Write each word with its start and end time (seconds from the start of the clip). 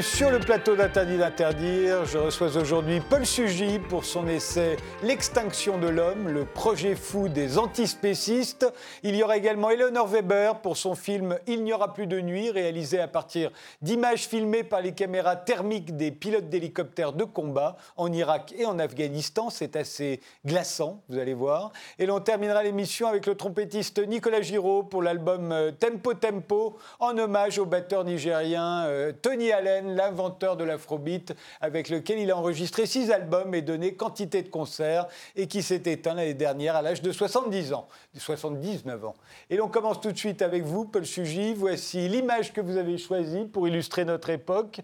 sur 0.00 0.30
le 0.30 0.38
plateau 0.38 0.76
d'Interdit 0.76 1.18
d'interdire. 1.18 2.04
Je 2.04 2.16
reçois 2.16 2.56
aujourd'hui 2.56 3.00
Paul 3.00 3.26
Sugy 3.26 3.78
pour 3.78 4.04
son 4.04 4.26
essai 4.26 4.76
L'extinction 5.02 5.78
de 5.78 5.88
l'homme, 5.88 6.28
le 6.28 6.44
projet 6.44 6.94
fou 6.94 7.28
des 7.28 7.58
antispécistes. 7.58 8.66
Il 9.02 9.14
y 9.14 9.22
aura 9.22 9.36
également 9.36 9.70
Eleanor 9.70 10.06
Weber 10.06 10.60
pour 10.60 10.76
son 10.76 10.94
film 10.94 11.38
Il 11.46 11.64
n'y 11.64 11.72
aura 11.72 11.92
plus 11.92 12.06
de 12.06 12.20
nuit, 12.20 12.50
réalisé 12.50 12.98
à 12.98 13.08
partir 13.08 13.50
d'images 13.82 14.26
filmées 14.26 14.64
par 14.64 14.80
les 14.80 14.92
caméras 14.92 15.36
thermiques 15.36 15.96
des 15.96 16.10
pilotes 16.12 16.48
d'hélicoptères 16.48 17.12
de 17.12 17.24
combat 17.24 17.76
en 17.96 18.12
Irak 18.12 18.54
et 18.56 18.64
en 18.66 18.78
Afghanistan. 18.78 19.50
C'est 19.50 19.76
assez 19.76 20.20
glaçant, 20.46 21.02
vous 21.08 21.18
allez 21.18 21.34
voir. 21.34 21.72
Et 21.98 22.06
l'on 22.06 22.20
terminera 22.20 22.62
l'émission 22.62 23.08
avec 23.08 23.26
le 23.26 23.34
trompettiste 23.34 23.98
Nicolas 24.06 24.40
Giraud 24.40 24.84
pour 24.84 25.02
l'album 25.02 25.52
euh, 25.52 25.72
Tempo 25.72 26.14
Tempo 26.14 26.76
en 27.00 27.18
hommage 27.18 27.58
au 27.58 27.66
batteur 27.66 28.04
nigérien 28.04 28.84
euh, 28.86 29.12
Tony 29.20 29.52
Allen, 29.52 29.73
l'inventeur 29.82 30.56
de 30.56 30.64
l'afrobeat, 30.64 31.34
avec 31.60 31.88
lequel 31.88 32.18
il 32.18 32.30
a 32.30 32.36
enregistré 32.36 32.86
six 32.86 33.10
albums 33.10 33.54
et 33.54 33.62
donné 33.62 33.94
quantité 33.94 34.42
de 34.42 34.48
concerts, 34.48 35.06
et 35.36 35.46
qui 35.46 35.62
s'est 35.62 35.82
éteint 35.86 36.14
l'année 36.14 36.34
dernière 36.34 36.76
à 36.76 36.82
l'âge 36.82 37.02
de 37.02 37.12
70 37.12 37.72
ans, 37.72 37.88
79 38.16 39.04
ans. 39.04 39.14
Et 39.50 39.56
l'on 39.56 39.68
commence 39.68 40.00
tout 40.00 40.12
de 40.12 40.18
suite 40.18 40.42
avec 40.42 40.64
vous, 40.64 40.84
Paul 40.84 41.06
Sugy. 41.06 41.54
Voici 41.54 42.08
l'image 42.08 42.52
que 42.52 42.60
vous 42.60 42.76
avez 42.76 42.98
choisie 42.98 43.44
pour 43.44 43.68
illustrer 43.68 44.04
notre 44.04 44.30
époque 44.30 44.80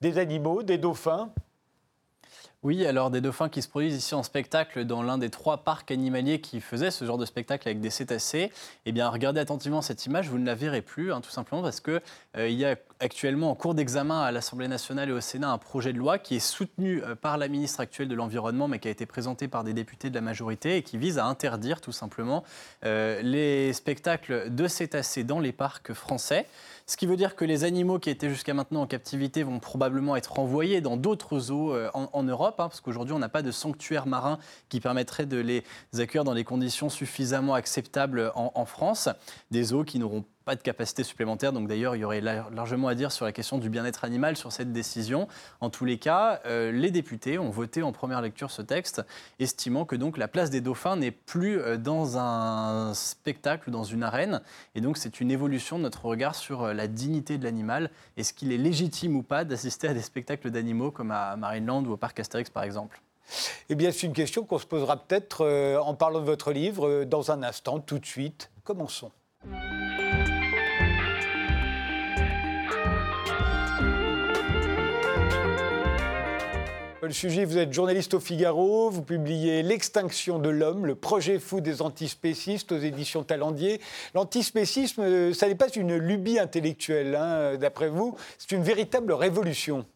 des 0.00 0.18
animaux, 0.18 0.62
des 0.62 0.78
dauphins. 0.78 1.30
Oui, 2.64 2.84
alors 2.84 3.10
des 3.10 3.20
dauphins 3.20 3.48
qui 3.48 3.62
se 3.62 3.68
produisent 3.68 3.94
ici 3.94 4.16
en 4.16 4.24
spectacle 4.24 4.84
dans 4.84 5.04
l'un 5.04 5.16
des 5.16 5.30
trois 5.30 5.58
parcs 5.58 5.92
animaliers 5.92 6.40
qui 6.40 6.60
faisaient 6.60 6.90
ce 6.90 7.04
genre 7.04 7.16
de 7.16 7.24
spectacle 7.24 7.68
avec 7.68 7.80
des 7.80 7.88
cétacés. 7.88 8.50
Eh 8.84 8.90
bien, 8.90 9.08
regardez 9.10 9.38
attentivement 9.38 9.80
cette 9.80 10.04
image, 10.06 10.28
vous 10.28 10.38
ne 10.38 10.46
la 10.46 10.56
verrez 10.56 10.82
plus, 10.82 11.12
hein, 11.12 11.20
tout 11.20 11.30
simplement 11.30 11.62
parce 11.62 11.78
qu'il 11.78 12.02
euh, 12.36 12.48
y 12.48 12.64
a 12.64 12.74
actuellement 12.98 13.52
en 13.52 13.54
cours 13.54 13.74
d'examen 13.74 14.22
à 14.22 14.32
l'Assemblée 14.32 14.66
nationale 14.66 15.08
et 15.08 15.12
au 15.12 15.20
Sénat 15.20 15.52
un 15.52 15.58
projet 15.58 15.92
de 15.92 15.98
loi 15.98 16.18
qui 16.18 16.34
est 16.34 16.40
soutenu 16.40 17.00
euh, 17.04 17.14
par 17.14 17.38
la 17.38 17.46
ministre 17.46 17.78
actuelle 17.78 18.08
de 18.08 18.16
l'Environnement, 18.16 18.66
mais 18.66 18.80
qui 18.80 18.88
a 18.88 18.90
été 18.90 19.06
présenté 19.06 19.46
par 19.46 19.62
des 19.62 19.72
députés 19.72 20.10
de 20.10 20.16
la 20.16 20.20
majorité 20.20 20.78
et 20.78 20.82
qui 20.82 20.98
vise 20.98 21.18
à 21.18 21.26
interdire 21.26 21.80
tout 21.80 21.92
simplement 21.92 22.42
euh, 22.84 23.22
les 23.22 23.72
spectacles 23.72 24.52
de 24.52 24.66
cétacés 24.66 25.22
dans 25.22 25.38
les 25.38 25.52
parcs 25.52 25.92
français. 25.92 26.48
Ce 26.88 26.96
qui 26.96 27.04
veut 27.04 27.16
dire 27.16 27.36
que 27.36 27.44
les 27.44 27.64
animaux 27.64 27.98
qui 27.98 28.08
étaient 28.08 28.30
jusqu'à 28.30 28.54
maintenant 28.54 28.80
en 28.80 28.86
captivité 28.86 29.42
vont 29.42 29.58
probablement 29.58 30.16
être 30.16 30.32
renvoyés 30.32 30.80
dans 30.80 30.96
d'autres 30.96 31.50
eaux 31.50 31.74
euh, 31.74 31.90
en, 31.92 32.22
Europe, 32.22 32.54
hein, 32.60 32.68
parce 32.68 32.80
qu'aujourd'hui 32.80 33.12
on 33.12 33.18
n'a 33.18 33.28
pas 33.28 33.42
de 33.42 33.50
sanctuaire 33.50 34.06
marin 34.06 34.38
qui 34.70 34.80
permettrait 34.80 35.26
de 35.26 35.36
les 35.36 35.64
accueillir 35.98 36.24
dans 36.24 36.34
des 36.34 36.44
conditions 36.44 36.88
suffisamment 36.88 37.52
acceptables 37.52 38.32
en, 38.34 38.52
en 38.54 38.64
France. 38.64 39.10
Des 39.50 39.74
eaux 39.74 39.84
qui 39.84 39.98
n'auront 39.98 40.22
pas 40.22 40.28
de 40.56 40.62
capacité 40.62 41.04
supplémentaire. 41.04 41.52
Donc 41.52 41.68
d'ailleurs, 41.68 41.96
il 41.96 42.00
y 42.00 42.04
aurait 42.04 42.20
largement 42.20 42.88
à 42.88 42.94
dire 42.94 43.12
sur 43.12 43.24
la 43.24 43.32
question 43.32 43.58
du 43.58 43.70
bien-être 43.70 44.04
animal 44.04 44.36
sur 44.36 44.52
cette 44.52 44.72
décision. 44.72 45.28
En 45.60 45.70
tous 45.70 45.84
les 45.84 45.98
cas, 45.98 46.40
euh, 46.46 46.72
les 46.72 46.90
députés 46.90 47.38
ont 47.38 47.50
voté 47.50 47.82
en 47.82 47.92
première 47.92 48.22
lecture 48.22 48.50
ce 48.50 48.62
texte, 48.62 49.02
estimant 49.38 49.84
que 49.84 49.96
donc 49.96 50.18
la 50.18 50.28
place 50.28 50.50
des 50.50 50.60
dauphins 50.60 50.96
n'est 50.96 51.10
plus 51.10 51.60
euh, 51.60 51.76
dans 51.76 52.18
un 52.18 52.94
spectacle, 52.94 53.70
dans 53.70 53.84
une 53.84 54.02
arène. 54.02 54.40
Et 54.74 54.80
donc 54.80 54.96
c'est 54.96 55.20
une 55.20 55.30
évolution 55.30 55.78
de 55.78 55.84
notre 55.84 56.04
regard 56.04 56.34
sur 56.34 56.62
euh, 56.62 56.72
la 56.72 56.86
dignité 56.86 57.38
de 57.38 57.44
l'animal. 57.44 57.90
Est-ce 58.16 58.32
qu'il 58.32 58.52
est 58.52 58.58
légitime 58.58 59.16
ou 59.16 59.22
pas 59.22 59.44
d'assister 59.44 59.88
à 59.88 59.94
des 59.94 60.02
spectacles 60.02 60.50
d'animaux 60.50 60.90
comme 60.90 61.10
à 61.10 61.36
Marineland 61.36 61.84
ou 61.84 61.92
au 61.92 61.96
parc 61.96 62.20
Astérix 62.20 62.50
par 62.50 62.62
exemple? 62.62 63.00
Eh 63.68 63.74
bien, 63.74 63.92
c'est 63.92 64.06
une 64.06 64.14
question 64.14 64.44
qu'on 64.44 64.58
se 64.58 64.64
posera 64.64 64.96
peut-être 64.96 65.76
en 65.78 65.94
parlant 65.94 66.20
de 66.20 66.24
votre 66.24 66.50
livre 66.50 67.04
dans 67.04 67.30
un 67.30 67.42
instant, 67.42 67.78
tout 67.78 67.98
de 67.98 68.06
suite. 68.06 68.50
Commençons. 68.64 69.12
Paul 77.00 77.14
Sujet, 77.14 77.44
vous 77.44 77.58
êtes 77.58 77.72
journaliste 77.72 78.14
au 78.14 78.20
Figaro, 78.20 78.90
vous 78.90 79.02
publiez 79.02 79.62
L'extinction 79.62 80.40
de 80.40 80.48
l'homme, 80.48 80.84
le 80.84 80.96
projet 80.96 81.38
fou 81.38 81.60
des 81.60 81.80
antispécistes 81.80 82.72
aux 82.72 82.78
éditions 82.78 83.22
Talendier. 83.22 83.80
L'antispécisme, 84.14 85.02
euh, 85.02 85.32
ça 85.32 85.46
n'est 85.46 85.54
pas 85.54 85.68
une 85.68 85.96
lubie 85.96 86.40
intellectuelle, 86.40 87.14
hein, 87.14 87.54
d'après 87.56 87.88
vous, 87.88 88.16
c'est 88.36 88.50
une 88.50 88.64
véritable 88.64 89.12
révolution. 89.12 89.86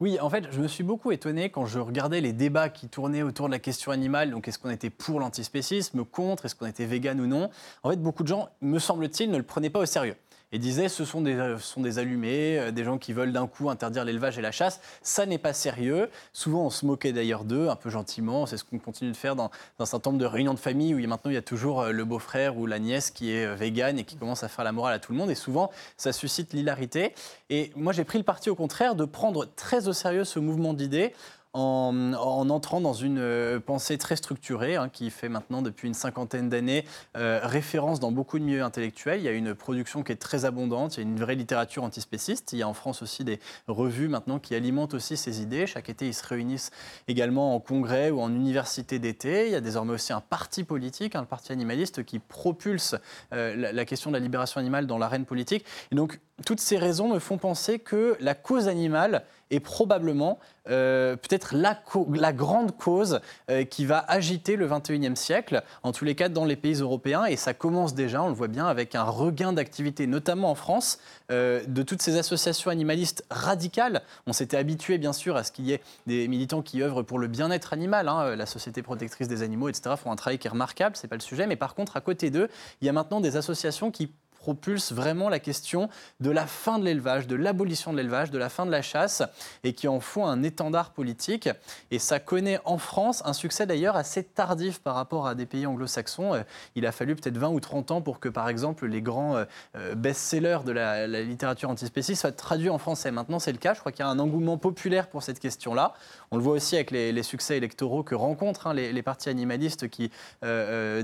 Oui, 0.00 0.18
en 0.18 0.30
fait, 0.30 0.44
je 0.50 0.58
me 0.58 0.66
suis 0.66 0.82
beaucoup 0.82 1.12
étonné 1.12 1.50
quand 1.50 1.66
je 1.66 1.78
regardais 1.78 2.22
les 2.22 2.32
débats 2.32 2.70
qui 2.70 2.88
tournaient 2.88 3.22
autour 3.22 3.48
de 3.48 3.52
la 3.52 3.58
question 3.58 3.92
animale. 3.92 4.30
Donc, 4.30 4.48
est-ce 4.48 4.58
qu'on 4.58 4.70
était 4.70 4.88
pour 4.88 5.20
l'antispécisme, 5.20 6.06
contre, 6.06 6.46
est-ce 6.46 6.54
qu'on 6.54 6.64
était 6.64 6.86
vegan 6.86 7.20
ou 7.20 7.26
non 7.26 7.50
En 7.82 7.90
fait, 7.90 7.96
beaucoup 7.96 8.22
de 8.22 8.28
gens, 8.28 8.48
me 8.62 8.78
semble-t-il, 8.78 9.30
ne 9.30 9.36
le 9.36 9.42
prenaient 9.42 9.68
pas 9.68 9.80
au 9.80 9.86
sérieux 9.86 10.16
et 10.52 10.58
disait 10.58 10.88
ce 10.88 11.04
sont 11.04 11.20
des, 11.20 11.34
euh, 11.34 11.58
sont 11.58 11.80
des 11.80 11.98
allumés, 11.98 12.58
euh, 12.58 12.70
des 12.70 12.84
gens 12.84 12.98
qui 12.98 13.12
veulent 13.12 13.32
d'un 13.32 13.46
coup 13.46 13.70
interdire 13.70 14.04
l'élevage 14.04 14.38
et 14.38 14.42
la 14.42 14.52
chasse. 14.52 14.80
Ça 15.02 15.26
n'est 15.26 15.38
pas 15.38 15.52
sérieux. 15.52 16.10
Souvent, 16.32 16.66
on 16.66 16.70
se 16.70 16.86
moquait 16.86 17.12
d'ailleurs 17.12 17.44
d'eux, 17.44 17.68
un 17.68 17.76
peu 17.76 17.90
gentiment. 17.90 18.46
C'est 18.46 18.56
ce 18.56 18.64
qu'on 18.64 18.78
continue 18.78 19.10
de 19.10 19.16
faire 19.16 19.36
dans, 19.36 19.50
un 19.78 19.86
certain 19.86 20.10
nombre 20.10 20.20
de 20.20 20.26
réunions 20.26 20.54
de 20.54 20.58
famille 20.58 20.94
où 20.94 21.08
maintenant 21.08 21.30
il 21.30 21.34
y 21.34 21.38
a 21.38 21.42
toujours 21.42 21.82
euh, 21.82 21.92
le 21.92 22.04
beau-frère 22.04 22.56
ou 22.56 22.66
la 22.66 22.78
nièce 22.78 23.10
qui 23.10 23.32
est 23.32 23.54
végane 23.54 23.98
et 23.98 24.04
qui 24.04 24.16
commence 24.16 24.42
à 24.42 24.48
faire 24.48 24.64
la 24.64 24.72
morale 24.72 24.94
à 24.94 24.98
tout 24.98 25.12
le 25.12 25.18
monde. 25.18 25.30
Et 25.30 25.34
souvent, 25.34 25.70
ça 25.96 26.12
suscite 26.12 26.52
l'hilarité. 26.52 27.14
Et 27.50 27.72
moi, 27.76 27.92
j'ai 27.92 28.04
pris 28.04 28.18
le 28.18 28.24
parti 28.24 28.50
au 28.50 28.54
contraire 28.54 28.94
de 28.94 29.04
prendre 29.04 29.46
très 29.56 29.88
au 29.88 29.92
sérieux 29.92 30.24
ce 30.24 30.38
mouvement 30.38 30.74
d'idées 30.74 31.12
en, 31.56 32.50
entrant 32.50 32.80
dans 32.80 32.92
une 32.92 33.18
euh, 33.18 33.60
pensée 33.60 33.96
très 33.96 34.16
structurée, 34.16 34.76
hein, 34.76 34.90
qui 34.90 35.10
fait 35.10 35.28
maintenant 35.28 35.62
depuis 35.62 35.88
une 35.88 35.94
cinquantaine 35.94 36.50
d'années 36.50 36.84
euh, 37.16 37.40
référence 37.42 37.98
dans 37.98 38.12
beaucoup 38.12 38.38
de 38.38 38.44
milieux 38.44 38.62
intellectuels. 38.62 39.20
Il 39.20 39.24
y 39.24 39.28
a 39.28 39.32
une 39.32 39.54
production 39.54 40.02
qui 40.02 40.12
est 40.12 40.16
très 40.16 40.44
abondante, 40.44 40.96
il 40.96 41.00
y 41.00 41.06
a 41.06 41.08
une 41.08 41.18
vraie 41.18 41.34
littérature 41.34 41.82
antispéciste. 41.82 42.52
Il 42.52 42.58
y 42.58 42.62
a 42.62 42.68
en 42.68 42.74
France 42.74 43.00
aussi 43.02 43.24
des 43.24 43.40
revues 43.68 44.08
maintenant 44.08 44.38
qui 44.38 44.54
alimentent 44.54 44.94
aussi 44.94 45.16
ces 45.16 45.40
idées. 45.40 45.66
Chaque 45.66 45.88
été, 45.88 46.06
ils 46.06 46.14
se 46.14 46.26
réunissent 46.26 46.70
également 47.08 47.54
en 47.54 47.60
congrès 47.60 48.10
ou 48.10 48.20
en 48.20 48.30
université 48.30 48.98
d'été. 48.98 49.46
Il 49.46 49.52
y 49.52 49.56
a 49.56 49.62
désormais 49.62 49.94
aussi 49.94 50.12
un 50.12 50.20
parti 50.20 50.62
politique, 50.62 51.16
hein, 51.16 51.22
le 51.22 51.26
parti 51.26 51.52
animaliste, 51.52 52.04
qui 52.04 52.18
propulse 52.18 52.96
euh, 53.32 53.56
la, 53.56 53.72
la, 53.72 53.84
question 53.86 54.10
de 54.10 54.16
la 54.16 54.20
libération 54.20 54.60
animale 54.60 54.86
dans 54.86 54.98
l'arène 54.98 55.24
politique. 55.24 55.64
Et 55.90 55.94
donc, 55.94 56.20
toutes 56.44 56.60
ces 56.60 56.76
raisons 56.76 57.08
me 57.08 57.18
font 57.18 57.38
penser 57.38 57.78
que 57.78 58.16
la 58.20 58.34
cause 58.34 58.68
animale 58.68 59.24
est 59.50 59.60
probablement 59.60 60.38
euh, 60.68 61.14
peut-être 61.14 61.54
la, 61.54 62.32
grande 62.32 62.76
cause 62.76 63.20
euh, 63.50 63.64
qui 63.64 63.84
va 63.84 64.04
agiter 64.08 64.56
le 64.56 64.68
21e 64.68 65.14
siècle, 65.14 65.62
en 65.82 65.92
tous 65.92 66.04
les 66.04 66.14
cas 66.14 66.28
dans 66.28 66.44
les 66.44 66.56
pays 66.56 66.80
européens. 66.80 67.24
Et 67.26 67.36
ça 67.36 67.54
commence 67.54 67.94
déjà, 67.94 68.22
on 68.22 68.28
le 68.28 68.34
voit 68.34 68.48
bien, 68.48 68.66
avec 68.66 68.94
un 68.94 69.04
regain 69.04 69.52
d'activité, 69.52 70.06
notamment 70.06 70.50
en 70.50 70.54
France, 70.54 70.98
euh, 71.30 71.62
de 71.66 71.82
toutes 71.82 72.02
ces 72.02 72.16
associations 72.18 72.70
animalistes 72.70 73.24
radicales. 73.30 74.02
On 74.26 74.32
s'était 74.32 74.56
habitué, 74.56 74.98
bien 74.98 75.12
sûr, 75.12 75.36
à 75.36 75.44
ce 75.44 75.52
qu'il 75.52 75.66
y 75.66 75.72
ait 75.72 75.80
des 76.06 76.26
militants 76.26 76.62
qui 76.62 76.82
œuvrent 76.82 77.02
pour 77.02 77.18
le 77.18 77.28
bien-être 77.28 77.72
animal. 77.72 78.08
Hein, 78.08 78.34
la 78.34 78.46
Société 78.46 78.82
protectrice 78.82 79.28
des 79.28 79.42
animaux, 79.42 79.68
etc., 79.68 79.94
font 79.96 80.10
un 80.10 80.16
travail 80.16 80.38
qui 80.38 80.48
est 80.48 80.50
remarquable, 80.50 80.96
c'est 80.96 81.08
pas 81.08 81.16
le 81.16 81.20
sujet. 81.20 81.46
Mais 81.46 81.56
par 81.56 81.74
contre, 81.74 81.96
à 81.96 82.00
côté 82.00 82.30
d'eux, 82.30 82.48
il 82.80 82.86
y 82.86 82.88
a 82.88 82.92
maintenant 82.92 83.20
des 83.20 83.36
associations 83.36 83.90
qui 83.90 84.10
propulse 84.46 84.92
vraiment 84.92 85.28
la 85.28 85.40
question 85.40 85.88
de 86.20 86.30
la 86.30 86.46
fin 86.46 86.78
de 86.78 86.84
l'élevage, 86.84 87.26
de 87.26 87.34
l'abolition 87.34 87.90
de 87.90 87.96
l'élevage, 87.96 88.30
de 88.30 88.38
la 88.38 88.48
fin 88.48 88.64
de 88.64 88.70
la 88.70 88.80
chasse, 88.80 89.24
et 89.64 89.72
qui 89.72 89.88
en 89.88 89.98
font 89.98 90.24
un 90.24 90.44
étendard 90.44 90.92
politique. 90.92 91.48
Et 91.90 91.98
ça 91.98 92.20
connaît 92.20 92.60
en 92.64 92.78
France 92.78 93.22
un 93.24 93.32
succès 93.32 93.66
d'ailleurs 93.66 93.96
assez 93.96 94.22
tardif 94.22 94.78
par 94.78 94.94
rapport 94.94 95.26
à 95.26 95.34
des 95.34 95.46
pays 95.46 95.66
anglo-saxons. 95.66 96.34
Euh, 96.34 96.42
il 96.76 96.86
a 96.86 96.92
fallu 96.92 97.16
peut-être 97.16 97.36
20 97.38 97.48
ou 97.48 97.58
30 97.58 97.90
ans 97.90 98.02
pour 98.02 98.20
que, 98.20 98.28
par 98.28 98.48
exemple, 98.48 98.86
les 98.86 99.02
grands 99.02 99.34
euh, 99.34 99.44
euh, 99.74 99.96
best-sellers 99.96 100.60
de 100.64 100.70
la, 100.70 101.08
littérature 101.08 101.68
antispéciste 101.68 102.20
soient 102.20 102.30
traduits 102.30 102.70
en 102.70 102.78
français. 102.78 103.10
Maintenant, 103.10 103.40
c'est 103.40 103.50
le 103.50 103.58
cas. 103.58 103.74
Je 103.74 103.80
crois 103.80 103.90
qu'il 103.90 104.04
y 104.04 104.08
a 104.08 104.10
un 104.10 104.20
engouement 104.20 104.58
populaire 104.58 105.08
pour 105.08 105.24
cette 105.24 105.40
question-là. 105.40 105.94
On 106.30 106.36
le 106.36 106.42
voit 106.42 106.54
aussi 106.54 106.74
avec 106.74 106.90
les, 106.90 107.22
succès 107.22 107.56
électoraux 107.56 108.02
que 108.02 108.14
rencontrent 108.14 108.66
hein, 108.66 108.74
les, 108.74 109.02
partis 109.02 109.28
animalistes 109.28 109.88
qui 109.88 110.10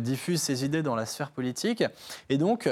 diffusent 0.01 0.43
ces 0.43 0.65
idées 0.65 0.83
dans 0.83 0.97
la 0.97 1.07
sphère 1.07 1.31
politique. 1.31 1.85
Et 2.29 2.39
donc, 2.39 2.69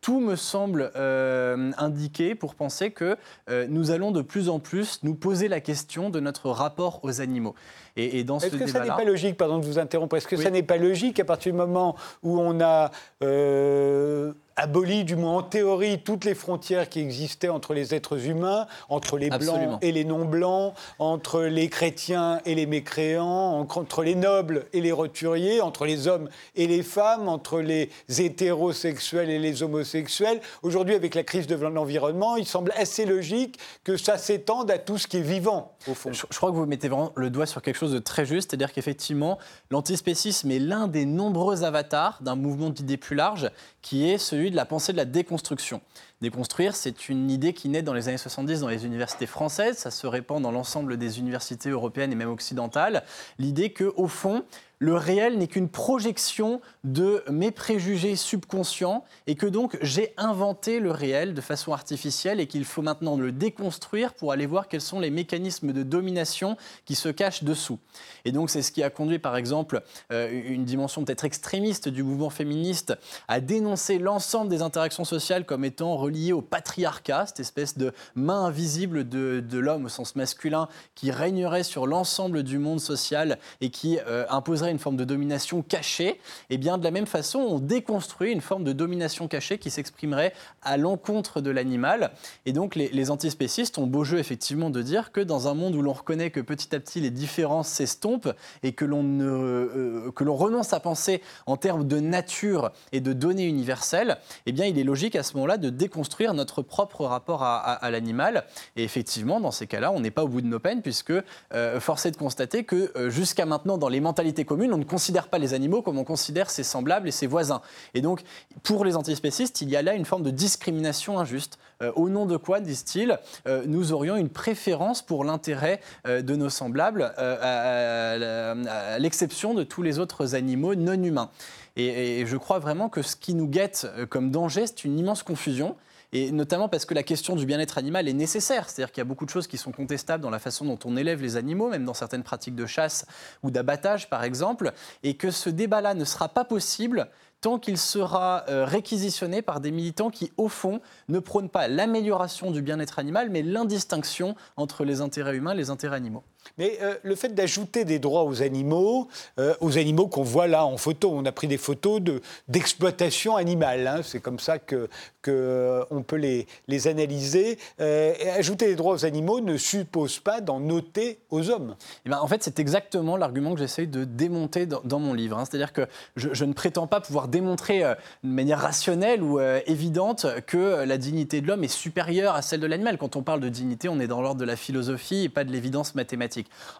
tout 0.00 0.20
me 0.20 0.36
semble 0.36 0.90
euh, 0.96 1.70
indiquer 1.78 2.34
pour 2.34 2.54
penser 2.54 2.90
que 2.90 3.16
euh, 3.48 3.66
nous 3.68 3.90
allons 3.90 4.10
de 4.10 4.22
plus 4.22 4.48
en 4.48 4.58
plus 4.58 5.00
nous 5.02 5.14
poser 5.14 5.48
la 5.48 5.60
question 5.60 6.10
de 6.10 6.20
notre 6.20 6.50
rapport 6.50 7.00
aux 7.02 7.20
animaux. 7.20 7.54
Et, 7.96 8.24
dans 8.24 8.38
Est-ce 8.38 8.56
que 8.56 8.66
ça 8.66 8.80
n'est 8.80 8.88
pas 8.88 9.04
logique, 9.04 9.36
pardon 9.36 9.58
de 9.58 9.66
vous 9.66 9.78
interrompre, 9.78 10.16
est-ce 10.16 10.28
que 10.28 10.36
ça 10.36 10.50
n'est 10.50 10.62
pas 10.62 10.76
logique 10.78 11.20
à 11.20 11.24
partir 11.24 11.52
du 11.52 11.58
moment 11.58 11.96
où 12.22 12.40
on 12.40 12.60
a 12.60 12.90
euh, 13.22 14.32
aboli, 14.60 15.04
du 15.04 15.16
moins 15.16 15.38
en 15.38 15.42
théorie, 15.42 16.00
toutes 16.02 16.26
les 16.26 16.34
frontières 16.34 16.88
qui 16.88 17.00
existaient 17.00 17.48
entre 17.48 17.72
les 17.72 17.94
êtres 17.94 18.26
humains, 18.26 18.66
entre 18.90 19.16
les 19.16 19.30
blancs 19.30 19.78
et 19.80 19.90
les 19.90 20.04
non-blancs, 20.04 20.74
entre 20.98 21.42
les 21.42 21.68
chrétiens 21.70 22.40
et 22.44 22.54
les 22.54 22.66
mécréants, 22.66 23.58
entre 23.58 24.02
les 24.02 24.14
nobles 24.14 24.66
et 24.74 24.82
les 24.82 24.92
roturiers, 24.92 25.62
entre 25.62 25.86
les 25.86 26.08
hommes 26.08 26.28
et 26.56 26.66
les 26.66 26.82
femmes, 26.82 27.28
entre 27.28 27.60
les 27.60 27.88
hétérosexuels 28.18 29.30
et 29.30 29.38
les 29.38 29.62
homosexuels. 29.62 30.40
Aujourd'hui, 30.62 30.94
avec 30.94 31.14
la 31.14 31.22
crise 31.22 31.46
de 31.46 31.54
l'environnement, 31.54 32.36
il 32.36 32.46
semble 32.46 32.72
assez 32.76 33.06
logique 33.06 33.58
que 33.82 33.96
ça 33.96 34.18
s'étende 34.18 34.70
à 34.70 34.78
tout 34.78 34.98
ce 34.98 35.06
qui 35.06 35.18
est 35.18 35.22
vivant, 35.22 35.72
au 35.88 35.94
fond. 35.94 36.12
Je, 36.12 36.26
je 36.30 36.36
crois 36.36 36.50
que 36.50 36.56
vous 36.56 36.66
mettez 36.66 36.88
vraiment 36.88 37.12
le 37.16 37.30
doigt 37.30 37.46
sur 37.46 37.62
quelque 37.62 37.78
chose 37.78 37.92
de 37.92 37.98
très 37.98 38.26
juste, 38.26 38.50
c'est-à-dire 38.50 38.72
qu'effectivement, 38.72 39.38
l'antispécisme 39.70 40.50
est 40.50 40.58
l'un 40.58 40.86
des 40.86 41.06
nombreux 41.06 41.64
avatars 41.64 42.18
d'un 42.20 42.34
mouvement 42.34 42.68
d'idées 42.68 42.98
plus 42.98 43.16
large 43.16 43.50
qui 43.80 44.10
est 44.10 44.18
celui 44.18 44.49
de 44.50 44.56
la 44.56 44.66
pensée 44.66 44.92
de 44.92 44.96
la 44.96 45.04
déconstruction. 45.04 45.80
Déconstruire, 46.20 46.76
c'est 46.76 47.08
une 47.08 47.30
idée 47.30 47.54
qui 47.54 47.70
naît 47.70 47.80
dans 47.80 47.94
les 47.94 48.08
années 48.08 48.18
70 48.18 48.60
dans 48.60 48.68
les 48.68 48.84
universités 48.84 49.26
françaises, 49.26 49.78
ça 49.78 49.90
se 49.90 50.06
répand 50.06 50.42
dans 50.42 50.50
l'ensemble 50.50 50.98
des 50.98 51.18
universités 51.18 51.70
européennes 51.70 52.12
et 52.12 52.14
même 52.14 52.28
occidentales. 52.28 53.04
L'idée 53.38 53.72
que, 53.72 53.94
au 53.96 54.06
fond, 54.06 54.44
le 54.80 54.94
réel 54.94 55.36
n'est 55.36 55.46
qu'une 55.46 55.68
projection 55.68 56.62
de 56.84 57.22
mes 57.30 57.50
préjugés 57.50 58.16
subconscients 58.16 59.04
et 59.26 59.34
que 59.34 59.46
donc 59.46 59.78
j'ai 59.82 60.14
inventé 60.16 60.80
le 60.80 60.90
réel 60.90 61.34
de 61.34 61.40
façon 61.42 61.74
artificielle 61.74 62.40
et 62.40 62.46
qu'il 62.46 62.64
faut 62.64 62.80
maintenant 62.80 63.16
le 63.16 63.30
déconstruire 63.30 64.14
pour 64.14 64.32
aller 64.32 64.46
voir 64.46 64.68
quels 64.68 64.80
sont 64.80 64.98
les 64.98 65.10
mécanismes 65.10 65.74
de 65.74 65.82
domination 65.82 66.56
qui 66.86 66.94
se 66.94 67.10
cachent 67.10 67.44
dessous. 67.44 67.78
Et 68.24 68.32
donc 68.32 68.48
c'est 68.48 68.62
ce 68.62 68.72
qui 68.72 68.82
a 68.82 68.88
conduit 68.88 69.18
par 69.18 69.36
exemple 69.36 69.82
euh, 70.12 70.30
une 70.30 70.64
dimension 70.64 71.04
peut-être 71.04 71.26
extrémiste 71.26 71.90
du 71.90 72.02
mouvement 72.02 72.30
féministe 72.30 72.94
à 73.28 73.40
dénoncer 73.40 73.98
l'ensemble 73.98 74.48
des 74.48 74.62
interactions 74.62 75.04
sociales 75.04 75.44
comme 75.44 75.66
étant 75.66 75.98
reliées 76.10 76.32
au 76.32 76.42
patriarcat, 76.42 77.26
cette 77.26 77.40
espèce 77.40 77.78
de 77.78 77.92
main 78.16 78.44
invisible 78.44 79.08
de, 79.08 79.58
l'homme 79.58 79.84
au 79.84 79.88
sens 79.88 80.16
masculin 80.16 80.68
qui 80.94 81.10
régnerait 81.10 81.62
sur 81.62 81.86
l'ensemble 81.86 82.42
du 82.42 82.58
monde 82.58 82.80
social 82.80 83.38
et 83.60 83.70
qui 83.70 83.98
euh, 84.06 84.24
imposerait 84.28 84.70
une 84.70 84.78
forme 84.78 84.96
de 84.96 85.04
domination 85.04 85.62
cachée, 85.62 86.20
eh 86.48 86.58
bien 86.58 86.78
de 86.78 86.84
la 86.84 86.90
même 86.90 87.06
façon, 87.06 87.38
on 87.38 87.58
déconstruit 87.58 88.32
une 88.32 88.40
forme 88.40 88.64
de 88.64 88.72
domination 88.72 89.28
cachée 89.28 89.58
qui 89.58 89.70
s'exprimerait 89.70 90.32
à 90.62 90.76
l'encontre 90.76 91.40
de 91.40 91.50
l'animal. 91.50 92.10
Et 92.44 92.52
donc 92.52 92.74
les, 92.74 93.10
antispécistes 93.10 93.78
ont 93.78 93.86
beau 93.86 94.04
jeu 94.04 94.18
effectivement 94.18 94.70
de 94.70 94.82
dire 94.82 95.12
que 95.12 95.20
dans 95.20 95.48
un 95.48 95.54
monde 95.54 95.74
où 95.74 95.82
l'on 95.82 95.92
reconnaît 95.92 96.30
que 96.30 96.40
petit 96.40 96.74
à 96.74 96.80
petit 96.80 97.00
les 97.00 97.10
différences 97.10 97.68
s'estompent 97.68 98.32
et 98.62 98.72
que 98.72 98.84
l'on 98.84 99.20
euh, 99.20 100.10
que 100.12 100.24
l'on 100.24 100.36
renonce 100.36 100.72
à 100.72 100.80
penser 100.80 101.22
en 101.46 101.56
termes 101.56 101.86
de 101.86 101.98
nature 101.98 102.72
et 102.92 103.00
de 103.00 103.12
données 103.12 103.46
universelles, 103.46 104.18
eh 104.46 104.52
bien 104.52 104.66
il 104.66 104.78
est 104.78 104.84
logique 104.84 105.16
à 105.16 105.22
ce 105.22 105.34
moment-là 105.34 105.56
de 105.56 105.70
déconstruire 105.70 105.99
notre 106.34 106.62
propre 106.62 107.04
rapport 107.04 107.42
à, 107.42 107.90
l'animal. 107.90 108.44
Et 108.76 108.84
effectivement, 108.84 109.40
dans 109.40 109.50
ces 109.50 109.66
cas-là, 109.66 109.92
on 109.92 110.00
n'est 110.00 110.10
pas 110.10 110.24
au 110.24 110.28
bout 110.28 110.40
de 110.40 110.46
nos 110.46 110.58
peines 110.58 110.82
puisque 110.82 111.12
euh, 111.54 111.80
force 111.80 112.06
est 112.06 112.10
de 112.10 112.16
constater 112.16 112.64
que 112.64 112.92
euh, 112.96 113.10
jusqu'à 113.10 113.46
maintenant, 113.46 113.78
dans 113.78 113.88
les 113.88 114.00
mentalités 114.00 114.44
communes, 114.44 114.72
on 114.72 114.78
ne 114.78 114.84
considère 114.84 115.28
pas 115.28 115.38
les 115.38 115.54
animaux 115.54 115.82
comme 115.82 115.98
on 115.98 116.04
considère 116.04 116.50
ses 116.50 116.62
semblables 116.62 117.08
et 117.08 117.12
ses 117.12 117.26
voisins. 117.26 117.60
Et 117.94 118.00
donc, 118.00 118.22
pour 118.62 118.84
les 118.84 118.96
antispécistes, 118.96 119.60
il 119.60 119.70
y 119.70 119.76
a 119.76 119.82
là 119.82 119.94
une 119.94 120.04
forme 120.04 120.22
de 120.22 120.30
discrimination 120.30 121.18
injuste. 121.18 121.58
Euh, 121.82 121.92
au 121.96 122.08
nom 122.08 122.26
de 122.26 122.36
quoi, 122.36 122.60
disent-ils, 122.60 123.18
euh, 123.46 123.64
nous 123.66 123.92
aurions 123.92 124.16
une 124.16 124.28
préférence 124.28 125.02
pour 125.02 125.24
l'intérêt 125.24 125.80
de 126.06 126.36
nos 126.36 126.50
semblables, 126.50 127.12
à, 127.16 128.98
l'exception 128.98 129.54
de 129.54 129.62
tous 129.62 129.82
les 129.82 129.98
autres 129.98 130.34
animaux 130.34 130.74
non 130.74 131.02
humains. 131.02 131.30
et 131.76 132.24
je 132.26 132.36
crois 132.36 132.58
vraiment 132.58 132.88
que 132.88 133.02
ce 133.02 133.16
qui 133.16 133.34
nous 133.34 133.46
guette 133.46 133.86
comme 134.08 134.30
danger, 134.30 134.66
c'est 134.66 134.84
une 134.84 134.98
immense 134.98 135.22
confusion 135.22 135.76
et 136.12 136.32
notamment 136.32 136.68
parce 136.68 136.84
que 136.84 136.94
la 136.94 137.02
question 137.02 137.36
du 137.36 137.46
bien-être 137.46 137.78
animal 137.78 138.08
est 138.08 138.12
nécessaire. 138.12 138.68
C'est-à-dire 138.68 138.92
qu'il 138.92 139.00
y 139.00 139.02
a 139.02 139.04
beaucoup 139.04 139.24
de 139.24 139.30
choses 139.30 139.46
qui 139.46 139.58
sont 139.58 139.72
contestables 139.72 140.22
dans 140.22 140.30
la 140.30 140.38
façon 140.38 140.64
dont 140.64 140.78
on 140.84 140.96
élève 140.96 141.22
les 141.22 141.36
animaux, 141.36 141.68
même 141.68 141.84
dans 141.84 141.94
certaines 141.94 142.22
pratiques 142.22 142.56
de 142.56 142.66
chasse 142.66 143.06
ou 143.42 143.50
d'abattage, 143.50 144.10
par 144.10 144.24
exemple, 144.24 144.72
et 145.02 145.14
que 145.14 145.30
ce 145.30 145.50
débat-là 145.50 145.94
ne 145.94 146.04
sera 146.04 146.28
pas 146.28 146.44
possible 146.44 147.08
tant 147.40 147.58
qu'il 147.58 147.78
sera 147.78 148.44
euh, 148.48 148.64
réquisitionné 148.64 149.40
par 149.40 149.60
des 149.60 149.70
militants 149.70 150.10
qui, 150.10 150.30
au 150.36 150.48
fond, 150.48 150.80
ne 151.08 151.18
prônent 151.18 151.48
pas 151.48 151.68
l'amélioration 151.68 152.50
du 152.50 152.60
bien-être 152.60 152.98
animal, 152.98 153.30
mais 153.30 153.42
l'indistinction 153.42 154.34
entre 154.56 154.84
les 154.84 155.00
intérêts 155.00 155.36
humains 155.36 155.52
et 155.52 155.56
les 155.56 155.70
intérêts 155.70 155.96
animaux. 155.96 156.22
Mais 156.58 156.78
euh, 156.82 156.94
le 157.02 157.14
fait 157.14 157.34
d'ajouter 157.34 157.84
des 157.84 157.98
droits 157.98 158.24
aux 158.24 158.42
animaux, 158.42 159.08
euh, 159.38 159.54
aux 159.60 159.78
animaux 159.78 160.08
qu'on 160.08 160.22
voit 160.22 160.46
là 160.46 160.64
en 160.64 160.76
photo, 160.76 161.10
on 161.12 161.24
a 161.24 161.32
pris 161.32 161.48
des 161.48 161.58
photos 161.58 162.00
d'exploitation 162.48 163.36
animale, 163.36 163.86
hein, 163.86 164.00
c'est 164.02 164.20
comme 164.20 164.38
ça 164.38 164.58
qu'on 164.58 164.86
que 165.22 165.84
on 165.90 166.02
peut 166.02 166.16
les, 166.16 166.46
les 166.68 166.88
analyser. 166.88 167.58
et 167.78 168.30
ajouter 168.30 168.66
des 168.66 168.76
droits 168.76 168.94
aux 168.94 169.04
animaux 169.04 169.40
ne 169.40 169.56
suppose 169.56 170.18
pas 170.18 170.40
d'en 170.40 170.60
noter 170.60 171.18
aux 171.30 171.50
hommes. 171.50 171.76
Et 171.80 172.00
eh 172.06 172.10
ben, 172.10 172.18
en 172.20 172.26
fait, 172.26 172.42
c'est 172.42 172.58
exactement 172.58 173.16
l'argument 173.16 173.52
que 173.52 173.58
j'essaye 173.58 173.86
de 173.86 174.04
démonter 174.04 174.66
dans, 174.66 175.00
mon 175.00 175.14
livre. 175.14 175.38
Hein. 175.38 175.44
C'est-à-dire 175.44 175.72
que 175.72 175.86
je, 176.16 176.44
ne 176.44 176.52
prétends 176.52 176.86
pas 176.86 177.00
pouvoir 177.00 177.28
démontrer 177.28 177.84
euh, 177.84 177.94
de 178.24 178.28
manière 178.28 178.60
rationnelle 178.60 179.22
ou 179.22 179.38
euh, 179.38 179.60
évidente 179.66 180.26
que 180.46 180.84
la 180.84 180.98
dignité 180.98 181.40
de 181.40 181.46
l'homme 181.46 181.64
est 181.64 181.68
supérieure 181.68 182.34
à 182.34 182.42
celle 182.42 182.60
de 182.60 182.66
l'animal. 182.66 182.98
Quand 182.98 183.16
on 183.16 183.22
parle 183.22 183.40
de 183.40 183.48
dignité, 183.48 183.88
on 183.88 184.00
est 184.00 184.06
dans 184.06 184.20
l'ordre 184.20 184.40
de 184.40 184.44
la 184.44 184.56
philosophie 184.56 185.24
et 185.24 185.28
pas 185.28 185.44
de 185.44 185.52
l'évidence 185.52 185.94
mathématique. 185.94 186.29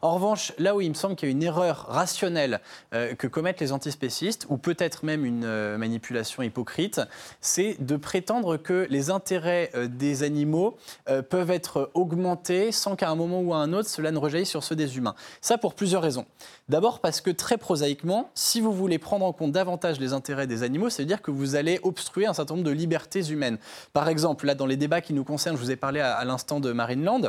En 0.02 0.14
revanche, 0.14 0.52
là 0.58 0.75
où 0.75 0.81
il 0.81 0.88
me 0.88 0.94
semble 0.94 1.17
qu'il 1.17 1.29
y 1.29 1.32
a 1.32 1.32
une 1.32 1.43
erreur 1.43 1.87
rationnelle 1.88 2.61
euh, 2.94 3.14
que 3.14 3.26
commettent 3.26 3.61
les 3.61 3.73
antispécistes, 3.73 4.47
ou 4.49 4.56
peut-être 4.56 5.05
même 5.05 5.25
une 5.25 5.76
manipulation 5.76 6.43
hypocrite, 6.43 7.00
c'est 7.41 7.76
de 7.81 7.97
prétendre 7.97 8.56
que 8.56 8.87
les 8.91 9.11
intérêts 9.11 9.70
des 9.88 10.23
animaux 10.23 10.76
peuvent 11.29 11.50
être 11.50 11.91
augmentés 11.94 12.73
sans 12.73 12.97
qu'à 12.97 13.11
un 13.11 13.14
moment 13.14 13.41
ou 13.41 13.55
à 13.55 13.58
un 13.58 13.73
autre, 13.73 13.88
cela 13.88 14.11
ne 14.11 14.19
rejaillisse 14.19 14.49
sur 14.49 14.64
ceux 14.64 14.76
des 14.76 14.97
humains. 14.97 15.14
Ça 15.41 15.58
pour 15.58 15.75
plusieurs 15.75 16.03
raisons. 16.03 16.26
D'abord 16.69 17.00
parce 17.00 17.20
que 17.20 17.31
très 17.31 17.58
prosaïquement, 17.58 18.31
si 18.35 18.61
vous 18.61 18.73
voulez 18.73 18.99
prendre 18.99 19.25
en 19.25 19.32
compte 19.32 19.53
davantage 19.53 20.00
les 20.00 20.12
intérêts 20.12 20.46
des 20.46 20.62
animaux, 20.62 20.91
cest 20.91 21.00
à 21.00 21.05
dire 21.05 21.23
que 21.23 21.31
vous 21.31 21.56
allez 21.56 21.81
obstruer 21.82 22.26
un 22.26 22.35
certain 22.35 22.55
nombre 22.55 22.67
de 22.67 22.73
libertés 22.73 23.29
humaines. 23.31 23.58
Par 23.93 24.08
exemple, 24.08 24.46
là, 24.46 24.55
dans 24.55 24.67
les 24.67 24.76
débats 24.76 25.00
qui 25.00 25.12
nous 25.12 25.25
concernent, 25.25 25.56
je 25.56 25.62
vous 25.62 25.70
ai 25.70 25.76
parlé 25.76 26.00
à, 26.00 26.25
l'instant 26.25 26.61
de 26.61 26.73
Marine 26.73 27.05
Land. 27.05 27.23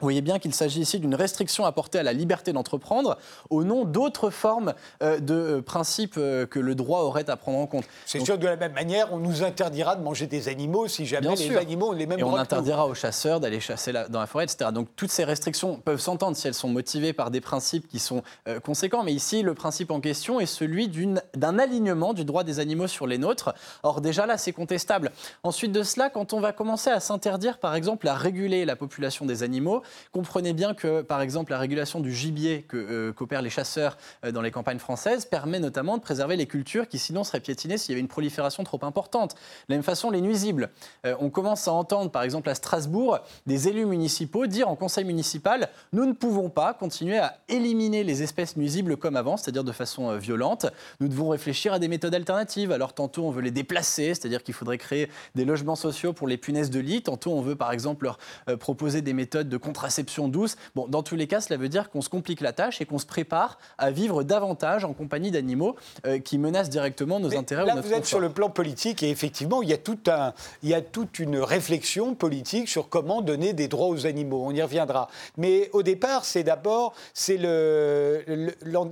Vous 0.00 0.04
voyez 0.04 0.20
bien 0.20 0.38
qu'il 0.38 0.52
s'agit 0.52 0.80
ici 0.80 1.00
d'une 1.00 1.14
restriction 1.14 1.64
apportée 1.64 1.98
à 1.98 2.02
la 2.02 2.12
liberté 2.12 2.52
d'entreprendre 2.52 3.16
au 3.48 3.64
nom 3.64 3.84
d'autres 3.84 4.28
formes 4.28 4.74
euh, 5.02 5.18
de 5.20 5.34
euh, 5.34 5.62
principes 5.62 6.16
euh, 6.18 6.44
que 6.44 6.58
le 6.58 6.74
droit 6.74 7.00
aurait 7.00 7.30
à 7.30 7.36
prendre 7.36 7.58
en 7.58 7.66
compte. 7.66 7.84
C'est 8.04 8.20
sûr, 8.20 8.36
de 8.36 8.46
la 8.46 8.56
même 8.56 8.74
manière, 8.74 9.12
on 9.14 9.18
nous 9.18 9.42
interdira 9.42 9.96
de 9.96 10.02
manger 10.02 10.26
des 10.26 10.48
animaux 10.48 10.86
si 10.86 11.06
jamais 11.06 11.34
les 11.34 11.56
animaux 11.56 11.88
ont 11.88 11.92
les 11.92 12.06
mêmes 12.06 12.18
Et 12.18 12.22
on 12.22 12.36
interdira 12.36 12.86
aux 12.86 12.94
chasseurs 12.94 13.40
d'aller 13.40 13.58
chasser 13.58 13.92
dans 14.10 14.20
la 14.20 14.26
forêt, 14.26 14.44
etc. 14.44 14.70
Donc 14.72 14.88
toutes 14.96 15.10
ces 15.10 15.24
restrictions 15.24 15.76
peuvent 15.76 16.00
s'entendre 16.00 16.36
si 16.36 16.46
elles 16.46 16.54
sont 16.54 16.68
motivées 16.68 17.14
par 17.14 17.30
des 17.30 17.40
principes 17.40 17.88
qui 17.88 17.98
sont 17.98 18.22
conséquents. 18.62 19.02
Mais 19.02 19.12
ici, 19.12 19.42
le 19.42 19.54
principe 19.54 19.90
en 19.90 20.00
question 20.00 20.40
est 20.40 20.46
celui 20.46 20.88
d'un 21.34 21.58
alignement 21.58 22.12
du 22.12 22.24
droit 22.24 22.44
des 22.44 22.60
animaux 22.60 22.86
sur 22.86 23.06
les 23.06 23.18
nôtres. 23.18 23.54
Or, 23.82 24.00
déjà 24.00 24.26
là, 24.26 24.36
c'est 24.36 24.52
contestable. 24.52 25.10
Ensuite 25.42 25.72
de 25.72 25.82
cela, 25.82 26.10
quand 26.10 26.32
on 26.32 26.40
va 26.40 26.52
commencer 26.52 26.90
à 26.90 27.00
s'interdire, 27.00 27.58
par 27.58 27.74
exemple, 27.74 28.08
à 28.08 28.14
réguler 28.14 28.64
la 28.64 28.76
population 28.76 29.26
des 29.26 29.42
animaux, 29.42 29.82
Comprenez 30.12 30.52
bien 30.52 30.74
que, 30.74 31.02
par 31.02 31.20
exemple, 31.20 31.52
la 31.52 31.58
régulation 31.58 32.00
du 32.00 32.12
gibier 32.12 32.62
que, 32.62 32.76
euh, 32.76 33.12
qu'opèrent 33.12 33.42
les 33.42 33.50
chasseurs 33.50 33.96
euh, 34.24 34.32
dans 34.32 34.42
les 34.42 34.50
campagnes 34.50 34.78
françaises 34.78 35.24
permet 35.24 35.60
notamment 35.60 35.96
de 35.96 36.02
préserver 36.02 36.36
les 36.36 36.46
cultures 36.46 36.88
qui 36.88 36.98
sinon 36.98 37.24
seraient 37.24 37.40
piétinées 37.40 37.78
s'il 37.78 37.92
y 37.92 37.94
avait 37.94 38.00
une 38.00 38.08
prolifération 38.08 38.64
trop 38.64 38.80
importante. 38.82 39.34
De 39.34 39.38
la 39.70 39.76
même 39.76 39.82
façon, 39.82 40.10
les 40.10 40.20
nuisibles. 40.20 40.70
Euh, 41.04 41.14
on 41.20 41.30
commence 41.30 41.68
à 41.68 41.72
entendre, 41.72 42.10
par 42.10 42.22
exemple, 42.22 42.48
à 42.48 42.54
Strasbourg, 42.54 43.18
des 43.46 43.68
élus 43.68 43.86
municipaux 43.86 44.46
dire 44.46 44.68
en 44.68 44.76
conseil 44.76 45.04
municipal 45.04 45.68
nous 45.92 46.06
ne 46.06 46.12
pouvons 46.12 46.50
pas 46.50 46.74
continuer 46.74 47.18
à 47.18 47.38
éliminer 47.48 48.04
les 48.04 48.22
espèces 48.22 48.56
nuisibles 48.56 48.96
comme 48.96 49.16
avant, 49.16 49.36
c'est-à-dire 49.36 49.64
de 49.64 49.72
façon 49.72 50.16
violente. 50.16 50.66
Nous 51.00 51.08
devons 51.08 51.28
réfléchir 51.28 51.72
à 51.72 51.78
des 51.78 51.88
méthodes 51.88 52.14
alternatives. 52.14 52.72
Alors, 52.72 52.92
tantôt, 52.92 53.24
on 53.24 53.30
veut 53.30 53.42
les 53.42 53.50
déplacer, 53.50 54.14
c'est-à-dire 54.14 54.42
qu'il 54.42 54.54
faudrait 54.54 54.78
créer 54.78 55.08
des 55.34 55.44
logements 55.44 55.76
sociaux 55.76 56.12
pour 56.12 56.28
les 56.28 56.36
punaises 56.36 56.70
de 56.70 56.80
lit. 56.80 57.02
Tantôt, 57.02 57.32
on 57.32 57.40
veut, 57.40 57.56
par 57.56 57.72
exemple, 57.72 58.04
leur 58.04 58.18
proposer 58.58 59.02
des 59.02 59.12
méthodes 59.12 59.48
de 59.48 59.56
contraception 59.76 60.28
douce. 60.28 60.56
Bon, 60.74 60.86
dans 60.88 61.02
tous 61.02 61.16
les 61.16 61.26
cas, 61.26 61.40
cela 61.40 61.58
veut 61.58 61.68
dire 61.68 61.90
qu'on 61.90 62.00
se 62.00 62.08
complique 62.08 62.40
la 62.40 62.52
tâche 62.52 62.80
et 62.80 62.86
qu'on 62.86 62.98
se 62.98 63.04
prépare 63.04 63.58
à 63.76 63.90
vivre 63.90 64.22
davantage 64.22 64.84
en 64.84 64.94
compagnie 64.94 65.30
d'animaux 65.30 65.76
euh, 66.06 66.18
qui 66.18 66.38
menacent 66.38 66.70
directement 66.70 67.20
nos 67.20 67.36
intérêts. 67.36 67.66
Là, 67.66 67.74
ou 67.74 67.76
notre 67.76 67.88
vous 67.88 67.94
êtes 67.94 68.06
sur 68.06 68.20
le 68.20 68.30
plan 68.30 68.48
politique 68.48 69.02
et 69.02 69.10
effectivement, 69.10 69.62
il 69.62 69.68
y, 69.68 69.74
a 69.74 69.78
tout 69.78 69.98
un, 70.06 70.32
il 70.62 70.70
y 70.70 70.74
a 70.74 70.80
toute 70.80 71.18
une 71.18 71.38
réflexion 71.38 72.14
politique 72.14 72.68
sur 72.68 72.88
comment 72.88 73.20
donner 73.20 73.52
des 73.52 73.68
droits 73.68 73.88
aux 73.88 74.06
animaux. 74.06 74.42
On 74.46 74.52
y 74.52 74.62
reviendra. 74.62 75.08
Mais 75.36 75.68
au 75.72 75.82
départ, 75.82 76.24
c'est 76.24 76.42
d'abord, 76.42 76.94
c'est 77.12 77.36
le, 77.36 78.24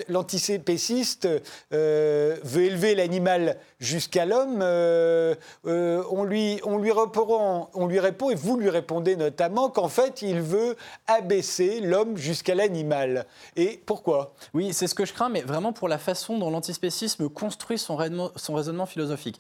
l'anticépéciste 0.09 1.29
euh, 1.73 2.37
veut 2.43 2.65
élever 2.65 2.95
l'animal 2.95 3.57
jusqu'à 3.81 4.27
l'homme. 4.27 4.59
Euh, 4.61 5.35
on, 5.65 6.25
lui, 6.25 6.61
on, 6.65 6.77
lui 6.77 6.93
répond, 6.93 7.69
on 7.73 7.87
lui 7.87 8.01
répond, 8.01 8.31
et 8.31 8.35
vous 8.35 8.59
lui 8.59 8.69
répondez 8.69 9.17
notamment, 9.17 9.71
qu'en 9.71 9.89
fait, 9.89 10.21
il 10.21 10.41
veut 10.41 10.74
abaisser 11.07 11.81
l'homme 11.81 12.17
jusqu'à 12.17 12.55
l'animal. 12.55 13.27
Et 13.57 13.83
pourquoi? 13.87 14.35
Oui, 14.53 14.73
c'est 14.73 14.87
ce 14.87 14.95
que 14.95 15.05
je 15.05 15.13
crains, 15.13 15.29
mais 15.29 15.43
vraiment 15.43 15.73
pour 15.73 15.89
la 15.89 15.99
façon 15.99 16.39
dont 16.39 16.51
l'antispécisme 16.51 17.29
construit 17.29 17.79
son 17.79 17.97
raisonnement, 17.97 18.31
son 18.37 18.55
raisonnement 18.55 18.87
philosophique. 18.87 19.39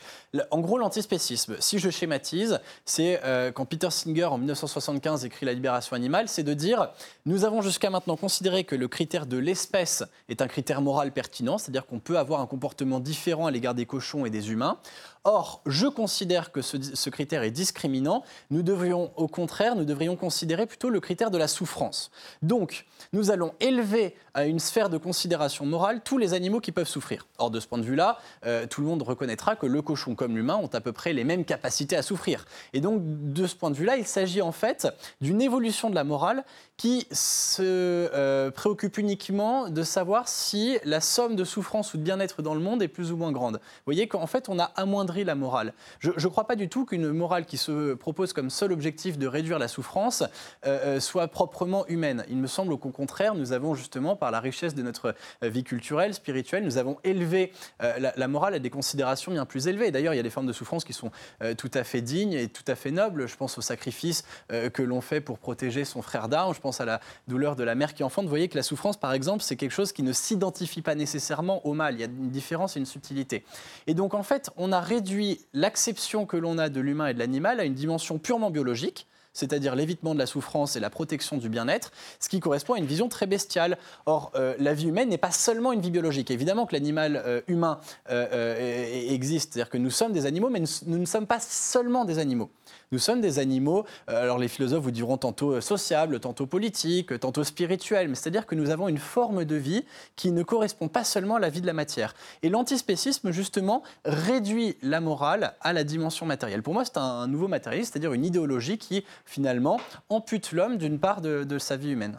En 0.50 0.60
gros, 0.60 0.78
l'antispécisme, 0.78 1.56
si 1.60 1.78
je 1.78 1.90
schématise, 1.90 2.60
c'est 2.84 3.20
euh, 3.24 3.52
quand 3.52 3.64
Peter 3.64 3.90
Singer, 3.90 4.24
en 4.24 4.38
1975, 4.38 5.24
écrit 5.24 5.46
La 5.46 5.52
libération 5.52 5.96
animale, 5.96 6.28
c'est 6.28 6.42
de 6.42 6.54
dire 6.54 6.90
nous 7.26 7.44
avons 7.44 7.62
jusqu'à 7.62 7.90
maintenant 7.90 8.16
considéré 8.16 8.64
que 8.64 8.76
le 8.76 8.88
critère 8.88 9.26
de 9.26 9.36
l'espèce 9.36 10.04
est 10.28 10.42
un 10.42 10.48
critère 10.48 10.82
moral 10.82 11.12
pertinent, 11.12 11.58
c'est-à-dire 11.58 11.86
qu'on 11.86 12.00
peut 12.00 12.18
avoir 12.18 12.40
un 12.40 12.46
comportement 12.46 13.00
différent 13.00 13.46
à 13.46 13.50
l'égard 13.50 13.74
des 13.74 13.86
cochons 13.86 14.26
et 14.26 14.30
des 14.30 14.50
humains. 14.50 14.78
Or, 15.26 15.62
je 15.64 15.86
considère 15.86 16.52
que 16.52 16.60
ce, 16.60 17.08
critère 17.08 17.42
est 17.44 17.50
discriminant. 17.50 18.24
Nous 18.50 18.62
devrions, 18.62 19.10
au 19.16 19.26
contraire, 19.26 19.74
nous 19.74 19.86
devrions 19.86 20.16
considérer 20.16 20.66
plutôt 20.66 20.90
le 20.90 21.00
critère 21.00 21.14
critère 21.14 21.30
de 21.30 21.38
la 21.38 21.46
souffrance. 21.46 22.10
Donc, 22.42 22.86
nous 23.12 23.30
allons 23.30 23.54
élever 23.60 24.16
à 24.34 24.46
une 24.46 24.58
sphère 24.58 24.90
de 24.90 24.98
considération 24.98 25.64
morale 25.64 26.00
tous 26.04 26.18
les 26.18 26.34
animaux 26.34 26.58
qui 26.58 26.72
peuvent 26.72 26.88
souffrir. 26.88 27.28
Or, 27.38 27.52
de 27.52 27.60
ce 27.60 27.68
point 27.68 27.78
de 27.78 27.84
vue-là, 27.84 28.18
euh, 28.44 28.66
tout 28.66 28.80
le 28.80 28.88
monde 28.88 29.02
reconnaîtra 29.02 29.54
que 29.54 29.66
le 29.66 29.80
cochon 29.80 30.16
comme 30.16 30.34
l'humain 30.34 30.56
ont 30.56 30.70
à 30.72 30.80
peu 30.80 30.90
près 30.90 31.12
les 31.12 31.22
mêmes 31.22 31.44
capacités 31.44 31.96
à 31.96 32.02
souffrir. 32.02 32.46
Et 32.72 32.80
donc, 32.80 33.00
de 33.04 33.46
ce 33.46 33.54
point 33.54 33.70
de 33.70 33.76
vue-là, 33.76 33.96
il 33.96 34.06
s'agit 34.06 34.42
en 34.42 34.50
fait 34.50 34.88
d'une 35.20 35.40
évolution 35.40 35.88
de 35.88 35.94
la 35.94 36.02
morale 36.02 36.44
qui 36.76 37.06
se 37.12 37.62
euh, 37.62 38.50
préoccupe 38.50 38.98
uniquement 38.98 39.68
de 39.68 39.84
savoir 39.84 40.28
si 40.28 40.78
la 40.84 41.00
somme 41.00 41.36
de 41.36 41.44
souffrance 41.44 41.94
ou 41.94 41.98
de 41.98 42.02
bien-être 42.02 42.42
dans 42.42 42.54
le 42.54 42.60
monde 42.60 42.82
est 42.82 42.88
plus 42.88 43.12
ou 43.12 43.16
moins 43.16 43.30
grande. 43.30 43.54
Vous 43.54 43.86
voyez 43.86 44.08
qu'en 44.08 44.26
fait, 44.26 44.48
on 44.48 44.58
a 44.58 44.64
amoindri 44.74 45.13
la 45.22 45.36
morale. 45.36 45.72
Je 46.00 46.10
ne 46.10 46.28
crois 46.28 46.48
pas 46.48 46.56
du 46.56 46.68
tout 46.68 46.84
qu'une 46.84 47.12
morale 47.12 47.46
qui 47.46 47.56
se 47.56 47.94
propose 47.94 48.32
comme 48.32 48.50
seul 48.50 48.72
objectif 48.72 49.16
de 49.18 49.28
réduire 49.28 49.60
la 49.60 49.68
souffrance 49.68 50.22
euh, 50.66 50.96
euh, 50.96 51.00
soit 51.00 51.28
proprement 51.28 51.86
humaine. 51.86 52.24
Il 52.28 52.38
me 52.38 52.48
semble 52.48 52.76
qu'au 52.76 52.90
contraire, 52.90 53.36
nous 53.36 53.52
avons 53.52 53.76
justement, 53.76 54.16
par 54.16 54.32
la 54.32 54.40
richesse 54.40 54.74
de 54.74 54.82
notre 54.82 55.14
vie 55.42 55.62
culturelle, 55.62 56.14
spirituelle, 56.14 56.64
nous 56.64 56.78
avons 56.78 56.98
élevé 57.04 57.52
la, 57.80 58.28
morale 58.28 58.54
à 58.54 58.58
des 58.58 58.70
considérations 58.70 59.30
bien 59.30 59.44
plus 59.44 59.68
élevées. 59.68 59.92
D'ailleurs, 59.92 60.14
il 60.14 60.16
y 60.16 60.20
a 60.20 60.22
des 60.24 60.30
formes 60.30 60.46
de 60.46 60.52
souffrance 60.52 60.84
qui 60.84 60.92
sont 60.92 61.10
tout 61.58 61.70
à 61.74 61.84
fait 61.84 62.00
dignes 62.00 62.32
et 62.32 62.48
tout 62.48 62.64
à 62.66 62.74
fait 62.74 62.90
nobles. 62.90 63.28
Je 63.28 63.36
pense 63.36 63.58
au 63.58 63.60
sacrifice 63.60 64.24
que 64.48 64.82
l'on 64.82 65.00
fait 65.00 65.20
pour 65.20 65.38
protéger 65.38 65.84
son 65.84 66.02
frère 66.02 66.28
d'armes 66.28 66.54
pense 66.64 66.80
à 66.80 66.86
la 66.86 67.00
douleur 67.28 67.56
de 67.56 67.62
la 67.62 67.74
mère 67.74 67.92
qui 67.92 68.02
enfante, 68.02 68.24
vous 68.24 68.30
voyez 68.30 68.48
que 68.48 68.56
la 68.56 68.62
souffrance, 68.62 68.96
par 68.96 69.12
exemple, 69.12 69.42
c'est 69.42 69.54
quelque 69.54 69.70
chose 69.70 69.92
qui 69.92 70.02
ne 70.02 70.14
s'identifie 70.14 70.80
pas 70.80 70.94
nécessairement 70.94 71.66
au 71.66 71.74
mal. 71.74 71.92
Il 71.92 72.00
y 72.00 72.02
a 72.02 72.06
une 72.06 72.30
différence 72.30 72.78
et 72.78 72.80
une 72.80 72.86
subtilité. 72.86 73.44
Et 73.86 73.92
donc, 73.92 74.14
en 74.14 74.22
fait, 74.22 74.48
on 74.56 74.72
a 74.72 74.80
réduit 74.80 75.03
l'acception 75.52 76.26
que 76.26 76.36
l'on 76.36 76.58
a 76.58 76.68
de 76.68 76.80
l'humain 76.80 77.08
et 77.08 77.14
de 77.14 77.18
l'animal 77.18 77.60
à 77.60 77.64
une 77.64 77.74
dimension 77.74 78.18
purement 78.18 78.50
biologique 78.50 79.06
c'est-à-dire 79.34 79.74
l'évitement 79.74 80.14
de 80.14 80.18
la 80.18 80.26
souffrance 80.26 80.76
et 80.76 80.80
la 80.80 80.88
protection 80.88 81.36
du 81.36 81.50
bien-être, 81.50 81.90
ce 82.20 82.30
qui 82.30 82.40
correspond 82.40 82.74
à 82.74 82.78
une 82.78 82.86
vision 82.86 83.08
très 83.08 83.26
bestiale. 83.26 83.76
Or, 84.06 84.32
euh, 84.36 84.54
la 84.58 84.72
vie 84.72 84.86
humaine 84.86 85.10
n'est 85.10 85.18
pas 85.18 85.32
seulement 85.32 85.72
une 85.72 85.80
vie 85.80 85.90
biologique. 85.90 86.30
Évidemment 86.30 86.64
que 86.64 86.72
l'animal 86.72 87.20
euh, 87.26 87.40
humain 87.48 87.80
euh, 88.10 89.12
existe, 89.12 89.52
c'est-à-dire 89.52 89.70
que 89.70 89.76
nous 89.76 89.90
sommes 89.90 90.12
des 90.12 90.24
animaux, 90.24 90.48
mais 90.48 90.62
nous 90.86 90.98
ne 90.98 91.04
sommes 91.04 91.26
pas 91.26 91.40
seulement 91.40 92.04
des 92.04 92.18
animaux. 92.18 92.48
Nous 92.94 93.00
sommes 93.00 93.20
des 93.20 93.40
animaux, 93.40 93.84
euh, 94.08 94.22
alors 94.22 94.38
les 94.38 94.46
philosophes 94.46 94.84
vous 94.84 94.92
diront 94.92 95.16
tantôt 95.16 95.54
euh, 95.54 95.60
sociables, 95.60 96.20
tantôt 96.20 96.46
politiques, 96.46 97.18
tantôt 97.18 97.42
spirituels, 97.42 98.06
mais 98.06 98.14
c'est-à-dire 98.14 98.46
que 98.46 98.54
nous 98.54 98.70
avons 98.70 98.86
une 98.86 98.98
forme 98.98 99.44
de 99.44 99.56
vie 99.56 99.84
qui 100.14 100.30
ne 100.30 100.44
correspond 100.44 100.86
pas 100.86 101.02
seulement 101.02 101.34
à 101.34 101.40
la 101.40 101.48
vie 101.48 101.60
de 101.60 101.66
la 101.66 101.72
matière. 101.72 102.14
Et 102.44 102.48
l'antispécisme, 102.48 103.32
justement, 103.32 103.82
réduit 104.04 104.76
la 104.80 105.00
morale 105.00 105.54
à 105.60 105.72
la 105.72 105.82
dimension 105.82 106.24
matérielle. 106.24 106.62
Pour 106.62 106.72
moi, 106.72 106.84
c'est 106.84 106.98
un 106.98 107.26
nouveau 107.26 107.48
matérialisme, 107.48 107.90
c'est-à-dire 107.90 108.12
une 108.12 108.24
idéologie 108.24 108.78
qui, 108.78 109.04
finalement, 109.24 109.80
ampute 110.08 110.52
l'homme 110.52 110.76
d'une 110.78 111.00
part 111.00 111.20
de, 111.20 111.58
sa 111.58 111.76
vie 111.76 111.90
humaine. 111.90 112.16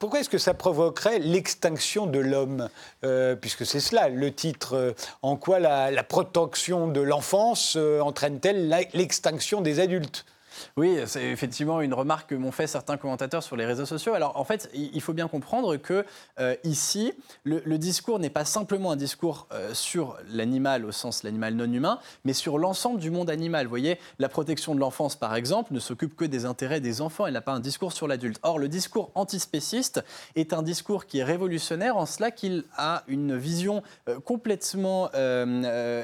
Pourquoi 0.00 0.20
est-ce 0.20 0.30
que 0.30 0.38
ça 0.38 0.54
provoquerait 0.54 1.18
l'extinction 1.18 2.06
de 2.06 2.18
l'homme 2.18 2.70
euh, 3.04 3.36
Puisque 3.36 3.66
c'est 3.66 3.80
cela 3.80 4.08
le 4.08 4.32
titre. 4.32 4.74
Euh, 4.74 4.92
en 5.20 5.36
quoi 5.36 5.60
la, 5.60 6.02
protection 6.02 6.88
de 6.88 7.02
l'enfance 7.02 7.76
euh, 7.76 8.00
entraîne-t-elle 8.00 8.88
l'extinction 8.94 9.60
des 9.60 9.78
adultes? 9.78 10.24
Oui, 10.76 10.98
c'est 11.06 11.24
effectivement 11.24 11.80
une 11.80 11.94
remarque 11.94 12.30
que 12.30 12.34
m'ont 12.34 12.52
fait 12.52 12.66
certains 12.66 12.96
commentateurs 12.96 13.42
sur 13.42 13.56
les 13.56 13.66
réseaux 13.66 13.86
sociaux. 13.86 14.14
Alors 14.14 14.36
en 14.36 14.44
fait, 14.44 14.70
il 14.74 15.00
faut 15.00 15.12
bien 15.12 15.28
comprendre 15.28 15.76
que 15.76 16.04
euh, 16.38 16.54
ici, 16.64 17.12
le, 17.44 17.78
discours 17.78 18.18
n'est 18.18 18.30
pas 18.30 18.44
simplement 18.44 18.92
un 18.92 18.96
discours 18.96 19.46
euh, 19.52 19.74
sur 19.74 20.16
l'animal 20.32 20.84
au 20.84 20.92
sens 20.92 21.22
l'animal 21.22 21.54
non 21.54 21.70
humain, 21.72 21.98
mais 22.24 22.32
sur 22.32 22.58
l'ensemble 22.58 23.00
du 23.00 23.10
monde 23.10 23.30
animal. 23.30 23.66
Vous 23.66 23.70
voyez, 23.70 23.98
la 24.18 24.28
protection 24.28 24.74
de 24.74 24.80
l'enfance, 24.80 25.16
par 25.16 25.34
exemple, 25.34 25.72
ne 25.72 25.80
s'occupe 25.80 26.16
que 26.16 26.24
des 26.24 26.44
intérêts 26.44 26.80
des 26.80 27.00
enfants. 27.00 27.26
Elle 27.26 27.34
n'a 27.34 27.40
pas 27.40 27.52
un 27.52 27.60
discours 27.60 27.92
sur 27.92 28.06
l'adulte. 28.06 28.38
Or, 28.42 28.58
le 28.58 28.68
discours 28.68 29.10
antispéciste 29.14 30.04
est 30.36 30.52
un 30.52 30.62
discours 30.62 31.06
qui 31.06 31.18
est 31.18 31.24
révolutionnaire 31.24 31.96
en 31.96 32.06
cela 32.06 32.30
qu'il 32.30 32.64
a 32.76 33.04
une 33.08 33.36
vision 33.36 33.82
euh, 34.08 34.20
complètement 34.20 35.10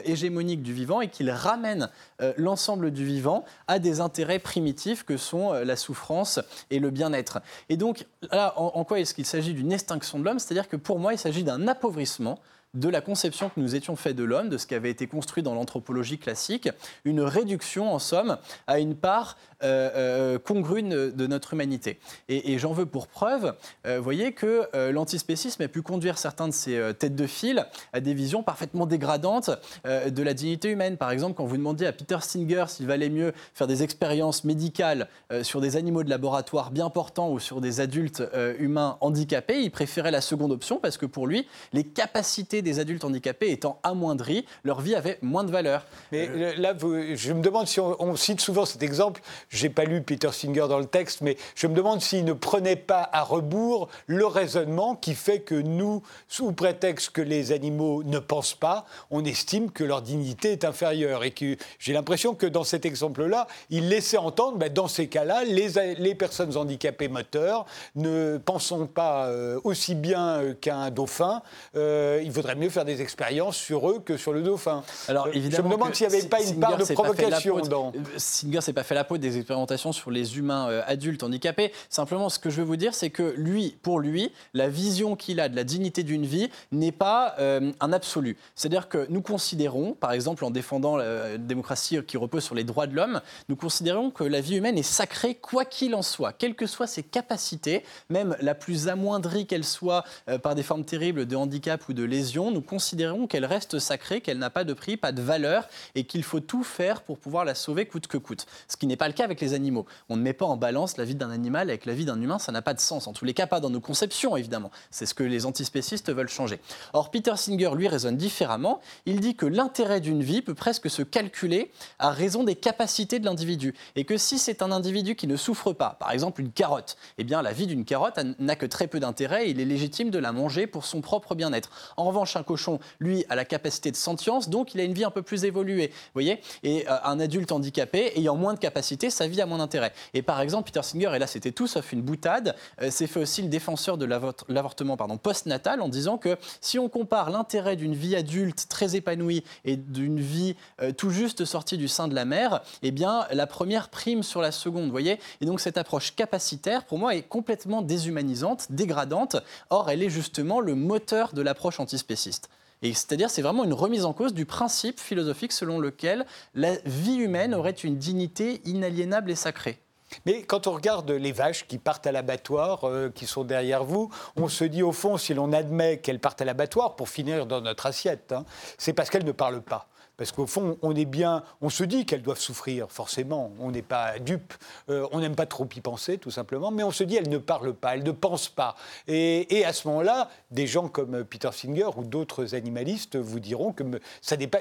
hégémonique 0.05 0.63
du 0.63 0.73
vivant 0.73 1.01
et 1.01 1.09
qu'il 1.09 1.31
ramène 1.31 1.91
l'ensemble 2.37 2.91
du 2.91 3.05
vivant 3.05 3.45
à 3.69 3.79
des 3.79 4.01
intérêts 4.01 4.36
primitifs 4.39 5.05
que 5.05 5.17
sont 5.17 5.53
euh, 5.53 5.65
la 5.65 5.77
souffrance 5.77 6.41
et 6.71 6.79
le 6.79 6.91
bien-être. 6.91 7.41
Et 7.69 7.77
donc, 7.77 8.07
là, 8.31 8.55
en, 8.57 8.85
quoi 8.85 9.01
est-ce 9.01 9.15
qu'il 9.15 9.27
s'agit 9.27 9.55
d'une 9.55 9.73
extinction 9.73 10.19
de 10.19 10.25
l'homme? 10.25 10.39
C'est-à-dire 10.39 10.69
que 10.69 10.77
pour 10.77 10.99
moi, 10.99 11.13
il 11.13 11.19
s'agit 11.19 11.45
d'un 11.45 11.69
appauvrissement 11.69 12.39
de 12.75 12.89
la 12.89 13.01
conception 13.01 13.49
que 13.49 13.59
nous 13.59 13.75
étions 13.75 13.97
faits 13.97 14.15
de 14.15 14.25
l'homme, 14.25 14.49
de 14.49 14.59
ce 14.59 14.67
qui 14.67 14.75
avait 14.75 14.91
été 14.91 15.07
construit 15.07 15.43
dans 15.43 15.55
l'anthropologie 15.55 16.19
classique, 16.19 16.69
une 17.05 17.23
réduction 17.23 17.93
en 17.93 17.99
somme 17.99 18.37
à 18.67 18.79
une 18.79 18.95
part 18.95 19.39
euh, 19.63 19.91
euh, 19.95 20.39
congrue 20.39 20.83
de 20.83 21.27
notre 21.27 21.55
humanité. 21.55 21.99
Et, 22.29 22.59
j'en 22.59 22.73
veux 22.73 22.85
pour 22.85 23.07
preuve, 23.07 23.55
euh, 23.87 23.97
vous 23.99 24.05
voyez 24.05 24.33
que 24.33 24.69
l'antispécisme 24.91 25.63
a 25.63 25.69
pu 25.69 25.83
conduire 25.83 26.19
certains 26.19 26.49
de 26.49 26.53
ces 26.53 26.93
têtes 26.99 27.17
de 27.17 27.27
file 27.27 27.67
à 27.93 28.01
des 28.01 28.13
visions 28.13 28.43
parfaitement 28.43 28.87
dégradantes 28.87 29.51
de 29.85 30.23
la 30.23 30.35
dignité 30.35 30.69
humaine. 30.69 30.97
Par 30.97 31.11
exemple, 31.11 31.35
quand 31.37 31.47
vous 31.47 31.57
demandiez 31.57 31.87
à 31.87 31.93
Peter 31.93 32.19
Singer 32.21 32.65
s'il 32.69 32.87
valait 32.87 33.09
mieux 33.09 33.33
faire 33.55 33.67
des 33.67 33.83
expériences 33.83 34.45
médicales 34.45 35.09
sur 35.43 35.61
des 35.61 35.77
animaux 35.77 36.03
de 36.03 36.11
laboratoire 36.11 36.71
bien 36.71 36.91
portants 36.91 37.31
ou 37.31 37.39
sur 37.39 37.61
des 37.61 37.81
adultes 37.81 38.23
humains 38.59 38.99
handicapés, 39.01 39.61
il 39.63 39.71
préférait 39.71 40.11
la 40.11 40.21
seconde 40.21 40.53
option 40.53 40.79
parce 40.79 40.99
que 40.99 41.07
pour 41.07 41.27
lui, 41.27 41.47
les 41.73 41.85
capacités 41.85 42.63
des 42.63 42.79
adultes 42.79 43.05
handicapés 43.05 43.51
étant 43.51 43.81
amoindries, 43.83 44.45
leur 44.65 44.81
vie 44.81 44.95
avait 44.95 45.19
moins 45.23 45.45
de 45.45 45.51
valeur. 45.51 45.87
Mais 46.13 46.57
là, 46.57 46.75
je 46.79 47.33
me 47.33 47.43
demande 47.43 47.67
si 47.67 47.81
on, 47.81 48.17
cite 48.17 48.41
souvent 48.41 48.65
cet 48.65 48.83
exemple. 48.83 49.21
J'ai 49.51 49.71
pas 49.71 49.85
lu 49.85 50.03
Peter 50.03 50.31
Singer 50.33 50.67
dans 50.69 50.79
le 50.79 50.87
texte, 50.87 51.21
mais 51.21 51.37
je 51.55 51.67
me 51.67 51.75
demande 51.75 52.01
s'il 52.01 52.25
ne 52.25 52.33
prenait 52.33 52.77
pas 52.77 53.09
à 53.13 53.23
rebours 53.23 53.89
le 54.07 54.27
raisonnement 54.27 54.97
qui 54.97 55.15
fait 55.15 55.41
que 55.41 55.55
nous, 55.55 56.03
sous 56.29 56.53
prétexte 56.53 57.11
que 57.11 57.23
les 57.23 57.53
animaux 57.53 58.03
ne 58.03 58.19
pensent 58.19 58.55
pas, 58.55 58.87
on 59.11 59.25
estime 59.25 59.71
que 59.71 59.85
leur 59.85 60.03
dignité 60.03 60.53
est 60.53 60.65
inférieure. 60.65 61.25
Et 61.25 61.31
que 61.31 61.57
j'ai 61.79 61.93
l'impression 61.93 62.35
que 62.35 62.47
dans 62.47 62.65
cet 62.65 62.85
exemple-là, 62.85 63.47
il 63.71 63.89
laissait 63.89 64.17
entendre, 64.17 64.59
ben, 64.59 64.73
dans 64.73 64.89
ces 64.89 65.07
cas-là, 65.09 65.45
les, 65.45 65.69
les, 65.99 66.15
personnes 66.15 66.57
handicapées 66.57 67.09
moteurs 67.09 67.67
ne 67.95 68.39
pensons 68.39 68.87
pas 68.87 69.27
euh, 69.27 69.61
aussi 69.65 69.95
bien 69.95 70.41
euh, 70.41 70.55
qu'un 70.55 70.91
dauphin. 70.91 71.43
Euh, 71.77 72.21
il 72.25 72.31
vaudrait 72.31 72.55
mieux 72.55 72.71
faire 72.71 72.85
des 72.85 73.03
expériences 73.03 73.57
sur 73.57 73.89
eux 73.91 74.01
que 74.05 74.17
sur 74.17 74.33
le 74.33 74.43
dauphin. 74.43 74.83
Alors, 75.09 75.29
évidemment 75.29 75.57
je 75.57 75.69
me 75.69 75.75
demande 75.75 75.95
s'il 75.95 76.09
n'y 76.09 76.15
avait 76.15 76.27
pas 76.27 76.43
une 76.43 76.59
part 76.59 76.77
de 76.77 76.85
provocation 76.93 77.61
dans. 77.61 77.93
Singer 78.17 78.61
s'est 78.61 78.73
pas 78.73 78.83
fait 78.83 78.95
la 78.95 79.05
peau 79.05 79.19
des 79.19 79.36
expérimentations 79.37 79.93
sur 79.93 80.11
les 80.11 80.39
humains 80.39 80.69
euh, 80.69 80.83
adultes 80.87 81.23
handicapés. 81.23 81.73
Simplement, 81.89 82.29
ce 82.29 82.39
que 82.39 82.51
je 82.51 82.57
veux 82.57 82.67
vous 82.67 82.77
dire, 82.77 82.95
c'est 82.95 83.11
que 83.11 83.35
lui, 83.37 83.77
pour 83.83 84.01
lui, 84.01 84.33
la 84.55 84.69
vision 84.69 85.17
qu'il 85.17 85.41
a 85.41 85.49
de 85.49 85.57
la 85.57 85.65
dignité 85.65 86.03
d'une 86.03 86.27
vie 86.27 86.49
n'est 86.73 86.93
pas 86.93 87.35
euh, 87.39 87.73
un 87.81 87.93
absolu. 87.93 88.37
C'est-à-dire 88.55 88.89
que 88.89 89.07
nous 89.11 89.23
considérons, 89.23 89.93
par 89.95 90.13
exemple, 90.13 90.45
en 90.45 90.51
défendant 90.51 90.97
la 90.97 91.39
démocratie 91.39 92.03
qui 92.07 92.17
repose 92.17 92.45
sur 92.45 92.55
les 92.55 92.65
droits 92.65 92.87
de 92.87 92.95
l'homme, 92.95 93.21
nous 93.49 93.57
considérons 93.57 94.11
que 94.11 94.25
la 94.25 94.41
vie 94.41 94.57
humaine 94.57 94.79
est 94.79 94.83
sacrée 94.83 95.35
quoi 95.35 95.65
qu'il 95.65 95.95
en 95.95 96.03
soit, 96.03 96.33
quelles 96.33 96.55
que 96.55 96.67
soient 96.67 96.87
ses 96.87 97.03
capacités, 97.03 97.85
même 98.09 98.37
la 98.41 98.55
plus 98.55 98.89
amoindrie 98.89 99.47
qu'elle 99.47 99.65
soit 99.65 100.05
euh, 100.29 100.39
par 100.39 100.55
des 100.55 100.63
formes 100.63 100.85
terribles 100.85 101.27
de 101.27 101.37
handicap 101.37 101.89
ou 101.89 101.93
de 101.93 102.05
lésion, 102.05 102.51
nous 102.51 102.63
considérons 102.63 103.27
qu'elle 103.27 103.45
reste 103.45 103.79
sacrée, 103.79 104.21
qu'elle 104.21 104.39
n'a 104.39 104.51
pas 104.51 104.65
de 104.65 104.73
prix, 104.73 104.97
pas 104.97 105.13
de 105.13 105.23
valeur 105.23 105.69
et 105.95 106.05
qu'il 106.05 106.23
faut 106.23 106.41
tout 106.41 106.65
faire 106.65 107.03
pour 107.03 107.19
pouvoir 107.19 107.45
la 107.45 107.55
sauver 107.55 107.87
coûte 107.87 108.07
que 108.07 108.19
coûte. 108.19 108.47
Ce 108.69 108.77
qui 108.77 108.87
n'est 108.87 108.97
pas 108.97 109.09
le 109.09 109.15
cas 109.15 109.25
avec 109.27 109.41
les 109.41 109.53
animaux. 109.53 109.85
On 110.09 110.17
ne 110.17 110.23
met 110.23 110.33
pas 110.33 110.47
en 110.47 110.57
balance 110.57 110.97
la 110.97 111.05
vie 111.05 111.15
d'un 111.15 111.31
animal 111.31 111.69
avec 111.69 111.85
la 111.85 111.93
vie 111.93 112.07
d'un 112.07 112.21
humain, 112.21 112.39
ça 112.39 112.53
n'a 112.53 112.63
pas 112.63 112.73
de 112.73 112.81
sens. 112.81 113.07
En 113.07 113.13
tous 113.13 113.27
les 113.27 113.35
cas, 113.35 113.47
pas 113.47 113.61
dans 113.61 113.71
nos 113.71 113.81
conceptions, 113.81 114.37
évidemment. 114.37 114.71
C'est 114.91 115.05
ce 115.05 115.15
que 115.15 115.23
les 115.23 115.45
antispécistes 115.45 116.13
veulent 116.13 116.29
changer. 116.29 116.61
Or, 116.95 117.11
Peter 117.11 117.37
Singer, 117.37 117.71
lui, 117.75 117.89
raisonne 117.89 118.17
différemment. 118.17 118.81
Il 119.05 119.21
dit 119.21 119.35
que 119.35 119.47
l'intérêt 119.47 120.01
d'une 120.01 120.23
vie 120.23 120.41
peut 120.41 120.55
presque 120.55 120.89
se 120.89 121.03
calculer 121.03 121.71
à 121.99 122.11
raison 122.11 122.45
des 122.45 122.57
capacités 122.57 123.19
de 123.19 123.25
l'individu. 123.25 123.75
Et 123.97 124.05
que 124.05 124.17
si 124.17 124.39
c'est 124.39 124.63
un 124.63 124.73
individu 124.73 125.17
qui 125.17 125.27
ne 125.27 125.37
souffre 125.37 125.73
pas, 125.73 125.97
par 126.01 126.13
exemple 126.13 126.41
une 126.41 126.53
carotte, 126.53 126.97
eh 127.19 127.25
bien 127.25 127.43
la 127.43 127.53
vie 127.53 127.67
d'une 127.67 127.85
carotte 127.85 128.19
n'a 128.39 128.57
que 128.57 128.67
très 128.67 128.87
peu 128.87 129.01
d'intérêt 129.01 129.49
et 129.49 129.51
il 129.51 129.61
est 129.61 129.65
légitime 129.65 130.11
de 130.11 130.19
la 130.19 130.33
manger 130.33 130.67
pour 130.67 130.85
son 130.85 131.01
propre 131.01 131.35
bien-être. 131.35 131.71
En 131.97 132.05
revanche, 132.05 132.37
un 132.37 132.43
cochon, 132.43 132.79
lui, 133.01 133.25
a 133.29 133.35
la 133.35 133.45
capacité 133.45 133.91
de 133.91 133.97
sentience, 133.97 134.49
donc 134.49 134.75
il 134.75 134.81
a 134.81 134.85
une 134.85 134.95
vie 134.95 135.05
un 135.05 135.11
peu 135.11 135.23
plus 135.23 135.45
évoluée. 135.45 135.93
voyez 136.15 136.41
Et 136.63 136.89
euh, 136.89 136.97
un 137.05 137.21
adulte 137.21 137.53
handicapé, 137.53 138.13
ayant 138.19 138.37
moins 138.37 138.55
de 138.55 138.59
capacité, 138.59 139.11
sa 139.17 139.27
vie 139.27 139.41
a 139.41 139.47
moins 139.47 139.59
d'intérêt. 139.59 139.93
Et 140.15 140.23
par 140.23 140.41
exemple, 140.41 140.71
Peter 140.71 140.83
Singer, 140.83 141.11
et 141.15 141.19
là 141.19 141.27
c'était 141.27 141.53
tout 141.53 141.67
sauf 141.67 141.93
une 141.93 142.03
boutade, 142.03 142.55
euh, 142.83 142.91
s'est 142.91 143.07
fait 143.07 143.21
aussi 143.21 143.43
le 143.43 143.49
défenseur 143.49 143.99
de 143.99 144.05
l'avortement 144.05 144.97
post-natal 144.97 145.81
en 145.81 145.89
disant 145.89 146.19
que 146.19 146.37
si 146.61 146.79
on 146.79 146.89
compare 146.89 147.31
l'intérêt 147.31 147.77
d'une 147.77 147.95
vie 147.95 148.17
adulte 148.17 148.67
très 148.69 148.97
épanouie 148.97 149.43
et 149.65 149.77
d'une 149.77 150.21
vie 150.21 150.57
euh, 150.83 150.93
tout 150.93 151.11
juste 151.11 151.45
sortie 151.45 151.79
du 151.79 151.89
sein 151.89 152.09
de 152.09 152.15
la 152.15 152.25
mère, 152.25 152.63
eh 152.83 152.91
bien 152.91 153.27
la 153.31 153.47
première 153.47 153.89
prime 153.89 154.23
sur 154.23 154.41
la 154.41 154.53
seconde, 154.53 154.91
voyez 154.91 155.19
Et 155.41 155.47
donc 155.47 155.61
cette 155.61 155.79
approche 155.79 156.15
capacitaire, 156.15 156.85
pour 156.85 156.99
moi, 156.99 157.15
est 157.15 157.23
complètement 157.23 157.83
déshumanisante, 157.83 158.67
dégradante. 158.71 159.37
Or, 159.71 159.91
elle 159.91 160.03
est 160.03 160.11
justement 160.11 160.61
le 160.61 160.75
moteur 160.75 161.33
de 161.33 161.43
l'approche 161.43 161.81
antispéciste. 161.81 162.49
Et 162.83 162.93
c'est-à-dire, 162.93 163.31
c'est 163.31 163.43
vraiment 163.43 163.65
une 163.65 163.73
remise 163.73 164.05
en 164.05 164.13
cause 164.13 164.35
du 164.35 164.47
principe 164.47 165.01
philosophique 165.01 165.53
selon 165.53 165.79
lequel 165.79 166.27
la 166.55 166.77
vie 166.85 167.17
humaine 167.17 167.55
aurait 167.55 167.71
une 167.71 167.97
dignité 167.97 168.61
inaliénable 168.65 169.31
et 169.31 169.35
sacrée. 169.35 169.79
Mais 170.25 170.43
quand 170.43 170.67
on 170.67 170.73
regarde 170.73 171.11
les 171.11 171.33
vaches 171.33 171.67
qui 171.67 171.79
partent 171.79 172.07
à 172.07 172.13
l'abattoir, 172.13 172.85
euh, 172.85 173.11
qui 173.13 173.27
sont 173.27 173.45
derrière 173.45 173.85
vous, 173.85 174.11
on 174.37 174.49
se 174.49 174.65
dit 174.65 174.83
au 174.83 174.93
fond, 174.93 175.17
si 175.17 175.35
l'on 175.35 175.53
admet 175.53 175.99
qu'elles 175.99 176.21
partent 176.21 176.43
à 176.43 176.45
l'abattoir 176.45 176.97
pour 176.97 177.09
finir 177.09 177.47
dans 177.47 177.61
notre 177.61 177.87
assiette, 177.87 178.33
hein, 178.33 178.45
c'est 178.79 178.93
parce 178.93 179.11
qu'elles 179.11 179.25
ne 179.25 179.33
parlent 179.33 179.63
pas. 179.63 179.89
Parce 180.17 180.33
qu'au 180.33 180.47
fond, 180.47 180.79
on 180.81 180.97
est 180.97 181.05
bien, 181.05 181.43
on 181.61 181.69
se 181.69 181.85
dit 181.85 182.07
qu'elles 182.07 182.23
doivent 182.23 182.41
souffrir, 182.41 182.91
forcément. 182.91 183.53
On 183.61 183.71
n'est 183.71 183.83
pas 183.83 184.19
dupe, 184.19 184.55
euh, 184.89 185.07
on 185.13 185.21
n'aime 185.21 185.37
pas 185.37 185.45
trop 185.45 185.69
y 185.77 185.81
penser, 185.81 186.17
tout 186.17 186.31
simplement, 186.31 186.71
mais 186.71 186.83
on 186.83 186.91
se 186.91 187.05
dit 187.05 187.17
elles 187.17 187.29
ne 187.29 187.39
parlent 187.39 187.75
pas, 187.75 187.95
elles 187.95 188.03
ne 188.03 188.13
pensent 188.13 188.49
pas. 188.49 188.77
Et, 189.09 189.65
à 189.67 189.73
ce 189.73 189.89
moment-là, 189.89 190.31
des 190.51 190.67
gens 190.67 190.89
comme 190.89 191.25
Peter 191.25 191.51
Singer 191.53 191.89
ou 191.97 192.05
d'autres 192.05 192.55
animalistes 192.55 193.17
vous 193.17 193.41
diront 193.41 193.73
que 193.73 193.85
ça 194.23 194.37
n'est 194.37 194.47
pas, 194.47 194.61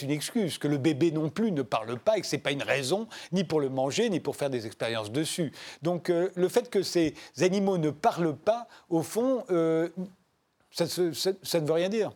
une 0.00 0.10
excuse, 0.10 0.58
que 0.58 0.68
le 0.68 0.78
bébé 0.78 1.10
non 1.10 1.28
plus 1.28 1.52
ne 1.52 1.62
parle 1.62 1.98
pas 1.98 2.16
et 2.16 2.20
que 2.22 2.26
ce 2.26 2.36
n'est 2.36 2.42
pas 2.42 2.52
une 2.52 2.62
raison 2.62 3.08
ni 3.32 3.44
pour 3.44 3.60
le 3.60 3.68
manger, 3.68 4.08
ni 4.08 4.20
pour 4.20 4.36
faire 4.36 4.50
des 4.50 4.66
expériences 4.66 5.10
dessus. 5.10 5.52
Donc 5.82 6.08
euh, 6.08 6.30
le 6.34 6.48
fait 6.48 6.70
que 6.70 6.82
ces 6.82 7.14
animaux 7.40 7.78
ne 7.78 7.90
parlent 7.90 8.36
pas, 8.36 8.68
au 8.88 9.02
fond, 9.02 9.44
euh, 9.50 9.88
ça 10.70 10.84
ne 10.86 11.66
veut 11.66 11.72
rien 11.72 11.88
dire. 11.88 12.12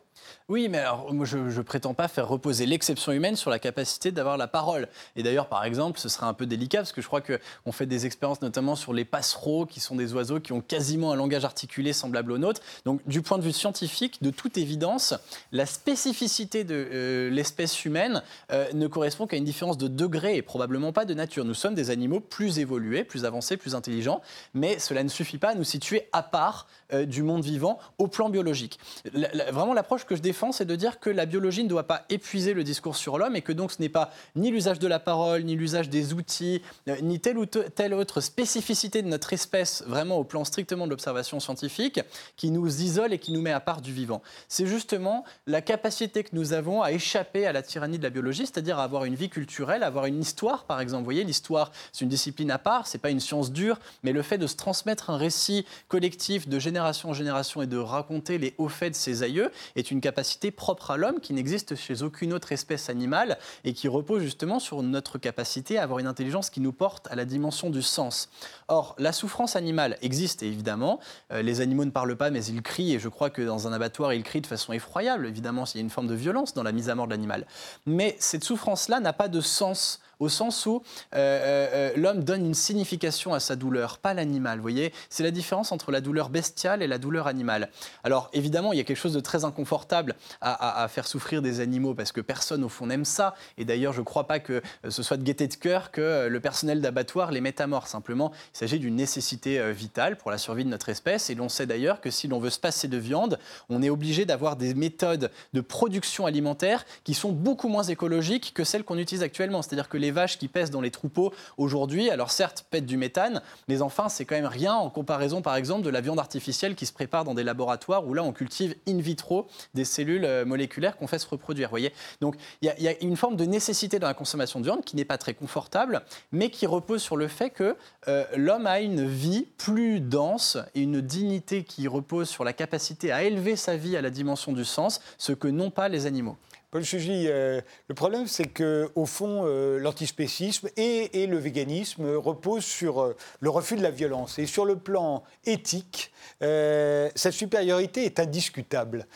Oui, 0.48 0.68
mais 0.68 0.78
alors 0.78 1.12
moi 1.12 1.26
je 1.26 1.38
ne 1.38 1.62
prétends 1.62 1.94
pas 1.94 2.08
faire 2.08 2.28
reposer 2.28 2.66
l'exception 2.66 3.12
humaine 3.12 3.36
sur 3.36 3.50
la 3.50 3.58
capacité 3.58 4.12
d'avoir 4.12 4.36
la 4.36 4.46
parole. 4.46 4.88
Et 5.16 5.22
d'ailleurs, 5.22 5.48
par 5.48 5.64
exemple, 5.64 5.98
ce 5.98 6.08
serait 6.08 6.26
un 6.26 6.34
peu 6.34 6.46
délicat 6.46 6.78
parce 6.78 6.92
que 6.92 7.02
je 7.02 7.06
crois 7.06 7.20
qu'on 7.20 7.72
fait 7.72 7.86
des 7.86 8.06
expériences 8.06 8.42
notamment 8.42 8.76
sur 8.76 8.92
les 8.92 9.04
passereaux, 9.04 9.66
qui 9.66 9.80
sont 9.80 9.96
des 9.96 10.14
oiseaux 10.14 10.40
qui 10.40 10.52
ont 10.52 10.60
quasiment 10.60 11.12
un 11.12 11.16
langage 11.16 11.44
articulé 11.44 11.92
semblable 11.92 12.32
au 12.32 12.38
nôtre. 12.38 12.60
Donc, 12.84 13.00
du 13.06 13.22
point 13.22 13.38
de 13.38 13.42
vue 13.42 13.52
scientifique, 13.52 14.22
de 14.22 14.30
toute 14.30 14.58
évidence, 14.58 15.14
la 15.52 15.66
spécificité 15.66 16.64
de 16.64 16.88
euh, 16.92 17.30
l'espèce 17.30 17.84
humaine 17.84 18.22
euh, 18.52 18.66
ne 18.72 18.86
correspond 18.86 19.26
qu'à 19.26 19.36
une 19.36 19.44
différence 19.44 19.78
de 19.78 19.88
degré 19.88 20.36
et 20.36 20.42
probablement 20.42 20.92
pas 20.92 21.04
de 21.04 21.14
nature. 21.14 21.44
Nous 21.44 21.54
sommes 21.54 21.74
des 21.74 21.90
animaux 21.90 22.20
plus 22.20 22.58
évolués, 22.58 23.04
plus 23.04 23.24
avancés, 23.24 23.56
plus 23.56 23.74
intelligents, 23.74 24.22
mais 24.54 24.78
cela 24.78 25.02
ne 25.02 25.08
suffit 25.08 25.38
pas 25.38 25.50
à 25.50 25.54
nous 25.54 25.64
situer 25.64 26.08
à 26.12 26.22
part 26.22 26.66
euh, 26.92 27.04
du 27.04 27.22
monde 27.22 27.42
vivant 27.42 27.78
au 27.98 28.06
plan 28.06 28.30
biologique. 28.30 28.78
vraiment, 29.12 29.74
l'approche 29.74 30.04
que 30.06 30.16
je 30.16 30.22
défends, 30.22 30.52
c'est 30.52 30.64
de 30.64 30.76
dire 30.76 31.00
que 31.00 31.10
la 31.10 31.26
biologie 31.26 31.64
ne 31.64 31.68
doit 31.68 31.86
pas 31.86 32.04
épuiser 32.08 32.54
le 32.54 32.64
discours 32.64 32.96
sur 32.96 33.18
l'homme 33.18 33.36
et 33.36 33.42
que 33.42 33.52
donc 33.52 33.72
ce 33.72 33.80
n'est 33.80 33.88
pas 33.88 34.10
ni 34.34 34.50
l'usage 34.50 34.78
de 34.78 34.86
la 34.86 34.98
parole, 34.98 35.44
ni 35.44 35.56
l'usage 35.56 35.88
des 35.88 36.12
outils, 36.12 36.62
euh, 36.88 36.96
ni 37.02 37.20
telle 37.20 37.38
ou 37.38 37.46
telle 37.46 37.94
autre 37.94 38.20
spécificité 38.20 39.02
de 39.02 39.08
notre 39.08 39.32
espèce, 39.32 39.84
vraiment 39.86 40.16
au 40.16 40.24
plan 40.24 40.44
strictement 40.44 40.86
de 40.86 40.90
l'observation 40.90 41.40
scientifique, 41.40 42.00
qui 42.36 42.50
nous 42.50 42.82
isole 42.82 43.12
et 43.12 43.18
qui 43.18 43.32
nous 43.32 43.42
met 43.42 43.52
à 43.52 43.60
part 43.60 43.80
du 43.80 43.92
vivant. 43.92 44.22
C'est 44.48 44.66
justement 44.66 45.24
la 45.46 45.60
capacité 45.60 46.24
que 46.24 46.30
nous 46.34 46.52
avons 46.52 46.82
à 46.82 46.92
échapper 46.92 47.46
à 47.46 47.52
la 47.52 47.62
tyrannie 47.62 47.98
de 47.98 48.02
la 48.02 48.10
biologie, 48.10 48.46
c'est-à-dire 48.46 48.78
à 48.78 48.84
avoir 48.84 49.04
une 49.04 49.14
vie 49.14 49.28
culturelle, 49.28 49.82
avoir 49.82 50.06
une 50.06 50.20
histoire, 50.20 50.64
par 50.64 50.80
exemple. 50.80 51.00
Vous 51.00 51.06
voyez, 51.06 51.24
l'histoire, 51.24 51.72
c'est 51.92 52.04
une 52.04 52.10
discipline 52.10 52.50
à 52.50 52.58
part, 52.58 52.86
c'est 52.86 52.98
pas 52.98 53.10
une 53.10 53.20
science 53.20 53.52
dure, 53.52 53.78
mais 54.02 54.12
le 54.12 54.22
fait 54.22 54.38
de 54.38 54.46
se 54.46 54.56
transmettre 54.56 55.10
un 55.10 55.16
récit 55.16 55.66
collectif 55.88 56.48
de 56.48 56.58
génération 56.58 57.10
en 57.10 57.14
génération 57.14 57.62
et 57.62 57.66
de 57.66 57.78
raconter 57.78 58.38
les 58.38 58.54
hauts 58.58 58.68
faits 58.68 58.92
de 58.92 58.96
ses 58.96 59.22
aïeux 59.22 59.50
est 59.74 59.90
une 59.90 59.95
capacité 60.00 60.50
propre 60.50 60.90
à 60.90 60.96
l'homme 60.96 61.20
qui 61.20 61.32
n'existe 61.32 61.76
chez 61.76 62.02
aucune 62.02 62.32
autre 62.32 62.52
espèce 62.52 62.88
animale 62.88 63.38
et 63.64 63.72
qui 63.72 63.88
repose 63.88 64.22
justement 64.22 64.58
sur 64.58 64.82
notre 64.82 65.18
capacité 65.18 65.78
à 65.78 65.82
avoir 65.82 65.98
une 65.98 66.06
intelligence 66.06 66.50
qui 66.50 66.60
nous 66.60 66.72
porte 66.72 67.08
à 67.10 67.14
la 67.14 67.24
dimension 67.24 67.70
du 67.70 67.82
sens. 67.82 68.28
Or, 68.68 68.94
la 68.98 69.12
souffrance 69.12 69.56
animale 69.56 69.96
existe 70.02 70.42
évidemment. 70.42 71.00
Euh, 71.32 71.42
les 71.42 71.60
animaux 71.60 71.84
ne 71.84 71.90
parlent 71.90 72.16
pas, 72.16 72.30
mais 72.30 72.44
ils 72.44 72.62
crient 72.62 72.94
et 72.94 72.98
je 72.98 73.08
crois 73.08 73.30
que 73.30 73.42
dans 73.42 73.66
un 73.66 73.72
abattoir, 73.72 74.12
ils 74.12 74.22
crient 74.22 74.40
de 74.40 74.46
façon 74.46 74.72
effroyable. 74.72 75.26
Évidemment, 75.26 75.64
il 75.64 75.78
y 75.78 75.80
a 75.80 75.82
une 75.82 75.90
forme 75.90 76.06
de 76.06 76.14
violence 76.14 76.54
dans 76.54 76.62
la 76.62 76.72
mise 76.72 76.88
à 76.88 76.94
mort 76.94 77.06
de 77.06 77.12
l'animal. 77.12 77.46
Mais 77.86 78.16
cette 78.18 78.44
souffrance-là 78.44 79.00
n'a 79.00 79.12
pas 79.12 79.28
de 79.28 79.40
sens 79.40 80.00
au 80.18 80.28
sens 80.28 80.66
où 80.66 80.82
euh, 81.14 81.16
euh, 81.16 81.68
euh, 81.72 81.92
l'homme 81.96 82.24
donne 82.24 82.44
une 82.46 82.54
signification 82.54 83.34
à 83.34 83.40
sa 83.40 83.56
douleur, 83.56 83.98
pas 83.98 84.14
l'animal. 84.14 84.60
Voyez, 84.60 84.92
c'est 85.10 85.22
la 85.22 85.30
différence 85.30 85.72
entre 85.72 85.90
la 85.90 86.00
douleur 86.00 86.28
bestiale 86.30 86.82
et 86.82 86.86
la 86.86 86.98
douleur 86.98 87.26
animale. 87.26 87.70
Alors 88.04 88.30
évidemment, 88.32 88.72
il 88.72 88.78
y 88.78 88.80
a 88.80 88.84
quelque 88.84 88.96
chose 88.96 89.12
de 89.12 89.20
très 89.20 89.44
inconfortable 89.44 90.14
à, 90.40 90.86
faire 90.88 91.06
souffrir 91.06 91.42
des 91.42 91.60
animaux 91.60 91.94
parce 91.94 92.12
que 92.12 92.20
personne 92.20 92.64
au 92.64 92.68
fond 92.68 92.86
n'aime 92.86 93.04
ça. 93.04 93.34
Et 93.58 93.64
d'ailleurs, 93.64 93.92
je 93.92 94.00
ne 94.00 94.04
crois 94.04 94.26
pas 94.26 94.38
que 94.38 94.62
ce 94.88 95.02
soit 95.02 95.16
de 95.16 95.22
gaieté 95.22 95.48
de 95.48 95.54
cœur 95.54 95.90
que 95.90 96.28
le 96.28 96.40
personnel 96.40 96.80
d'abattoir 96.80 97.30
les 97.30 97.40
mette 97.40 97.60
à 97.60 97.66
mort. 97.66 97.86
Simplement, 97.86 98.32
il 98.54 98.58
s'agit 98.58 98.78
d'une 98.78 98.96
nécessité 98.96 99.72
vitale 99.72 100.16
pour 100.16 100.30
la 100.30 100.38
survie 100.38 100.64
de 100.64 100.70
notre 100.70 100.88
espèce. 100.88 101.30
Et 101.30 101.34
l'on 101.34 101.48
sait 101.48 101.66
d'ailleurs 101.66 102.00
que 102.00 102.10
si 102.10 102.28
l'on 102.28 102.38
veut 102.38 102.50
se 102.50 102.60
passer 102.60 102.88
de 102.88 102.96
viande, 102.96 103.38
on 103.68 103.82
est 103.82 103.90
obligé 103.90 104.24
d'avoir 104.24 104.56
des 104.56 104.74
méthodes 104.74 105.30
de 105.52 105.60
production 105.60 106.26
alimentaire 106.26 106.84
qui 107.04 107.14
sont 107.14 107.32
beaucoup 107.32 107.68
moins 107.68 107.82
écologiques 107.82 108.52
que 108.54 108.64
celles 108.64 108.84
qu'on 108.84 108.98
utilise 108.98 109.22
actuellement. 109.22 109.62
C'est-à-dire 109.62 109.88
que 109.88 109.98
les 110.06 110.12
vaches 110.12 110.38
qui 110.38 110.46
pèsent 110.46 110.70
dans 110.70 110.80
les 110.80 110.92
troupeaux 110.92 111.34
aujourd'hui, 111.58 112.10
alors 112.10 112.30
certes, 112.30 112.64
pètent 112.70 112.86
du 112.86 112.96
méthane, 112.96 113.42
mais 113.66 113.82
enfin, 113.82 114.08
c'est 114.08 114.24
quand 114.24 114.36
même 114.36 114.46
rien 114.46 114.74
en 114.74 114.88
comparaison, 114.88 115.42
par 115.42 115.56
exemple, 115.56 115.82
de 115.82 115.90
la 115.90 116.00
viande 116.00 116.20
artificielle 116.20 116.76
qui 116.76 116.86
se 116.86 116.92
prépare 116.92 117.24
dans 117.24 117.34
des 117.34 117.42
laboratoires 117.42 118.06
où 118.06 118.14
là, 118.14 118.22
on 118.22 118.32
cultive 118.32 118.76
in 118.86 118.98
vitro 118.98 119.48
des 119.74 119.84
cellules 119.84 120.24
euh, 120.24 120.44
moléculaires 120.44 120.96
qu'on 120.96 121.08
fait 121.08 121.18
se 121.18 121.26
reproduire. 121.26 121.70
Voyez 121.70 121.92
Donc, 122.20 122.36
il 122.62 122.72
y, 122.78 122.88
a 122.88 123.02
une 123.02 123.16
forme 123.16 123.34
de 123.34 123.44
nécessité 123.44 123.98
dans 123.98 124.06
la 124.06 124.14
consommation 124.14 124.60
de 124.60 124.64
viande 124.64 124.84
qui 124.84 124.94
n'est 124.94 125.04
pas 125.04 125.18
très 125.18 125.34
confortable, 125.34 126.02
mais 126.30 126.50
qui 126.50 126.66
repose 126.66 127.02
sur 127.02 127.16
le 127.16 127.26
fait 127.26 127.50
que 127.50 127.76
euh, 128.06 128.24
l'homme 128.36 128.68
a 128.68 128.78
une 128.78 129.04
vie 129.04 129.48
plus 129.58 129.98
dense 129.98 130.56
et 130.76 130.82
une 130.82 131.00
dignité 131.00 131.64
qui 131.64 131.88
repose 131.88 132.28
sur 132.28 132.44
la 132.44 132.52
capacité 132.52 133.10
à 133.10 133.24
élever 133.24 133.56
sa 133.56 133.76
vie 133.76 133.96
à 133.96 134.02
la 134.02 134.10
dimension 134.10 134.52
du 134.52 134.64
sens, 134.64 135.00
ce 135.18 135.32
que 135.32 135.48
n'ont 135.48 135.70
pas 135.70 135.88
les 135.88 136.06
animaux. 136.06 136.36
Euh, 136.76 137.60
le 137.88 137.94
problème, 137.94 138.26
c'est 138.26 138.46
qu'au 138.46 139.06
fond, 139.06 139.42
euh, 139.44 139.78
l'antispécisme 139.78 140.68
et, 140.76 141.26
le 141.26 141.38
véganisme 141.38 142.16
reposent 142.16 142.64
sur 142.64 143.02
euh, 143.02 143.16
le 143.40 143.50
refus 143.50 143.76
de 143.76 143.82
la 143.82 143.90
violence. 143.90 144.38
Et 144.38 144.46
sur 144.46 144.64
le 144.64 144.76
plan 144.76 145.22
éthique, 145.44 146.12
cette 146.40 147.32
supériorité 147.32 148.04
est 148.04 148.20
indiscutable. 148.20 149.06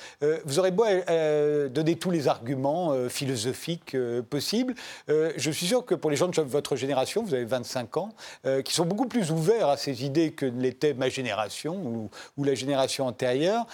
vous 0.44 0.58
aurez 0.58 0.70
beau 0.70 0.84
donner 1.68 1.96
tous 1.96 2.10
les 2.10 2.28
arguments 2.28 2.94
philosophiques 3.08 3.96
possibles, 4.30 4.74
je 5.08 5.50
suis 5.50 5.66
sûr 5.66 5.84
que 5.84 5.94
pour 5.94 6.10
les 6.10 6.16
gens 6.16 6.28
de 6.28 6.40
votre 6.40 6.76
génération, 6.76 7.22
vous 7.22 7.34
avez 7.34 7.44
25 7.44 7.96
ans, 7.98 8.14
qui 8.64 8.72
sont 8.72 8.86
beaucoup 8.86 9.06
plus 9.06 9.30
ouverts 9.32 9.68
à 9.68 9.76
ces 9.76 10.04
idées 10.04 10.32
que 10.32 10.46
ne 10.46 10.62
l'était 10.62 10.94
ma 10.94 11.08
génération 11.08 12.08
ou, 12.36 12.44
la 12.44 12.54
génération 12.54 13.06
antérieure, 13.06 13.66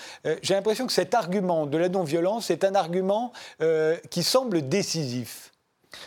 j'ai 0.43 0.55
l'impression 0.55 0.87
que 0.87 0.93
cet 0.93 1.15
argument 1.15 1.67
de 1.67 1.79
la 1.79 1.89
non-violence 1.89 2.51
est 2.51 2.65
un 2.65 2.75
argument 2.75 3.33
euh, 3.61 3.76
qui 4.11 4.23
semble 4.23 4.69
décisif. 4.69 5.53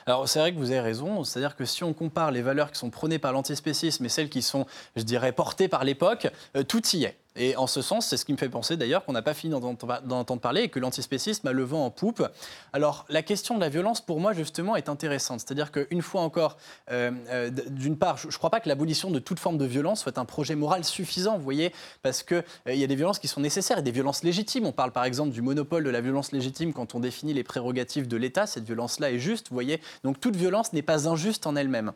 Alors 0.05 0.27
c'est 0.27 0.39
vrai 0.39 0.53
que 0.53 0.57
vous 0.57 0.71
avez 0.71 0.79
raison, 0.79 1.23
c'est-à-dire 1.23 1.55
que 1.55 1.65
si 1.65 1.83
on 1.83 1.93
compare 1.93 2.31
les 2.31 2.41
valeurs 2.41 2.71
qui 2.71 2.79
sont 2.79 2.89
prônées 2.89 3.19
par 3.19 3.33
l'antispécisme 3.33 4.05
et 4.05 4.09
celles 4.09 4.29
qui 4.29 4.41
sont, 4.41 4.65
je 4.95 5.03
dirais, 5.03 5.31
portées 5.31 5.67
par 5.67 5.83
l'époque, 5.83 6.27
euh, 6.55 6.63
tout 6.63 6.85
y 6.95 7.03
est. 7.03 7.18
Et 7.39 7.55
en 7.55 7.67
ce 7.67 7.81
sens, 7.81 8.05
c'est 8.05 8.17
ce 8.17 8.25
qui 8.25 8.33
me 8.33 8.37
fait 8.37 8.49
penser 8.49 8.75
d'ailleurs 8.75 9.05
qu'on 9.05 9.13
n'a 9.13 9.21
pas 9.21 9.33
fini 9.33 9.51
d'en 9.51 9.63
entendre 9.63 10.41
parler 10.41 10.63
et 10.63 10.69
que 10.69 10.77
l'antispécisme 10.79 11.47
a 11.47 11.53
le 11.53 11.63
vent 11.63 11.85
en 11.85 11.89
poupe. 11.89 12.27
Alors 12.73 13.05
la 13.07 13.23
question 13.23 13.55
de 13.55 13.61
la 13.61 13.69
violence, 13.69 14.01
pour 14.01 14.19
moi, 14.19 14.33
justement, 14.33 14.75
est 14.75 14.89
intéressante. 14.89 15.39
C'est-à-dire 15.39 15.71
qu'une 15.71 16.01
fois 16.01 16.21
encore, 16.21 16.57
euh, 16.91 17.11
euh, 17.29 17.49
d'une 17.49 17.97
part, 17.97 18.17
je 18.17 18.27
ne 18.27 18.33
crois 18.33 18.49
pas 18.49 18.59
que 18.59 18.67
l'abolition 18.67 19.09
de 19.09 19.19
toute 19.19 19.39
forme 19.39 19.57
de 19.57 19.65
violence 19.65 20.01
soit 20.01 20.17
un 20.17 20.25
projet 20.25 20.55
moral 20.55 20.83
suffisant, 20.83 21.37
vous 21.37 21.43
voyez, 21.43 21.73
parce 22.01 22.23
qu'il 22.23 22.43
euh, 22.67 22.73
y 22.73 22.83
a 22.83 22.87
des 22.87 22.95
violences 22.95 23.19
qui 23.19 23.29
sont 23.29 23.39
nécessaires 23.39 23.79
et 23.79 23.81
des 23.83 23.91
violences 23.91 24.23
légitimes. 24.23 24.65
On 24.65 24.73
parle 24.73 24.91
par 24.91 25.05
exemple 25.05 25.31
du 25.31 25.41
monopole 25.41 25.85
de 25.85 25.89
la 25.89 26.01
violence 26.01 26.33
légitime 26.33 26.73
quand 26.73 26.93
on 26.93 26.99
définit 26.99 27.33
les 27.33 27.43
prérogatives 27.43 28.09
de 28.09 28.17
l'État. 28.17 28.47
Cette 28.47 28.65
violence-là 28.65 29.11
est 29.11 29.19
juste, 29.19 29.47
vous 29.49 29.55
voyez. 29.55 29.79
Donc 30.03 30.19
toute 30.19 30.35
violence 30.35 30.73
n'est 30.73 30.81
pas 30.81 31.07
injuste 31.07 31.47
en 31.47 31.55
elle-même, 31.55 31.93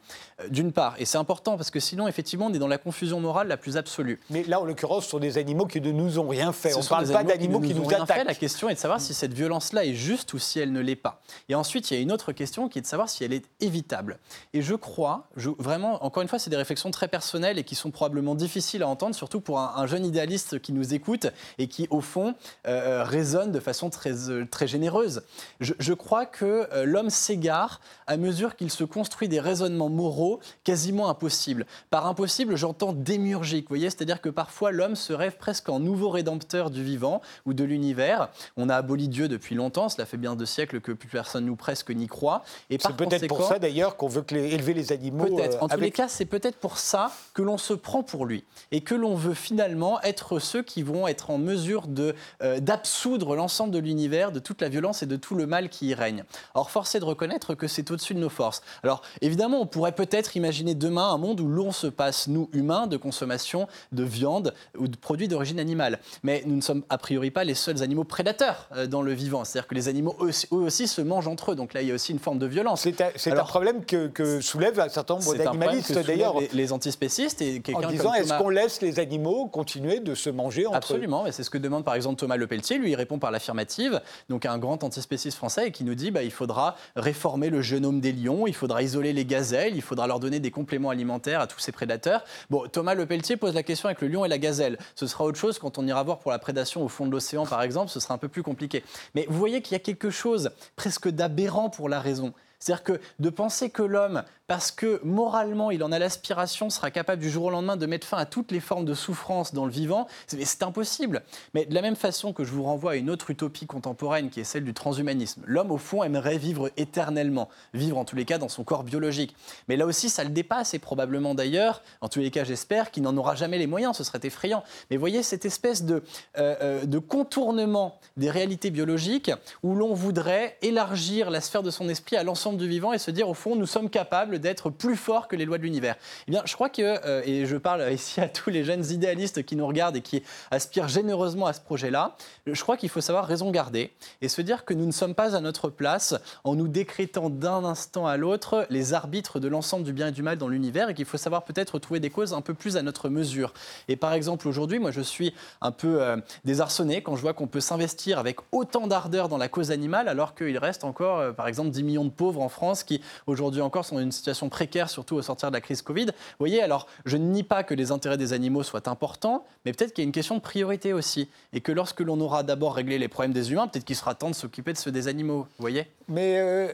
d'une 0.49 0.71
part. 0.71 0.95
Et 0.99 1.05
c'est 1.05 1.17
important 1.17 1.57
parce 1.57 1.69
que 1.69 1.81
sinon, 1.81 2.07
effectivement, 2.07 2.45
on 2.45 2.53
est 2.53 2.59
dans 2.59 2.67
la 2.67 2.77
confusion 2.77 3.19
morale 3.19 3.49
la 3.49 3.57
plus 3.57 3.75
absolue. 3.75 4.21
Mais 4.29 4.43
là, 4.43 4.61
en 4.61 4.63
l'occurrence, 4.63 5.05
sur 5.05 5.19
des 5.19 5.32
animaux 5.37 5.65
qui 5.65 5.81
ne 5.81 5.91
nous 5.91 6.19
ont 6.19 6.27
rien 6.27 6.51
fait. 6.51 6.75
On 6.75 6.79
ne 6.79 6.87
parle 6.87 7.11
pas 7.11 7.23
d'animaux 7.23 7.59
qui, 7.59 7.73
nous, 7.73 7.87
attaquent. 7.89 8.19
Fait. 8.19 8.23
La 8.23 8.35
question 8.35 8.69
est 8.69 8.75
de 8.75 8.79
savoir 8.79 9.01
si 9.01 9.13
cette 9.13 9.33
violence-là 9.33 9.85
est 9.85 9.93
juste 9.93 10.33
ou 10.33 10.39
si 10.39 10.59
elle 10.59 10.71
ne 10.71 10.79
l'est 10.79 10.95
pas. 10.95 11.21
Et 11.49 11.55
ensuite, 11.55 11.91
il 11.91 11.95
y 11.95 11.97
a 11.97 12.01
une 12.01 12.11
autre 12.11 12.31
question 12.31 12.69
qui 12.69 12.79
est 12.79 12.81
de 12.81 12.87
savoir 12.87 13.09
si 13.09 13.23
elle 13.23 13.33
est 13.33 13.45
évitable. 13.59 14.19
Et 14.53 14.61
je 14.61 14.75
crois, 14.75 15.27
je, 15.35 15.49
vraiment, 15.57 16.03
encore 16.03 16.21
une 16.21 16.29
fois, 16.29 16.39
c'est 16.39 16.49
des 16.49 16.57
réflexions 16.57 16.91
très 16.91 17.07
personnelles 17.07 17.59
et 17.59 17.63
qui 17.63 17.75
sont 17.75 17.91
probablement 17.91 18.35
difficiles 18.35 18.83
à 18.83 18.87
entendre, 18.87 19.15
surtout 19.15 19.41
pour 19.41 19.59
un, 19.59 19.87
jeune 19.87 20.05
idéaliste 20.05 20.59
qui 20.59 20.71
nous 20.73 20.93
écoute 20.93 21.27
et 21.57 21.67
qui, 21.67 21.87
au 21.89 22.01
fond, 22.01 22.35
euh, 22.67 23.01
euh, 23.01 23.03
résonne 23.03 23.51
de 23.51 23.59
façon 23.59 23.89
très, 23.89 24.29
euh, 24.29 24.45
très 24.49 24.67
généreuse. 24.67 25.23
Je, 25.59 25.73
je 25.79 25.93
crois 25.93 26.25
que 26.25 26.67
l'homme 26.83 27.09
s'égare 27.09 27.79
à 28.07 28.17
mesure 28.17 28.55
qu'il 28.55 28.71
se 28.71 28.83
construit 28.83 29.27
des 29.27 29.39
raisonnements 29.39 29.89
moraux 29.89 30.39
quasiment 30.63 31.09
impossibles. 31.09 31.65
Par 31.89 32.07
impossible, 32.07 32.55
j'entends 32.55 32.93
démurgique, 32.93 33.65
vous 33.65 33.75
voyez, 33.75 33.89
c'est-à-dire 33.89 34.21
que 34.21 34.29
parfois 34.29 34.71
l'homme 34.71 34.95
se 34.95 35.12
ce 35.13 35.15
rêve 35.15 35.37
presque 35.37 35.69
en 35.69 35.79
nouveau 35.79 36.09
rédempteur 36.09 36.71
du 36.71 36.83
vivant 36.83 37.21
ou 37.45 37.53
de 37.53 37.63
l'univers. 37.63 38.29
On 38.57 38.67
a 38.67 38.75
aboli 38.75 39.07
Dieu 39.07 39.27
depuis 39.27 39.53
longtemps, 39.53 39.87
cela 39.87 40.07
fait 40.07 40.17
bien 40.17 40.35
deux 40.35 40.47
siècles 40.47 40.81
que 40.81 40.91
plus 40.91 41.07
personne 41.07 41.45
nous 41.45 41.55
presque 41.55 41.91
n'y 41.91 42.07
croit. 42.07 42.41
Et 42.71 42.79
c'est 42.81 42.95
peut-être 42.95 43.27
pour 43.27 43.47
ça 43.47 43.59
d'ailleurs 43.59 43.95
qu'on 43.95 44.07
veut 44.07 44.25
élever 44.31 44.73
les 44.73 44.91
animaux. 44.91 45.25
Peut-être. 45.25 45.57
Euh, 45.57 45.65
en 45.65 45.67
tous 45.67 45.79
les 45.79 45.91
cas, 45.91 46.07
c'est 46.07 46.25
peut-être 46.25 46.57
pour 46.57 46.79
ça 46.79 47.11
que 47.35 47.43
l'on 47.43 47.59
se 47.59 47.73
prend 47.75 48.01
pour 48.01 48.25
lui 48.25 48.43
et 48.71 48.81
que 48.81 48.95
l'on 48.95 49.13
veut 49.13 49.35
finalement 49.35 50.01
être 50.01 50.39
ceux 50.39 50.63
qui 50.63 50.81
vont 50.81 51.07
être 51.07 51.29
en 51.29 51.37
mesure 51.37 51.85
de 51.85 52.15
euh, 52.41 52.59
d'absoudre 52.59 53.35
l'ensemble 53.35 53.71
de 53.71 53.79
l'univers, 53.79 54.31
de 54.31 54.39
toute 54.39 54.61
la 54.61 54.69
violence 54.69 55.03
et 55.03 55.05
de 55.05 55.15
tout 55.15 55.35
le 55.35 55.45
mal 55.45 55.69
qui 55.69 55.89
y 55.89 55.93
règne. 55.93 56.23
Or, 56.55 56.71
force 56.71 56.95
est 56.95 56.99
de 56.99 57.05
reconnaître 57.05 57.53
que 57.53 57.67
c'est 57.67 57.91
au-dessus 57.91 58.15
de 58.15 58.19
nos 58.19 58.29
forces. 58.29 58.63
Alors, 58.81 59.03
évidemment, 59.21 59.61
on 59.61 59.67
pourrait 59.67 59.91
peut-être 59.91 60.35
imaginer 60.35 60.73
demain 60.73 61.11
un 61.11 61.19
monde 61.19 61.39
où 61.39 61.47
l'on 61.47 61.71
se 61.71 61.85
passe, 61.85 62.27
nous, 62.27 62.49
humains, 62.51 62.87
de 62.87 62.97
consommation 62.97 63.67
de 63.91 64.03
viande 64.03 64.55
ou 64.75 64.87
de 64.87 64.97
produits 65.03 65.27
d'origine 65.27 65.59
animale. 65.59 65.99
Mais 66.23 66.41
nous 66.45 66.55
ne 66.55 66.61
sommes 66.61 66.83
a 66.89 66.97
priori 66.97 67.29
pas 67.29 67.43
les 67.43 67.53
seuls 67.53 67.83
animaux 67.83 68.03
prédateurs 68.03 68.67
euh, 68.75 68.87
dans 68.87 69.01
le 69.01 69.13
vivant. 69.13 69.43
C'est-à-dire 69.43 69.67
que 69.67 69.75
les 69.75 69.87
animaux, 69.87 70.15
eux 70.21 70.55
aussi, 70.55 70.87
se 70.87 71.01
mangent 71.01 71.27
entre 71.27 71.51
eux. 71.51 71.55
Donc 71.55 71.73
là, 71.73 71.81
il 71.81 71.89
y 71.89 71.91
a 71.91 71.93
aussi 71.93 72.11
une 72.11 72.19
forme 72.19 72.39
de 72.39 72.47
violence. 72.47 72.87
C'est 73.15 73.31
un, 73.31 73.43
problème 73.43 73.85
que, 73.85 74.07
que 74.07 74.41
soulève 74.41 74.79
un 74.79 74.89
certain 74.89 75.15
nombre 75.15 75.35
d'animalistes, 75.35 75.93
d'ailleurs. 76.05 76.39
Les, 76.39 76.49
les, 76.53 76.73
antispécistes 76.73 77.41
et 77.41 77.61
En 77.73 77.87
disant, 77.87 78.13
est-ce 78.13 78.33
qu'on 78.33 78.49
laisse 78.49 78.81
les 78.81 78.99
animaux 78.99 79.47
continuer 79.47 79.99
de 79.99 80.15
se 80.15 80.29
manger 80.29 80.65
entre 80.65 80.77
Absolument, 80.77 81.25
et 81.25 81.31
c'est 81.31 81.43
ce 81.43 81.49
que 81.49 81.57
demande 81.57 81.83
par 81.83 81.95
exemple 81.95 82.19
Thomas 82.19 82.37
Lepelletier. 82.37 82.77
Lui, 82.77 82.91
il 82.91 82.95
répond 82.95 83.19
par 83.19 83.31
l'affirmative, 83.31 84.01
donc 84.29 84.45
un 84.45 84.57
grand 84.57 84.83
antispéciste 84.83 85.37
français, 85.37 85.71
qui 85.71 85.83
nous 85.83 85.95
dit 85.95 86.11
bah, 86.11 86.23
il 86.23 86.31
faudra 86.31 86.75
réformer 86.95 87.49
le 87.49 87.61
génome 87.61 87.99
des 87.99 88.11
lions, 88.11 88.47
il 88.47 88.55
faudra 88.55 88.81
isoler 88.81 89.13
les 89.13 89.25
gazelles, 89.25 89.75
il 89.75 89.81
faudra 89.81 90.07
leur 90.07 90.19
donner 90.19 90.39
des 90.39 90.51
compléments 90.51 90.89
alimentaires 90.89 91.41
à 91.41 91.47
tous 91.47 91.59
ces 91.59 91.71
prédateurs. 91.71 92.23
Bon, 92.49 92.67
Thomas 92.71 92.93
Lepelletier 92.93 93.37
pose 93.37 93.53
la 93.53 93.63
question 93.63 93.87
avec 93.87 94.01
le 94.01 94.07
lion 94.07 94.25
et 94.25 94.29
la 94.29 94.37
gazelle. 94.37 94.77
Ce 94.95 95.07
sera 95.07 95.23
autre 95.23 95.37
chose 95.37 95.59
quand 95.59 95.77
on 95.77 95.87
ira 95.87 96.03
voir 96.03 96.19
pour 96.19 96.31
la 96.31 96.39
prédation 96.39 96.83
au 96.83 96.87
fond 96.87 97.05
de 97.05 97.11
l'océan, 97.11 97.45
par 97.45 97.61
exemple, 97.61 97.91
ce 97.91 97.99
sera 97.99 98.13
un 98.13 98.17
peu 98.17 98.27
plus 98.27 98.43
compliqué. 98.43 98.83
Mais 99.15 99.25
vous 99.29 99.37
voyez 99.37 99.61
qu'il 99.61 99.73
y 99.73 99.75
a 99.75 99.79
quelque 99.79 100.09
chose 100.09 100.51
presque 100.75 101.09
d'aberrant 101.09 101.69
pour 101.69 101.89
la 101.89 101.99
raison. 101.99 102.33
C'est-à-dire 102.63 102.83
que 102.83 102.99
de 103.19 103.29
penser 103.29 103.69
que 103.69 103.83
l'homme 103.83 104.23
parce 104.47 104.71
que 104.71 104.99
moralement, 105.03 105.71
il 105.71 105.83
en 105.83 105.91
a 105.91 105.99
l'aspiration, 105.99 106.69
sera 106.69 106.91
capable 106.91 107.21
du 107.21 107.29
jour 107.29 107.45
au 107.45 107.49
lendemain 107.49 107.77
de 107.77 107.85
mettre 107.85 108.05
fin 108.05 108.17
à 108.17 108.25
toutes 108.25 108.51
les 108.51 108.59
formes 108.59 108.83
de 108.83 108.93
souffrance 108.93 109.53
dans 109.53 109.65
le 109.65 109.71
vivant, 109.71 110.07
c'est 110.27 110.63
impossible. 110.63 111.23
Mais 111.53 111.65
de 111.65 111.73
la 111.73 111.81
même 111.81 111.95
façon 111.95 112.33
que 112.33 112.43
je 112.43 112.51
vous 112.51 112.63
renvoie 112.63 112.91
à 112.91 112.95
une 112.95 113.09
autre 113.09 113.29
utopie 113.29 113.65
contemporaine 113.65 114.29
qui 114.29 114.41
est 114.41 114.43
celle 114.43 114.65
du 114.65 114.73
transhumanisme, 114.73 115.41
l'homme 115.45 115.71
au 115.71 115.77
fond 115.77 116.03
aimerait 116.03 116.37
vivre 116.37 116.69
éternellement, 116.75 117.49
vivre 117.73 117.97
en 117.97 118.05
tous 118.05 118.17
les 118.17 118.25
cas 118.25 118.37
dans 118.37 118.49
son 118.49 118.63
corps 118.63 118.83
biologique. 118.83 119.33
Mais 119.69 119.77
là 119.77 119.85
aussi, 119.85 120.09
ça 120.09 120.23
le 120.23 120.29
dépasse 120.29 120.73
et 120.73 120.79
probablement 120.79 121.35
d'ailleurs, 121.35 121.81
en 122.01 122.09
tous 122.09 122.19
les 122.19 122.29
cas 122.29 122.43
j'espère, 122.43 122.91
qu'il 122.91 123.03
n'en 123.03 123.15
aura 123.15 123.35
jamais 123.35 123.57
les 123.57 123.67
moyens, 123.67 123.95
ce 123.95 124.03
serait 124.03 124.19
effrayant. 124.23 124.63
Mais 124.91 124.97
voyez 124.97 125.23
cette 125.23 125.45
espèce 125.45 125.83
de, 125.83 126.03
euh, 126.37 126.55
euh, 126.61 126.85
de 126.85 126.99
contournement 126.99 127.97
des 128.17 128.29
réalités 128.29 128.71
biologiques 128.71 129.31
où 129.63 129.73
l'on 129.73 129.93
voudrait 129.93 130.57
élargir 130.61 131.29
la 131.29 131.39
sphère 131.39 131.63
de 131.63 131.71
son 131.71 131.87
esprit 131.87 132.17
à 132.17 132.23
l'ensemble 132.23 132.52
du 132.57 132.67
vivant 132.67 132.93
et 132.93 132.97
se 132.97 133.11
dire 133.11 133.29
au 133.29 133.33
fond, 133.33 133.55
nous 133.55 133.65
sommes 133.65 133.89
capables 133.89 134.39
d'être 134.39 134.69
plus 134.69 134.95
fort 134.95 135.27
que 135.27 135.35
les 135.35 135.45
lois 135.45 135.57
de 135.57 135.63
l'univers. 135.63 135.95
Eh 136.27 136.31
bien, 136.31 136.41
je 136.45 136.53
crois 136.53 136.69
que, 136.69 136.81
euh, 136.81 137.21
et 137.25 137.45
je 137.45 137.57
parle 137.57 137.91
ici 137.91 138.21
à 138.21 138.27
tous 138.27 138.49
les 138.49 138.63
jeunes 138.63 138.85
idéalistes 138.91 139.43
qui 139.43 139.55
nous 139.55 139.67
regardent 139.67 139.95
et 139.95 140.01
qui 140.01 140.23
aspirent 140.51 140.87
généreusement 140.87 141.47
à 141.47 141.53
ce 141.53 141.61
projet-là, 141.61 142.15
je 142.45 142.61
crois 142.61 142.77
qu'il 142.77 142.89
faut 142.89 143.01
savoir 143.01 143.25
raison 143.25 143.51
garder 143.51 143.91
et 144.21 144.29
se 144.29 144.41
dire 144.41 144.65
que 144.65 144.73
nous 144.73 144.85
ne 144.85 144.91
sommes 144.91 145.15
pas 145.15 145.35
à 145.35 145.41
notre 145.41 145.69
place 145.69 146.15
en 146.43 146.55
nous 146.55 146.67
décrétant 146.67 147.29
d'un 147.29 147.63
instant 147.63 148.07
à 148.07 148.17
l'autre 148.17 148.65
les 148.69 148.93
arbitres 148.93 149.39
de 149.39 149.47
l'ensemble 149.47 149.83
du 149.83 149.93
bien 149.93 150.07
et 150.07 150.11
du 150.11 150.23
mal 150.23 150.37
dans 150.37 150.47
l'univers 150.47 150.89
et 150.89 150.93
qu'il 150.93 151.05
faut 151.05 151.17
savoir 151.17 151.43
peut-être 151.43 151.79
trouver 151.79 151.99
des 151.99 152.09
causes 152.09 152.33
un 152.33 152.41
peu 152.41 152.53
plus 152.53 152.77
à 152.77 152.81
notre 152.81 153.09
mesure. 153.09 153.53
Et 153.87 153.95
par 153.95 154.13
exemple, 154.13 154.47
aujourd'hui, 154.47 154.79
moi, 154.79 154.91
je 154.91 155.01
suis 155.01 155.33
un 155.61 155.71
peu 155.71 156.01
euh, 156.01 156.17
désarçonné 156.45 157.01
quand 157.01 157.15
je 157.15 157.21
vois 157.21 157.33
qu'on 157.33 157.47
peut 157.47 157.59
s'investir 157.59 158.19
avec 158.19 158.37
autant 158.51 158.87
d'ardeur 158.87 159.29
dans 159.29 159.37
la 159.37 159.47
cause 159.47 159.71
animale 159.71 160.07
alors 160.07 160.35
qu'il 160.35 160.57
reste 160.57 160.83
encore, 160.83 161.19
euh, 161.19 161.31
par 161.31 161.47
exemple, 161.47 161.69
10 161.69 161.83
millions 161.83 162.05
de 162.05 162.09
pauvres 162.09 162.41
en 162.43 162.49
France 162.49 162.83
qui, 162.83 163.01
aujourd'hui 163.27 163.61
encore, 163.61 163.85
sont 163.85 163.95
dans 163.95 164.01
une 164.01 164.11
situation 164.11 164.49
précaire, 164.49 164.89
surtout 164.89 165.15
au 165.15 165.21
sortir 165.21 165.49
de 165.49 165.53
la 165.53 165.61
crise 165.61 165.81
Covid. 165.81 166.05
Vous 166.05 166.11
voyez, 166.39 166.61
alors 166.61 166.87
je 167.05 167.17
ne 167.17 167.25
nie 167.25 167.43
pas 167.43 167.63
que 167.63 167.73
les 167.73 167.91
intérêts 167.91 168.17
des 168.17 168.33
animaux 168.33 168.63
soient 168.63 168.89
importants, 168.89 169.45
mais 169.65 169.73
peut-être 169.73 169.93
qu'il 169.93 170.03
y 170.03 170.05
a 170.05 170.07
une 170.07 170.13
question 170.13 170.35
de 170.35 170.41
priorité 170.41 170.93
aussi. 170.93 171.29
Et 171.53 171.61
que 171.61 171.71
lorsque 171.71 172.01
l'on 172.01 172.19
aura 172.19 172.43
d'abord 172.43 172.75
réglé 172.75 172.97
les 172.97 173.07
problèmes 173.07 173.33
des 173.33 173.51
humains, 173.51 173.67
peut-être 173.67 173.85
qu'il 173.85 173.95
sera 173.95 174.15
temps 174.15 174.29
de 174.29 174.35
s'occuper 174.35 174.73
de 174.73 174.77
ceux 174.77 174.91
des 174.91 175.07
animaux. 175.07 175.47
Vous 175.57 175.61
voyez? 175.61 175.87
Mais 176.07 176.39
euh, 176.39 176.71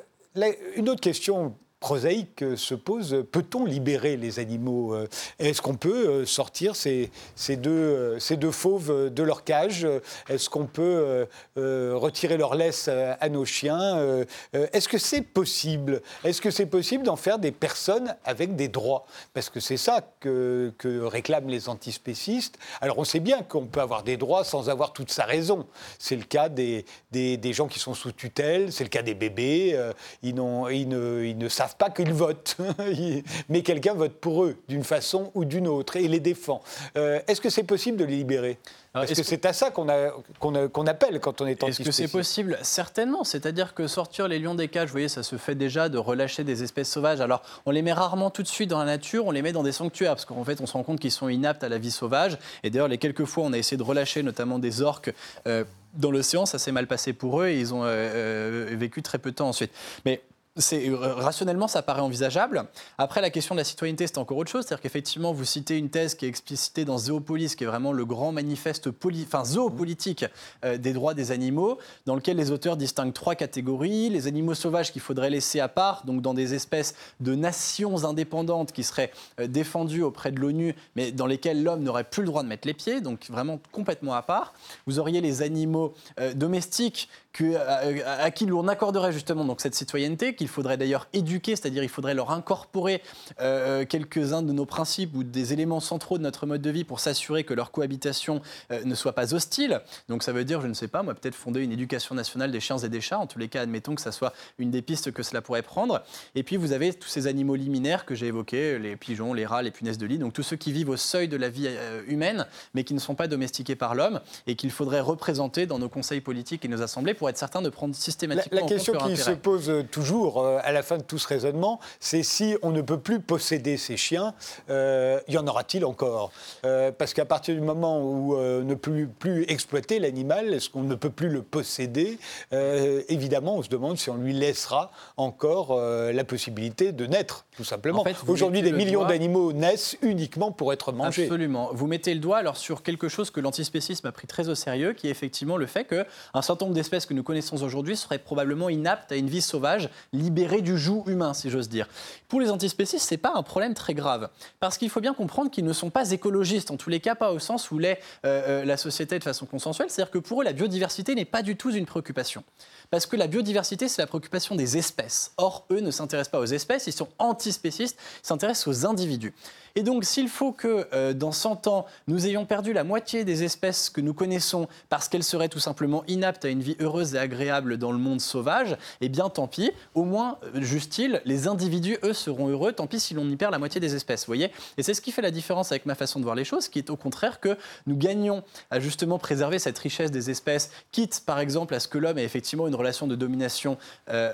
une 0.76 0.90
autre 0.90 1.02
question 1.02 1.56
prosaïque 1.80 2.44
se 2.58 2.76
pose, 2.76 3.24
peut-on 3.32 3.66
libérer 3.66 4.18
les 4.18 4.40
animaux 4.40 4.94
euh, 4.94 5.08
Est-ce 5.40 5.62
qu'on 5.62 5.76
peut 5.76 6.10
euh, 6.10 6.26
sortir 6.26 6.76
ces, 6.76 7.10
ces, 7.36 7.56
deux, 7.56 7.72
euh, 7.72 8.20
ces 8.20 8.36
deux 8.36 8.52
fauves 8.52 9.10
de 9.14 9.24
leur 9.24 9.46
cage 9.46 9.88
Est-ce 10.28 10.50
qu'on 10.50 10.66
peut 10.66 11.28
retirer 11.56 12.38
leur 12.38 12.56
laisse 12.56 12.88
à, 12.88 13.30
nos 13.30 13.46
chiens 13.46 14.24
Est-ce 14.54 14.88
que 14.88 14.98
c'est 14.98 15.22
possible 15.22 16.02
Est-ce 16.24 16.42
que 16.42 16.52
c'est 16.52 16.66
possible 16.66 17.04
d'en 17.04 17.16
faire 17.16 17.40
des 17.40 17.52
personnes 17.52 18.16
avec 18.26 18.56
des 18.56 18.68
droits? 18.68 19.06
Parce 19.34 19.50
que 19.50 19.60
c'est 19.60 19.78
ça 19.78 20.02
que, 20.20 20.74
réclament 21.04 21.50
les 21.50 21.70
antispécistes. 21.70 22.58
Alors 22.82 22.98
on 23.00 23.04
sait 23.04 23.20
bien 23.20 23.42
qu'on 23.42 23.66
peut 23.66 23.82
avoir 23.82 24.04
des 24.04 24.18
droits 24.18 24.44
sans 24.44 24.70
avoir 24.70 24.94
toute 24.94 25.12
sa 25.12 25.26
raison. 25.26 25.66
C'est 25.98 26.16
le 26.16 26.24
cas 26.24 26.50
des, 26.50 26.86
des, 27.12 27.38
des, 27.38 27.54
gens 27.54 27.68
qui 27.68 27.80
sont 27.80 27.94
sous 27.94 28.12
tutelle, 28.12 28.72
c'est 28.72 28.84
le 28.84 28.90
cas 28.90 29.02
des 29.02 29.16
bébés. 29.16 29.78
ils, 30.24 30.30
ils, 30.30 30.88
ne, 30.88 31.24
ils 31.24 31.38
ne 31.38 31.50
savent 31.50 31.69
pas 31.76 31.90
qu'ils 31.90 32.14
votent, 32.14 32.58
mais 33.50 33.62
quelqu'un 33.62 33.94
vote 33.94 34.14
pour 34.14 34.44
eux 34.44 34.58
d'une 34.68 34.84
façon 34.84 35.32
ou 35.36 35.46
d'une 35.46 35.68
autre 35.68 35.98
et 35.98 36.08
les 36.08 36.20
défend. 36.20 36.62
Euh, 36.98 37.20
est-ce 37.28 37.42
que 37.42 37.50
c'est 37.50 37.64
possible 37.64 37.98
de 37.98 38.06
les 38.06 38.18
libérer? 38.18 38.58
Est-ce 38.96 39.22
que, 39.22 39.24
c'est 39.24 39.46
à 39.46 39.54
ça 39.54 39.70
qu'on, 39.70 39.88
appelle 39.88 41.20
quand 41.20 41.42
on 41.42 41.46
est 41.46 41.62
Est-ce 41.64 41.84
que 41.84 41.92
c'est 41.92 42.08
possible? 42.08 42.58
Certainement. 42.64 43.24
C'est-à-dire 43.24 43.76
que 43.76 43.86
sortir 43.86 44.28
les 44.28 44.40
lions 44.40 44.56
des 44.56 44.68
cages, 44.68 44.88
vous 44.88 44.94
voyez, 44.94 45.10
ça 45.10 45.22
se 45.22 45.36
fait 45.38 45.54
déjà 45.54 45.90
de 45.90 46.00
relâcher 46.00 46.44
des 46.44 46.64
espèces 46.64 46.90
sauvages. 46.90 47.22
Alors, 47.22 47.44
on 47.68 47.72
les 47.72 47.84
met 47.84 47.94
rarement 47.94 48.32
tout 48.32 48.42
de 48.42 48.48
suite 48.48 48.70
dans 48.70 48.80
la 48.80 48.86
nature, 48.86 49.28
on 49.28 49.32
les 49.32 49.44
met 49.44 49.52
dans 49.52 49.62
des 49.62 49.72
sanctuaires, 49.72 50.16
parce 50.16 50.26
qu'en 50.26 50.44
fait, 50.44 50.60
on 50.60 50.66
se 50.66 50.74
rend 50.74 50.84
compte 50.84 51.00
qu'ils 51.00 51.12
sont 51.12 51.30
inaptes 51.30 51.64
à 51.64 51.70
la 51.70 51.78
vie 51.78 51.92
sauvage. 51.92 52.40
Et 52.64 52.72
d'ailleurs, 52.72 52.88
les 52.88 52.98
quelques 52.98 53.26
fois, 53.26 53.44
on 53.44 53.54
a 53.54 53.58
essayé 53.60 53.78
de 53.78 53.84
relâcher 53.84 54.24
notamment 54.24 54.58
des 54.58 54.82
orques. 54.82 55.14
Euh, 55.46 55.64
dans 55.94 56.12
l'océan, 56.12 56.46
ça 56.46 56.58
s'est 56.60 56.72
mal 56.72 56.88
passé 56.88 57.14
pour 57.14 57.42
eux 57.42 57.48
et 57.48 57.60
ils 57.60 57.74
ont 57.74 57.82
euh, 57.84 58.68
vécu 58.72 59.02
très 59.02 59.18
peu 59.18 59.32
de 59.32 59.36
temps 59.36 59.50
ensuite. 59.50 59.72
Mais 60.06 60.22
rationnellement, 60.60 61.68
ça 61.68 61.82
paraît 61.82 62.02
envisageable. 62.02 62.66
Après, 62.98 63.22
la 63.22 63.30
question 63.30 63.56
de 63.56 63.60
la 63.60 63.64
citoyenneté, 63.64 64.08
c'est 64.08 64.18
encore 64.18 64.38
autre 64.38 64.52
chose. 64.52 64.66
C'est-à-dire 64.66 64.82
qu'effectivement, 64.82 65.34
vous 65.34 65.46
citez 65.46 65.78
une 65.78 65.90
thèse 65.90 66.16
qui 66.16 66.26
est 66.26 66.30
explicitée 66.30 66.86
dans 66.86 66.98
Zoopolis, 66.98 67.56
qui 67.56 67.64
est 67.64 67.68
vraiment 67.68 67.92
le 67.92 68.06
grand 68.06 68.32
manifeste 68.32 68.90
enfin, 69.26 69.46
zoopolitique 69.46 70.26
euh, 70.66 70.78
des 70.78 70.94
droits 70.94 71.14
des 71.14 71.32
animaux, 71.32 71.78
dans 72.06 72.16
lequel 72.16 72.38
les 72.38 72.52
auteurs 72.52 72.78
distinguent 72.78 73.14
trois 73.14 73.36
catégories 73.36 74.10
les 74.10 74.28
animaux 74.28 74.54
sauvages 74.54 74.92
qu'il 74.92 75.02
faudrait 75.02 75.30
laisser 75.30 75.60
à 75.60 75.68
part, 75.68 76.04
donc 76.06 76.22
dans 76.22 76.34
des 76.34 76.54
espèces 76.54 76.96
de 77.20 77.36
nations 77.36 78.06
indépendantes 78.06 78.72
qui 78.72 78.84
seraient 78.84 79.12
euh, 79.40 79.48
défendues 79.48 80.04
auprès 80.04 80.32
de 80.32 80.40
l'ONU, 80.40 80.76
mais 80.96 81.12
dans 81.12 81.26
lesquelles 81.26 81.64
l'homme 81.64 81.84
n'aurait 81.84 82.04
plus 82.04 82.22
le 82.22 82.28
droit 82.28 82.44
de 82.44 82.48
mettre 82.48 82.68
les 82.68 82.74
pieds, 82.74 83.02
donc 83.02 83.28
vraiment 83.30 83.60
complètement 83.72 84.14
à 84.14 84.22
part. 84.22 84.54
Vous 84.86 85.00
auriez 85.00 85.22
les 85.22 85.42
animaux 85.42 85.94
domestiques 86.36 87.10
à, 87.42 88.32
qui 88.32 88.46
l'on 88.46 88.68
accorderait 88.68 89.12
justement 89.12 89.46
donc 89.46 89.62
cette 89.62 89.76
citoyenneté, 89.76 90.36
qu'il 90.36 90.48
faudrait 90.50 90.78
d'ailleurs 90.78 91.08
éduquer, 91.14 91.56
c'est-à-dire 91.56 91.84
il 91.84 91.90
faudrait 91.90 92.14
leur 92.14 92.32
incorporer 92.32 93.02
euh, 93.42 93.86
quelques-uns 93.86 94.42
de 94.42 94.52
nos 94.52 94.66
principes 94.66 95.16
ou 95.16 95.24
des 95.24 95.54
éléments 95.54 95.80
centraux 95.80 96.18
de 96.18 96.24
notre 96.24 96.46
mode 96.46 96.62
de 96.62 96.70
vie 96.70 96.84
pour 96.84 97.00
s'assurer 97.00 97.44
que 97.44 97.54
leur 97.54 97.72
cohabitation 97.72 98.42
euh, 98.72 98.84
ne 98.84 98.96
soit 98.96 99.14
pas 99.14 99.34
hostile. 99.34 99.82
Donc 100.08 100.24
ça 100.24 100.32
veut 100.32 100.46
dire, 100.46 100.62
je 100.62 100.68
ne 100.68 100.74
sais 100.74 100.88
pas, 100.88 101.04
moi 101.04 101.14
peut-être 101.14 101.36
fonder 101.36 101.62
une 101.62 101.72
éducation 101.72 102.16
nationale 102.16 102.52
des 102.52 102.60
chiens 102.60 102.78
et 102.78 102.90
des 102.90 103.02
chats. 103.02 103.20
En 103.20 103.28
tous 103.28 103.40
les 103.40 103.48
cas, 103.48 103.62
admettons 103.62 103.96
que 103.96 104.02
ça 104.02 104.12
soit 104.12 104.34
une 104.58 104.72
des 104.72 104.82
pistes 104.82 105.12
que 105.12 105.24
cela 105.24 105.42
pourrait 105.42 105.62
prendre. 105.62 106.02
Et 106.36 106.44
puis 106.44 106.58
vous 106.58 106.72
avez 106.72 106.94
tous 106.94 107.10
ces 107.10 107.28
animaux 107.28 107.56
liminaires 107.56 108.06
que 108.06 108.16
j'ai 108.16 108.28
évoqués, 108.28 108.80
les 108.80 108.96
pigeons, 108.96 109.34
les 109.34 109.46
rats, 109.46 109.62
les 109.62 109.72
punaises 109.72 109.98
de 109.98 110.06
lit, 110.06 110.18
donc 110.18 110.34
tous 110.34 110.44
ceux 110.44 110.56
qui 110.56 110.72
vivent 110.72 110.90
au 110.90 110.98
seuil 110.98 111.28
de 111.28 111.38
la 111.38 111.50
vie 111.50 111.68
euh, 111.68 112.02
humaine, 112.08 112.46
mais 112.74 112.84
qui 112.84 112.94
ne 112.94 113.00
sont 113.00 113.16
pas 113.16 113.28
domestiqués 113.28 113.76
par 113.76 113.96
l'homme 113.96 114.20
et 114.48 114.56
qu'il 114.56 114.72
faudrait 114.72 115.00
représenter 115.00 115.66
dans 115.66 115.80
nos 115.80 115.90
conseils 115.90 116.22
politiques 116.22 116.66
et 116.66 116.68
nos 116.68 116.82
assemblées 116.82 117.14
pour 117.14 117.30
être 117.30 117.38
certain 117.38 117.62
de 117.62 117.70
prendre 117.70 117.96
systématiquement 117.96 118.56
la, 118.58 118.62
la 118.64 118.68
question 118.68 118.94
qui 118.94 119.18
se 119.18 119.32
pose 119.32 119.72
toujours 119.92 120.39
euh, 120.44 120.60
à 120.64 120.72
la 120.72 120.84
fin 120.84 120.98
de 120.98 121.04
tout 121.04 121.18
ce 121.18 121.28
raisonnement, 121.28 121.80
c'est 122.00 122.24
si 122.24 122.56
on 122.62 122.72
ne 122.72 122.82
peut 122.82 123.00
plus 123.00 123.20
posséder 123.20 123.78
ces 123.78 123.98
chiens, 123.98 124.34
euh, 124.70 125.20
y 125.28 125.38
en 125.38 125.48
aura-t-il 125.48 125.86
encore? 125.86 126.32
Euh, 126.66 126.92
Parce 126.92 127.14
qu'à 127.14 127.26
partir 127.26 127.56
du 127.56 127.62
moment 127.62 128.00
où 128.02 128.36
on 128.36 128.64
ne 128.64 128.74
peut 128.76 129.08
plus 129.20 129.46
exploiter 129.48 130.00
l'animal, 130.00 130.54
est-ce 130.54 130.70
qu'on 130.70 130.84
ne 130.84 130.96
peut 130.96 131.10
plus 131.10 131.30
le 131.30 131.42
posséder? 131.42 132.18
Évidemment, 132.52 133.58
on 133.58 133.64
se 133.64 133.70
demande 133.70 133.98
si 133.98 134.10
on 134.10 134.16
lui 134.16 134.34
laissera 134.34 134.92
encore 135.18 135.80
la 135.80 136.24
possibilité 136.24 136.92
de 136.92 137.06
naître, 137.06 137.46
tout 137.56 137.64
simplement. 137.64 138.04
Aujourd'hui, 138.28 138.62
des 138.62 138.72
millions 138.72 139.06
d'animaux 139.06 139.54
naissent 139.54 139.98
uniquement 140.02 140.52
pour 140.52 140.74
être 140.74 140.92
mangés. 140.92 141.24
Absolument. 141.24 141.70
Vous 141.74 141.88
mettez 141.88 142.14
le 142.14 142.20
doigt 142.20 142.38
alors 142.38 142.58
sur 142.58 142.84
quelque 142.84 143.10
chose 143.10 143.32
que 143.32 143.40
l'antispécisme 143.40 144.08
a 144.08 144.12
pris 144.12 144.28
très 144.28 144.50
au 144.50 144.56
sérieux, 144.56 144.94
qui 144.94 145.08
est 145.08 145.12
effectivement 145.12 145.58
le 145.58 145.66
fait 145.66 145.86
qu'un 145.86 146.42
certain 146.42 146.66
nombre 146.66 146.76
d'espèces 146.76 147.06
que 147.06 147.14
nous 147.14 147.24
connaissons 147.24 147.62
aujourd'hui 147.64 147.96
seraient 147.96 148.20
probablement 148.20 148.70
inaptes 148.70 149.12
à 149.12 149.16
une 149.16 149.30
vie 149.30 149.42
sauvage, 149.42 149.90
libéré 150.20 150.62
du 150.62 150.78
joug 150.78 151.04
humain, 151.08 151.34
si 151.34 151.50
j'ose 151.50 151.70
dire. 151.70 151.88
Pour 152.28 152.42
les 152.42 152.52
antispécistes, 152.52 153.08
c'est 153.08 153.18
pas 153.18 153.34
un 153.36 153.44
problème 153.44 153.74
très 153.74 153.94
grave, 153.94 154.30
parce 154.60 154.78
qu'il 154.78 154.90
faut 154.90 155.02
bien 155.02 155.14
comprendre 155.14 155.50
qu'ils 155.50 155.66
ne 155.66 155.74
sont 155.74 155.90
pas 155.90 156.12
écologistes, 156.12 156.72
en 156.72 156.78
tous 156.78 156.90
les 156.90 157.00
cas 157.00 157.16
pas 157.16 157.32
au 157.32 157.40
sens 157.40 157.72
où 157.72 157.80
l'est 157.80 158.00
euh, 158.26 158.62
euh, 158.62 158.66
la 158.66 158.78
société 158.78 159.18
de 159.18 159.24
façon 159.24 159.46
consensuelle, 159.46 159.90
c'est-à-dire 159.90 160.12
que 160.12 160.20
pour 160.20 160.42
eux, 160.42 160.44
la 160.44 160.54
biodiversité 160.54 161.16
n'est 161.16 161.26
pas 161.26 161.42
du 161.42 161.56
tout 161.56 161.72
une 161.72 161.86
préoccupation. 161.86 162.44
Parce 162.92 163.06
que 163.06 163.16
la 163.16 163.28
biodiversité, 163.28 163.88
c'est 163.88 164.02
la 164.02 164.08
préoccupation 164.08 164.56
des 164.56 164.78
espèces. 164.78 165.32
Or, 165.38 165.66
eux 165.72 165.80
ne 165.80 165.92
s'intéressent 165.92 166.32
pas 166.32 166.40
aux 166.40 166.46
espèces, 166.46 166.88
ils 166.88 166.94
sont 166.94 167.10
antispécistes, 167.20 167.98
ils 168.24 168.28
s'intéressent 168.28 168.68
aux 168.68 168.86
individus. 168.88 169.34
Et 169.76 169.84
donc, 169.84 170.04
s'il 170.04 170.28
faut 170.28 170.52
que 170.52 170.88
euh, 170.94 171.14
dans 171.14 171.32
100 171.32 171.68
ans, 171.68 171.86
nous 172.08 172.26
ayons 172.26 172.46
perdu 172.46 172.74
la 172.74 172.84
moitié 172.84 173.24
des 173.24 173.44
espèces 173.44 173.90
que 173.90 174.02
nous 174.02 174.14
connaissons 174.14 174.68
parce 174.90 175.08
qu'elles 175.08 175.24
seraient 175.24 175.50
tout 175.50 175.60
simplement 175.60 176.04
inaptes 176.08 176.46
à 176.46 176.50
une 176.50 176.62
vie 176.62 176.76
heureuse 176.80 177.16
et 177.16 177.20
agréable 177.20 177.78
dans 177.78 177.92
le 177.92 178.00
monde 178.00 178.22
sauvage, 178.22 178.76
eh 179.02 179.10
bien, 179.10 179.30
tant 179.30 179.48
pis. 179.48 179.72
Au 179.94 180.04
moins, 180.04 180.40
euh, 180.56 180.62
juste-il, 180.62 181.22
les 181.26 181.48
individus, 181.48 181.98
eux, 182.04 182.14
seront 182.14 182.48
heureux. 182.48 182.72
Tant 182.72 182.88
pis 182.88 183.00
si 183.00 183.14
l'on 183.14 183.30
y 183.30 183.36
perd 183.36 183.52
la 183.52 183.60
moitié 183.60 183.80
des 183.80 183.96
espèces, 183.96 184.22
vous 184.22 184.32
voyez 184.32 184.52
Et 184.78 184.84
c'est 184.84 184.94
ce 184.94 185.02
qui 185.02 185.12
fait 185.12 185.22
la 185.22 185.32
différence 185.32 185.72
avec 185.72 185.86
ma 185.86 185.96
façon 185.96 186.20
de 186.20 186.24
voir 186.24 186.36
les 186.36 186.46
choses, 186.46 186.68
qui 186.68 186.80
est 186.80 186.90
au 186.90 186.96
contraire 186.98 187.40
que 187.40 187.56
nous 187.86 187.96
gagnons 187.96 188.44
à 188.72 188.80
justement 188.80 189.20
préserver 189.20 189.60
cette 189.60 189.78
richesse 189.78 190.12
des 190.12 190.30
espèces, 190.30 190.72
quitte 190.92 191.24
par 191.26 191.40
exemple 191.40 191.76
à 191.76 191.80
ce 191.80 191.88
que 191.88 191.98
l'homme 191.98 192.18
ait 192.18 192.24
effectivement 192.24 192.68
une 192.68 192.76
relation 192.80 193.08
de 193.08 193.16
domination 193.16 193.78
euh, 194.10 194.32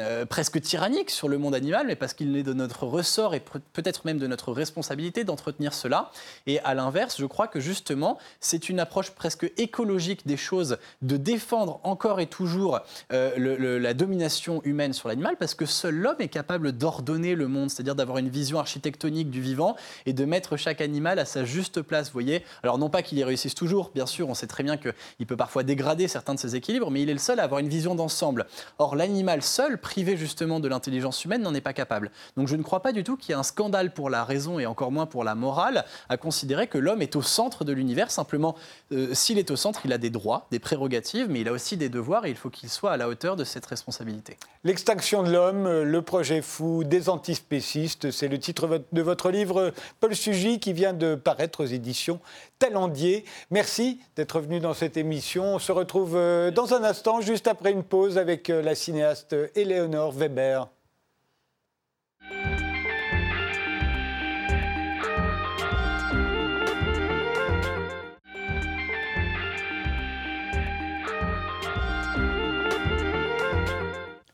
euh, 0.00 0.26
presque 0.26 0.60
tyrannique 0.60 1.10
sur 1.10 1.28
le 1.28 1.38
monde 1.38 1.54
animal, 1.54 1.86
mais 1.86 1.96
parce 1.96 2.14
qu'il 2.14 2.36
est 2.36 2.42
de 2.42 2.52
notre 2.52 2.86
ressort 2.86 3.34
et 3.34 3.42
peut-être 3.72 4.06
même 4.06 4.18
de 4.18 4.26
notre 4.26 4.52
responsabilité 4.52 5.24
d'entretenir 5.24 5.74
cela. 5.74 6.10
Et 6.46 6.60
à 6.60 6.74
l'inverse, 6.74 7.16
je 7.18 7.26
crois 7.26 7.48
que 7.48 7.60
justement, 7.60 8.18
c'est 8.40 8.68
une 8.68 8.80
approche 8.80 9.10
presque 9.10 9.50
écologique 9.56 10.26
des 10.26 10.36
choses 10.36 10.78
de 11.02 11.16
défendre 11.16 11.80
encore 11.82 12.20
et 12.20 12.26
toujours 12.26 12.80
euh, 13.12 13.78
la 13.78 13.94
domination 13.94 14.62
humaine 14.64 14.92
sur 14.92 15.08
l'animal, 15.08 15.36
parce 15.38 15.54
que 15.54 15.66
seul 15.66 15.96
l'homme 15.96 16.20
est 16.20 16.28
capable 16.28 16.72
d'ordonner 16.72 17.34
le 17.34 17.48
monde, 17.48 17.70
c'est-à-dire 17.70 17.94
d'avoir 17.94 18.18
une 18.18 18.28
vision 18.28 18.58
architectonique 18.58 19.30
du 19.30 19.40
vivant 19.40 19.76
et 20.06 20.12
de 20.12 20.24
mettre 20.24 20.56
chaque 20.56 20.80
animal 20.80 21.18
à 21.18 21.24
sa 21.24 21.44
juste 21.44 21.82
place, 21.82 22.06
vous 22.08 22.12
voyez. 22.12 22.44
Alors 22.62 22.78
non 22.78 22.88
pas 22.88 23.02
qu'il 23.02 23.18
y 23.18 23.24
réussisse 23.24 23.54
toujours, 23.54 23.90
bien 23.94 24.06
sûr, 24.06 24.28
on 24.28 24.34
sait 24.34 24.46
très 24.46 24.62
bien 24.62 24.76
qu'il 24.76 25.26
peut 25.26 25.36
parfois 25.36 25.64
dégrader 25.64 26.06
certains 26.08 26.34
de 26.34 26.38
ses 26.38 26.54
équilibres, 26.54 26.90
mais 26.90 27.02
il 27.02 27.10
est 27.10 27.14
le 27.14 27.18
seul 27.18 27.40
à 27.40 27.44
avoir 27.44 27.60
une 27.60 27.68
vision 27.68 27.79
d'ensemble 27.80 28.46
Or, 28.78 28.96
l'animal 28.96 29.42
seul, 29.42 29.78
privé 29.78 30.16
justement 30.16 30.60
de 30.60 30.68
l'intelligence 30.68 31.24
humaine, 31.24 31.42
n'en 31.42 31.54
est 31.54 31.60
pas 31.60 31.72
capable. 31.72 32.10
Donc 32.36 32.48
je 32.48 32.56
ne 32.56 32.62
crois 32.62 32.80
pas 32.80 32.92
du 32.92 33.04
tout 33.04 33.16
qu'il 33.16 33.30
y 33.30 33.32
ait 33.32 33.38
un 33.38 33.42
scandale 33.42 33.92
pour 33.92 34.10
la 34.10 34.24
raison 34.24 34.58
et 34.58 34.66
encore 34.66 34.92
moins 34.92 35.06
pour 35.06 35.24
la 35.24 35.34
morale 35.34 35.84
à 36.08 36.16
considérer 36.16 36.66
que 36.66 36.78
l'homme 36.78 37.02
est 37.02 37.16
au 37.16 37.22
centre 37.22 37.64
de 37.64 37.72
l'univers. 37.72 38.10
Simplement, 38.10 38.56
euh, 38.92 39.14
s'il 39.14 39.38
est 39.38 39.50
au 39.50 39.56
centre, 39.56 39.80
il 39.84 39.92
a 39.92 39.98
des 39.98 40.10
droits, 40.10 40.46
des 40.50 40.58
prérogatives, 40.58 41.26
mais 41.28 41.40
il 41.40 41.48
a 41.48 41.52
aussi 41.52 41.76
des 41.76 41.88
devoirs 41.88 42.26
et 42.26 42.30
il 42.30 42.36
faut 42.36 42.50
qu'il 42.50 42.68
soit 42.68 42.92
à 42.92 42.96
la 42.96 43.08
hauteur 43.08 43.36
de 43.36 43.44
cette 43.44 43.66
responsabilité. 43.66 44.36
L'extinction 44.64 45.22
de 45.22 45.30
l'homme, 45.30 45.82
le 45.82 46.02
projet 46.02 46.42
fou 46.42 46.84
des 46.84 47.08
antispécistes, 47.08 48.10
c'est 48.10 48.28
le 48.28 48.38
titre 48.38 48.82
de 48.92 49.02
votre 49.02 49.30
livre, 49.30 49.72
Paul 50.00 50.14
Sugy, 50.14 50.60
qui 50.60 50.72
vient 50.72 50.92
de 50.92 51.14
paraître 51.14 51.64
aux 51.64 51.66
éditions 51.66 52.20
Talendier. 52.58 53.24
Merci 53.50 54.00
d'être 54.16 54.38
venu 54.40 54.60
dans 54.60 54.74
cette 54.74 54.98
émission. 54.98 55.54
On 55.54 55.58
se 55.58 55.72
retrouve 55.72 56.14
euh, 56.14 56.50
dans 56.50 56.74
un 56.74 56.84
instant, 56.84 57.22
juste 57.22 57.46
après 57.46 57.69
une 57.70 57.84
pause, 57.84 58.18
avec 58.18 58.50
euh, 58.50 58.62
la 58.62 58.74
cinéaste 58.74 59.34
Eleonore 59.54 60.12
Weber. 60.12 60.68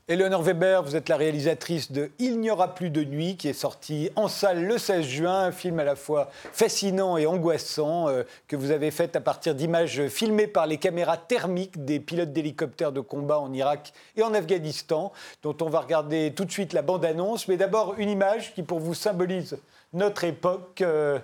Eleonore 0.09 0.43
Weber, 0.43 0.85
vous 0.85 0.95
êtes 0.95 1.09
la 1.09 1.17
réalisatrice 1.17 1.91
de 1.91 2.13
Il 2.21 2.39
n'y 2.39 2.49
aura 2.49 2.77
plus 2.77 2.91
de 2.91 3.03
nuit, 3.03 3.37
qui 3.37 3.49
est 3.49 3.53
sorti 3.53 4.09
en 4.15 4.29
salle 4.29 4.65
le 4.65 4.79
16 4.79 5.05
juin, 5.05 5.41
un 5.47 5.51
film 5.51 5.81
à 5.81 5.85
la 5.85 5.97
fois 5.97 6.31
fascinant 6.33 7.17
et 7.17 7.27
angoissant, 7.27 8.09
euh, 8.09 8.23
que 8.47 8.55
vous 8.55 8.71
avez 8.71 8.93
fait 8.93 9.17
à 9.17 9.21
partir 9.21 9.57
d'images 9.57 10.07
filmées 10.07 10.47
par 10.47 10.69
les 10.69 10.79
caméras 10.79 11.17
thermiques 11.17 11.85
des 11.85 11.99
pilotes 11.99 12.33
d'hélicoptères 12.33 12.93
de 12.93 13.01
combat 13.01 13.41
en 13.41 13.53
Irak 13.53 13.93
et 14.17 14.23
en 14.23 14.33
Afghanistan, 14.33 15.13
dont 15.43 15.57
on 15.61 15.69
va 15.69 15.81
regarder 15.81 16.33
tout 16.37 16.45
de 16.45 16.53
suite 16.53 16.73
la 16.73 16.83
bande-annonce. 16.83 17.49
Mais 17.49 17.57
d'abord, 17.57 17.97
une 17.99 18.09
image 18.09 18.55
qui 18.55 18.63
pour 18.63 18.79
vous 18.79 18.95
symbolise 18.95 19.59
notre 19.93 20.23
époque. 20.23 20.83
Euh, 20.83 21.19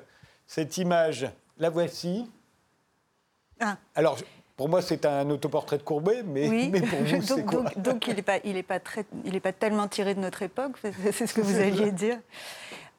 cette 0.48 0.76
image, 0.76 1.30
la 1.58 1.70
voici. 1.70 2.28
Ah. 3.60 3.76
Alors, 3.94 4.18
pour 4.56 4.68
moi, 4.68 4.82
c'est 4.82 5.06
un 5.06 5.28
autoportrait 5.30 5.78
de 5.78 5.82
Courbet, 5.82 6.22
mais, 6.24 6.70
pour 6.70 6.98
vous, 6.98 7.22
c'est 7.22 7.44
quoi 7.44 7.64
donc, 7.76 8.06
il 8.06 8.16
n'est 8.16 8.22
pas, 8.22 8.38
il 8.44 8.62
pas, 8.62 8.78
pas 8.80 9.52
tellement 9.52 9.88
tiré 9.88 10.14
de 10.14 10.20
notre 10.20 10.42
époque, 10.42 10.72
c'est 11.12 11.26
ce 11.26 11.34
que 11.34 11.40
vous 11.40 11.58
alliez 11.58 11.90
dire. 11.92 12.18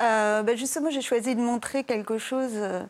Euh, 0.01 0.43
ben 0.43 0.57
justement, 0.57 0.89
j'ai 0.89 1.01
choisi 1.01 1.35
de 1.35 1.41
montrer 1.41 1.83
quelque 1.83 2.17
chose 2.17 2.51
euh, 2.55 2.83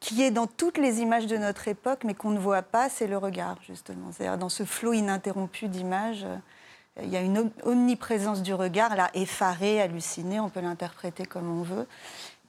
qui 0.00 0.22
est 0.22 0.30
dans 0.30 0.46
toutes 0.46 0.78
les 0.78 1.00
images 1.00 1.26
de 1.26 1.36
notre 1.36 1.66
époque, 1.68 2.04
mais 2.04 2.14
qu'on 2.14 2.30
ne 2.30 2.38
voit 2.38 2.62
pas, 2.62 2.88
c'est 2.88 3.06
le 3.06 3.18
regard, 3.18 3.56
justement. 3.66 4.10
C'est-à-dire 4.12 4.38
dans 4.38 4.48
ce 4.48 4.64
flot 4.64 4.92
ininterrompu 4.92 5.68
d'images, 5.68 6.24
euh, 6.24 7.02
il 7.02 7.08
y 7.08 7.16
a 7.16 7.20
une 7.20 7.50
omniprésence 7.64 8.42
du 8.42 8.54
regard, 8.54 8.94
là, 8.94 9.10
effaré, 9.14 9.80
halluciné, 9.82 10.38
on 10.38 10.48
peut 10.48 10.60
l'interpréter 10.60 11.26
comme 11.26 11.50
on 11.50 11.62
veut. 11.62 11.88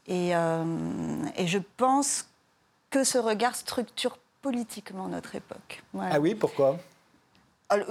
Et, 0.08 0.34
et 0.34 1.48
je 1.48 1.58
pense 1.78 2.30
que 2.92 3.04
ce 3.04 3.18
regard 3.18 3.56
structure 3.56 4.20
politiquement 4.46 5.08
notre 5.08 5.34
époque. 5.34 5.82
Ah 6.00 6.20
oui, 6.20 6.36
pourquoi? 6.36 6.78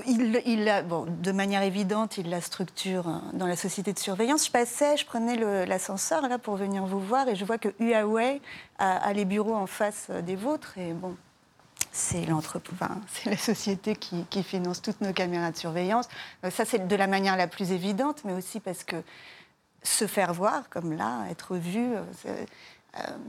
Il, 0.07 0.41
il 0.47 0.85
bon, 0.89 1.05
de 1.05 1.33
manière 1.33 1.63
évidente, 1.63 2.17
il 2.17 2.31
la 2.31 2.41
structure 2.41 3.09
hein, 3.09 3.25
dans 3.33 3.49
la 3.49 3.57
société 3.57 3.93
de 3.93 3.99
surveillance. 3.99 4.47
Je 4.47 4.53
passais, 4.53 4.97
je 4.97 5.05
prenais 5.05 5.67
l'ascenseur 5.67 6.29
là 6.29 6.39
pour 6.39 6.55
venir 6.55 6.87
vous 6.87 7.01
voir 7.01 7.27
et 7.27 7.35
je 7.35 7.45
vois 7.45 7.59
que 7.59 7.71
Huawei 7.81 8.41
a, 8.79 9.13
les 9.13 9.25
bureaux 9.25 9.57
en 9.57 9.67
face 9.67 10.07
euh, 10.11 10.23
des 10.23 10.37
vôtres 10.37 10.79
et 10.79 10.93
bon, 10.93 11.17
c'est 11.91 12.31
enfin, 12.31 13.01
c'est 13.09 13.31
la 13.31 13.37
société 13.37 13.97
qui, 13.97 14.25
qui, 14.31 14.45
finance 14.45 14.81
toutes 14.81 15.01
nos 15.01 15.13
caméras 15.13 15.51
de 15.51 15.57
surveillance. 15.57 16.09
Euh, 16.45 16.51
ça, 16.51 16.65
c'est 16.65 16.87
de 16.87 16.97
la 16.97 17.09
manière 17.09 17.37
la 17.37 17.49
plus 17.49 17.73
évidente, 17.73 18.23
mais 18.25 18.33
aussi 18.33 18.61
parce 18.61 18.85
que 18.85 19.03
se 19.83 20.07
faire 20.07 20.33
voir, 20.33 20.69
comme 20.71 20.93
là, 20.93 21.27
être 21.31 21.57
vu, 21.57 21.95
euh, 22.27 22.45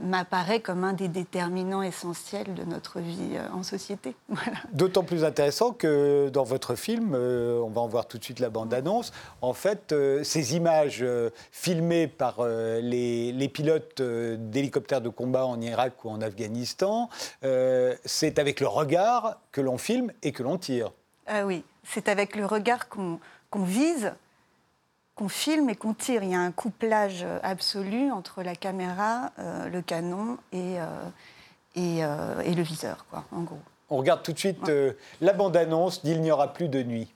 m'apparaît 0.00 0.60
comme 0.60 0.84
un 0.84 0.92
des 0.92 1.08
déterminants 1.08 1.82
essentiels 1.82 2.54
de 2.54 2.64
notre 2.64 3.00
vie 3.00 3.36
euh, 3.36 3.48
en 3.52 3.62
société. 3.62 4.14
D'autant 4.72 5.02
plus 5.02 5.24
intéressant 5.24 5.72
que 5.72 6.28
dans 6.28 6.44
votre 6.44 6.74
film, 6.74 7.14
euh, 7.14 7.60
on 7.60 7.70
va 7.70 7.80
en 7.80 7.88
voir 7.88 8.06
tout 8.06 8.18
de 8.18 8.24
suite 8.24 8.40
la 8.40 8.50
bande-annonce, 8.50 9.12
en 9.42 9.52
fait, 9.52 9.94
ces 10.22 10.56
images 10.56 11.04
filmées 11.50 12.06
par 12.06 12.44
les, 12.44 13.32
les, 13.32 13.48
pilotes 13.48 14.02
d'hélicoptères 14.02 15.00
de 15.00 15.08
combat 15.08 15.46
en 15.46 15.60
Irak 15.60 16.04
ou 16.04 16.10
en 16.10 16.20
Afghanistan, 16.20 17.08
c'est 17.42 18.38
avec 18.38 18.60
le 18.60 18.66
regard 18.66 19.38
que 19.52 19.60
l'on 19.60 19.78
filme 19.78 20.12
et 20.22 20.32
que 20.32 20.42
l'on 20.42 20.58
tire. 20.58 20.92
Ah 21.26 21.44
oui, 21.44 21.64
c'est 21.84 22.08
avec 22.08 22.36
le 22.36 22.46
regard 22.46 22.88
qu'on 22.88 23.18
vise 23.54 24.12
qu'on 25.16 25.28
filme 25.28 25.70
et 25.70 25.74
qu'on 25.74 25.94
tire. 25.94 26.22
Il 26.22 26.30
y 26.30 26.34
a 26.34 26.40
un 26.40 26.52
couplage 26.52 27.26
absolu 27.42 28.12
entre 28.12 28.42
la 28.42 28.54
caméra, 28.54 29.32
euh, 29.38 29.68
le 29.68 29.82
canon 29.82 30.36
et, 30.52 30.78
euh, 30.78 30.84
euh, 31.78 32.40
et, 32.42 32.54
le 32.54 32.62
viseur, 32.62 33.06
quoi, 33.10 33.24
en 33.32 33.40
gros. 33.40 33.58
On 33.88 33.96
regarde 33.96 34.22
tout 34.22 34.32
de 34.32 34.38
suite 34.38 34.70
la 35.20 35.32
bande-annonce 35.32 36.04
d'Il 36.04 36.20
n'y 36.20 36.30
aura 36.30 36.52
plus 36.52 36.68
de 36.68 36.82
nuit. 36.82 37.12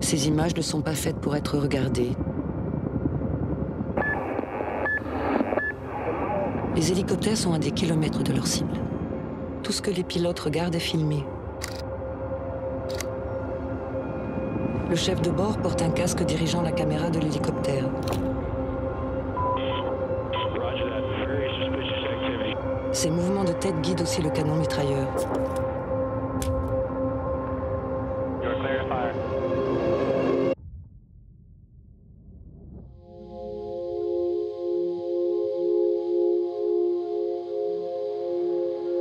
Ces 0.00 0.28
images 0.28 0.56
ne 0.56 0.62
sont 0.62 0.82
pas 0.82 0.94
faites 0.94 1.16
pour 1.16 1.36
être 1.36 1.58
regardées. 1.58 2.16
Les 6.74 6.92
hélicoptères 6.92 7.36
sont 7.36 7.52
à 7.52 7.58
des 7.58 7.72
kilomètres 7.72 8.22
de 8.22 8.32
leur 8.32 8.46
cible. 8.46 8.80
Tout 9.62 9.72
ce 9.72 9.82
que 9.82 9.90
les 9.90 10.04
pilotes 10.04 10.40
regardent 10.40 10.74
est 10.74 10.80
filmé. 10.80 11.24
Le 14.90 14.96
chef 14.96 15.22
de 15.22 15.30
bord 15.30 15.56
porte 15.58 15.82
un 15.82 15.90
casque 15.90 16.24
dirigeant 16.24 16.62
la 16.62 16.72
caméra 16.72 17.10
de 17.10 17.20
l'hélicoptère. 17.20 17.84
Ses 22.90 23.08
mouvements 23.08 23.44
de 23.44 23.52
tête 23.52 23.80
guident 23.82 24.02
aussi 24.02 24.20
le 24.20 24.30
canon 24.30 24.56
mitrailleur. 24.56 25.06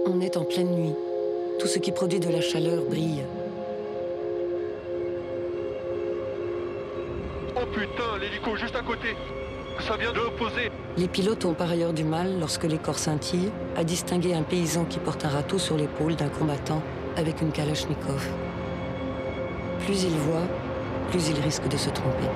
On 0.06 0.22
est 0.22 0.38
en 0.38 0.44
pleine 0.44 0.70
nuit. 0.70 0.94
Tout 1.58 1.66
ce 1.66 1.80
qui 1.80 1.92
produit 1.92 2.20
de 2.20 2.30
la 2.30 2.42
chaleur 2.42 2.84
brille. 2.88 3.24
Les 10.98 11.08
pilotes 11.08 11.46
ont 11.46 11.54
par 11.54 11.72
ailleurs 11.72 11.94
du 11.94 12.04
mal, 12.04 12.40
lorsque 12.40 12.66
les 12.66 12.78
corps 12.78 13.00
scintillent, 13.00 13.52
à 13.76 13.84
distinguer 13.84 14.36
un 14.36 14.44
paysan 14.44 14.86
qui 14.86 15.00
porte 15.00 15.26
un 15.26 15.30
râteau 15.30 15.58
sur 15.58 15.78
l'épaule 15.78 16.16
d'un 16.16 16.30
combattant 16.30 16.82
avec 17.18 17.42
une 17.42 17.52
Kalachnikov. 17.52 18.28
Plus 19.86 20.04
il 20.04 20.12
voit, 20.12 20.48
plus 21.10 21.30
il 21.30 21.40
risque 21.42 21.68
de 21.68 21.78
se 21.78 21.90
tromper. 21.90 22.28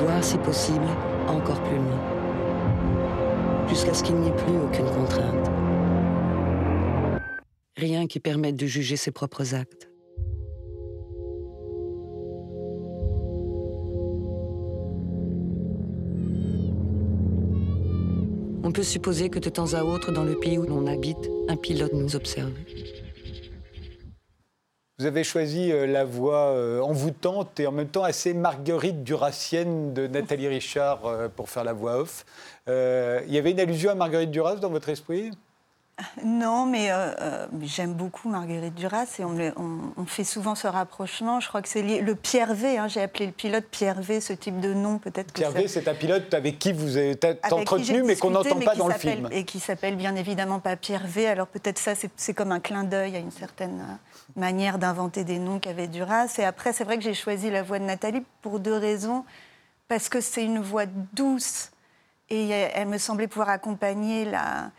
Voir 0.00 0.22
si 0.22 0.36
possible 0.38 0.86
encore 1.28 1.60
plus 1.62 1.76
loin, 1.76 2.00
jusqu'à 3.68 3.94
ce 3.94 4.02
qu'il 4.02 4.16
n'y 4.16 4.28
ait 4.28 4.32
plus 4.32 4.58
aucune 4.58 4.90
contrainte. 4.90 5.50
Rien 7.76 8.06
qui 8.06 8.20
permette 8.20 8.56
de 8.56 8.66
juger 8.66 8.96
ses 8.96 9.10
propres 9.10 9.54
actes. 9.54 9.90
On 18.62 18.72
peut 18.72 18.82
supposer 18.82 19.28
que 19.28 19.38
de 19.38 19.50
temps 19.50 19.74
à 19.74 19.82
autre, 19.82 20.12
dans 20.12 20.24
le 20.24 20.38
pays 20.38 20.56
où 20.56 20.62
l'on 20.64 20.86
habite, 20.86 21.28
un 21.48 21.56
pilote 21.56 21.92
nous 21.92 22.16
observe. 22.16 22.52
Vous 25.00 25.06
avez 25.06 25.24
choisi 25.24 25.72
euh, 25.72 25.88
la 25.88 26.04
voix 26.04 26.50
euh, 26.50 26.80
envoûtante 26.80 27.58
et 27.58 27.66
en 27.66 27.72
même 27.72 27.88
temps 27.88 28.04
assez 28.04 28.32
marguerite 28.32 29.02
duracienne 29.02 29.92
de 29.92 30.06
Nathalie 30.06 30.46
Richard 30.46 31.04
euh, 31.04 31.28
pour 31.28 31.50
faire 31.50 31.64
la 31.64 31.72
voix 31.72 31.98
off. 31.98 32.24
Il 32.68 33.34
y 33.34 33.36
avait 33.36 33.50
une 33.50 33.58
allusion 33.58 33.90
à 33.90 33.96
Marguerite 33.96 34.30
Duras 34.30 34.56
dans 34.56 34.70
votre 34.70 34.88
esprit? 34.88 35.32
Non, 36.24 36.66
mais, 36.66 36.90
euh, 36.90 37.14
euh, 37.20 37.46
mais 37.52 37.66
j'aime 37.66 37.94
beaucoup 37.94 38.28
Marguerite 38.28 38.74
Duras 38.74 39.06
et 39.20 39.24
on, 39.24 39.36
on, 39.56 39.92
on, 39.96 40.06
fait 40.06 40.24
souvent 40.24 40.56
ce 40.56 40.66
rapprochement. 40.66 41.38
Je 41.38 41.46
crois 41.46 41.62
que 41.62 41.68
c'est 41.68 41.82
le 41.82 42.14
Pierre 42.16 42.52
V. 42.54 42.78
Hein, 42.78 42.88
J'ai 42.88 43.02
appelé 43.02 43.26
le 43.26 43.32
pilote 43.32 43.64
Pierre 43.70 44.00
V, 44.00 44.20
ce 44.20 44.32
type 44.32 44.58
de 44.58 44.74
nom 44.74 44.98
peut-être. 44.98 45.32
Pierre 45.32 45.52
V, 45.52 45.68
c'est 45.68 45.86
un 45.86 45.94
pilote 45.94 46.34
avec 46.34 46.58
qui 46.58 46.72
vous 46.72 46.98
êtes 46.98 47.24
entretenu, 47.48 48.02
mais 48.02 48.16
qu'on 48.16 48.30
n'entend 48.30 48.58
pas 48.58 48.74
dans 48.74 48.88
le 48.88 48.94
film. 48.94 49.28
Et 49.30 49.44
qui 49.44 49.60
s'appelle 49.60 49.94
bien 49.94 50.16
évidemment 50.16 50.58
pas 50.58 50.74
Pierre 50.74 51.06
V. 51.06 51.28
Alors 51.28 51.46
peut-être 51.46 51.78
ça, 51.78 51.92
c'est 51.94 52.34
comme 52.34 52.50
un 52.50 52.60
clin 52.60 52.82
d'œil 52.82 53.14
à 53.14 53.20
une 53.20 53.30
certaine 53.30 53.80
euh, 53.80 54.40
manière 54.40 54.78
d'inventer 54.78 55.22
des 55.22 55.38
noms 55.38 55.60
qu'avait 55.60 55.86
Duras. 55.86 56.34
Et 56.38 56.44
après, 56.44 56.72
c'est 56.72 56.84
vrai 56.84 56.96
que 56.96 57.04
j'ai 57.04 57.14
choisi 57.14 57.50
la 57.50 57.62
voix 57.62 57.78
de 57.78 57.84
Nathalie 57.84 58.24
pour 58.42 58.58
deux 58.58 58.76
raisons. 58.76 59.24
Parce 59.86 60.08
que 60.08 60.20
c'est 60.20 60.44
une 60.44 60.58
voix 60.58 60.86
douce 60.86 61.70
et 62.30 62.48
elle 62.48 62.88
me 62.88 62.98
semblait 62.98 63.28
pouvoir 63.28 63.50
accompagner 63.50 64.24
la 64.24 64.70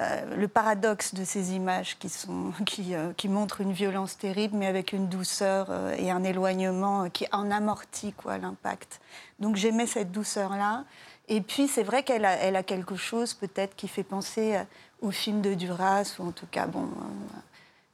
euh, 0.00 0.36
le 0.36 0.48
paradoxe 0.48 1.14
de 1.14 1.24
ces 1.24 1.52
images 1.52 1.96
qui, 1.98 2.08
sont, 2.08 2.52
euh, 2.90 3.12
qui, 3.16 3.28
montrent 3.28 3.60
une 3.60 3.72
violence 3.72 4.18
terrible, 4.18 4.56
mais 4.56 4.66
avec 4.66 4.92
une 4.92 5.08
douceur 5.08 5.68
euh, 5.70 5.94
et 5.96 6.10
un 6.10 6.24
éloignement 6.24 7.08
qui 7.10 7.26
en 7.30 7.50
amortit 7.50 8.12
quoi, 8.12 8.38
l'impact. 8.38 9.00
Donc 9.38 9.54
j'aimais 9.54 9.86
cette 9.86 10.10
douceur-là. 10.10 10.84
Et 11.28 11.40
puis 11.40 11.68
c'est 11.68 11.84
vrai 11.84 12.02
qu'elle 12.02 12.24
a, 12.24 12.34
elle 12.36 12.56
a 12.56 12.64
quelque 12.64 12.96
chose 12.96 13.34
peut-être 13.34 13.76
qui 13.76 13.86
fait 13.86 14.02
penser 14.02 14.58
au 15.00 15.10
film 15.10 15.40
de 15.40 15.54
Duras, 15.54 16.16
ou 16.18 16.28
en 16.28 16.32
tout 16.32 16.46
cas, 16.50 16.66
bon... 16.66 16.88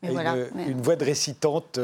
Mais 0.03 0.09
voilà, 0.09 0.35
une, 0.57 0.81
voix 0.81 0.97
de 0.97 1.05
récitante, 1.05 1.79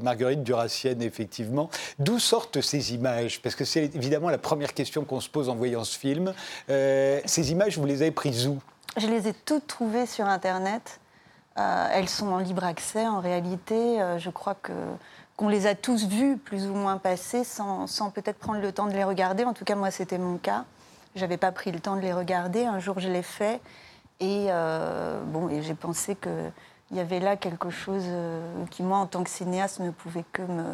Marguerite 0.00 0.44
Duracienne, 0.44 1.02
effectivement. 1.02 1.68
D'où 1.98 2.20
sortent 2.20 2.60
ces 2.60 2.94
images? 2.94 3.42
Parce 3.42 3.56
que 3.56 3.64
c'est 3.64 3.96
évidemment 3.96 4.30
la 4.30 4.38
première 4.38 4.72
question 4.72 5.04
qu'on 5.04 5.20
se 5.20 5.28
pose 5.28 5.48
en 5.48 5.56
voyant 5.56 5.82
ce 5.82 5.98
film. 5.98 6.32
ces 6.68 7.50
images, 7.50 7.76
vous 7.76 7.84
les 7.84 8.02
avez 8.02 8.12
prises 8.12 8.46
où? 8.46 8.60
Je 8.96 9.06
les 9.06 9.28
ai 9.28 9.32
toutes 9.32 9.66
trouvées 9.66 10.06
sur 10.06 10.26
Internet. 10.26 11.00
Euh, 11.58 11.88
elles 11.92 12.08
sont 12.08 12.28
en 12.28 12.38
libre 12.38 12.64
accès 12.64 13.06
en 13.06 13.20
réalité. 13.20 14.00
Euh, 14.00 14.18
je 14.18 14.30
crois 14.30 14.54
qu'on 14.54 15.48
les 15.48 15.66
a 15.66 15.74
tous 15.74 16.06
vues 16.06 16.36
plus 16.36 16.66
ou 16.66 16.74
moins 16.74 16.98
passer 16.98 17.42
sans, 17.44 17.86
peut-être 18.14 18.38
prendre 18.38 18.60
le 18.60 18.72
temps 18.72 18.86
de 18.86 18.92
les 18.92 19.04
regarder. 19.04 19.44
En 19.44 19.54
tout 19.54 19.64
cas, 19.64 19.74
moi, 19.74 19.90
c'était 19.90 20.18
mon 20.18 20.36
cas. 20.36 20.64
J'avais 21.16 21.36
pas 21.36 21.50
pris 21.50 21.72
le 21.72 21.80
temps 21.80 21.96
de 21.96 22.00
les 22.00 22.12
regarder. 22.12 22.64
Un 22.64 22.78
jour, 22.78 23.00
je 23.00 23.08
l'ai 23.08 23.22
fait. 23.22 23.60
Et, 24.20 24.46
euh, 24.50 25.20
bon, 25.24 25.48
j'ai 25.60 25.74
pensé 25.74 26.16
qu'il 26.16 26.52
y 26.96 27.00
avait 27.00 27.20
là 27.20 27.36
quelque 27.36 27.70
chose 27.70 28.04
qui, 28.70 28.82
moi, 28.82 28.98
en 28.98 29.06
tant 29.06 29.24
que 29.24 29.30
cinéaste, 29.30 29.80
ne 29.80 29.90
pouvait 29.90 30.24
que 30.32 30.42
me 30.42 30.64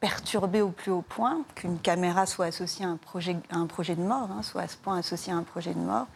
perturber 0.00 0.62
au 0.62 0.70
plus 0.70 0.90
haut 0.90 1.04
point, 1.06 1.42
qu'une 1.54 1.78
caméra 1.78 2.24
soit 2.24 2.46
associée 2.46 2.86
à 2.86 2.88
un 2.88 2.96
projet, 2.96 3.36
à 3.50 3.56
un 3.56 3.66
projet 3.66 3.94
de 3.94 4.02
mort, 4.02 4.30
hein, 4.32 4.42
soit 4.42 4.62
à 4.62 4.68
ce 4.68 4.76
point 4.76 4.96
associée 4.98 5.32
à 5.32 5.36
un 5.36 5.42
projet 5.42 5.74
de 5.74 5.78
mort. 5.78 6.06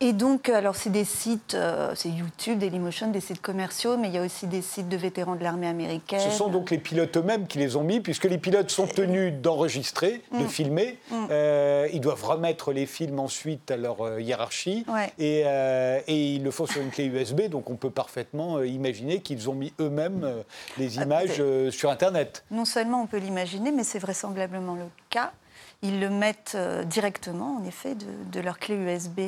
Et 0.00 0.12
donc, 0.12 0.50
alors 0.50 0.76
c'est 0.76 0.90
des 0.90 1.06
sites, 1.06 1.54
euh, 1.54 1.92
c'est 1.94 2.10
YouTube, 2.10 2.58
Dailymotion, 2.58 3.10
des 3.10 3.20
sites 3.20 3.40
commerciaux, 3.40 3.96
mais 3.96 4.08
il 4.08 4.14
y 4.14 4.18
a 4.18 4.22
aussi 4.22 4.46
des 4.46 4.60
sites 4.60 4.90
de 4.90 4.96
vétérans 4.96 5.36
de 5.36 5.42
l'armée 5.42 5.68
américaine. 5.68 6.20
Ce 6.20 6.30
sont 6.30 6.48
donc 6.48 6.70
les 6.70 6.76
pilotes 6.76 7.16
eux-mêmes 7.16 7.46
qui 7.46 7.56
les 7.56 7.76
ont 7.76 7.82
mis, 7.82 8.00
puisque 8.00 8.24
les 8.24 8.36
pilotes 8.36 8.70
sont 8.70 8.86
tenus 8.86 9.32
d'enregistrer, 9.32 10.20
de 10.32 10.44
mm. 10.44 10.48
filmer. 10.48 10.98
Mm. 11.10 11.14
Euh, 11.30 11.88
ils 11.94 12.02
doivent 12.02 12.24
remettre 12.24 12.72
les 12.72 12.84
films 12.84 13.18
ensuite 13.18 13.70
à 13.70 13.78
leur 13.78 14.02
euh, 14.02 14.20
hiérarchie, 14.20 14.84
et, 15.18 15.44
et, 16.06 16.34
ils 16.34 16.42
le 16.42 16.50
font 16.50 16.66
sur 16.66 16.82
une 16.82 16.90
clé 16.90 17.06
USB, 17.06 17.48
donc 17.48 17.70
on 17.70 17.76
peut 17.76 17.90
parfaitement 17.90 18.62
imaginer 18.62 19.20
qu'ils 19.20 19.48
ont 19.48 19.54
mis 19.54 19.72
eux-mêmes 19.80 20.44
les 20.76 20.98
ah, 20.98 21.04
images 21.04 21.42
sur 21.70 21.90
Internet. 21.90 22.44
Non 22.50 22.66
seulement 22.66 23.02
on 23.02 23.06
peut 23.06 23.16
l'imaginer, 23.16 23.72
mais 23.72 23.84
c'est 23.84 23.98
vraisemblablement 23.98 24.74
le 24.74 24.84
cas 25.08 25.32
ils 25.82 26.00
le 26.00 26.10
mettent 26.10 26.54
euh, 26.54 26.84
directement, 26.84 27.56
en 27.56 27.64
effet, 27.64 27.94
de, 27.94 28.40
leur 28.40 28.58
clé 28.58 28.74
USB 28.74 29.20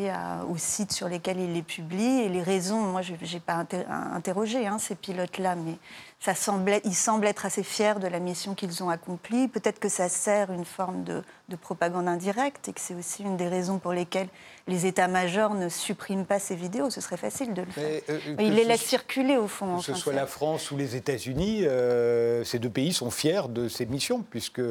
aux 0.48 0.56
sites 0.56 0.92
sur 0.92 1.08
lesquels 1.08 1.40
ils 1.40 1.52
les 1.52 1.62
publient. 1.62 2.22
Et 2.22 2.28
les 2.28 2.42
raisons, 2.42 2.80
moi, 2.80 3.02
je 3.02 3.12
n'ai 3.12 3.40
pas 3.40 3.64
interrogé 4.12 4.66
hein, 4.66 4.78
ces 4.78 4.94
pilotes-là, 4.94 5.54
mais 5.54 5.76
ça 6.20 6.34
semblait, 6.34 6.80
ils 6.84 6.96
semblent 6.96 7.26
être 7.26 7.46
assez 7.46 7.62
fiers 7.62 8.00
de 8.00 8.08
la 8.08 8.18
mission 8.18 8.54
qu'ils 8.54 8.82
ont 8.82 8.90
accomplie. 8.90 9.46
Peut-être 9.46 9.78
que 9.78 9.88
ça 9.88 10.08
sert 10.08 10.52
une 10.52 10.64
forme 10.64 11.04
de, 11.04 11.22
propagande 11.60 12.08
indirecte 12.08 12.68
et 12.68 12.72
que 12.72 12.80
c'est 12.80 12.94
aussi 12.94 13.22
une 13.22 13.36
des 13.36 13.46
raisons 13.46 13.78
pour 13.78 13.92
lesquelles 13.92 14.28
les 14.66 14.86
états-majors 14.86 15.54
ne 15.54 15.68
suppriment 15.68 16.26
pas 16.26 16.40
ces 16.40 16.56
vidéos. 16.56 16.90
Ce 16.90 17.00
serait 17.00 17.16
facile 17.16 17.54
de 17.54 17.62
le 17.62 17.70
faire. 17.70 18.00
Euh, 18.10 18.18
ils 18.40 18.52
les 18.52 18.64
laissent 18.64 18.82
circuler 18.82 19.36
au 19.36 19.46
fond. 19.46 19.78
Que 19.78 19.84
ce 19.84 19.94
soit 19.94 20.12
la 20.12 20.26
France 20.26 20.72
ou 20.72 20.76
les 20.76 20.96
États-Unis, 20.96 21.64
euh, 21.64 22.42
ces 22.42 22.58
deux 22.58 22.70
pays 22.70 22.92
sont 22.92 23.10
fiers 23.12 23.48
de 23.48 23.68
ces 23.68 23.86
missions 23.86 24.24
puisque 24.28 24.62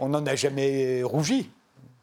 on 0.00 0.08
n'en 0.08 0.24
a 0.24 0.34
jamais 0.34 1.02
rougi. 1.02 1.50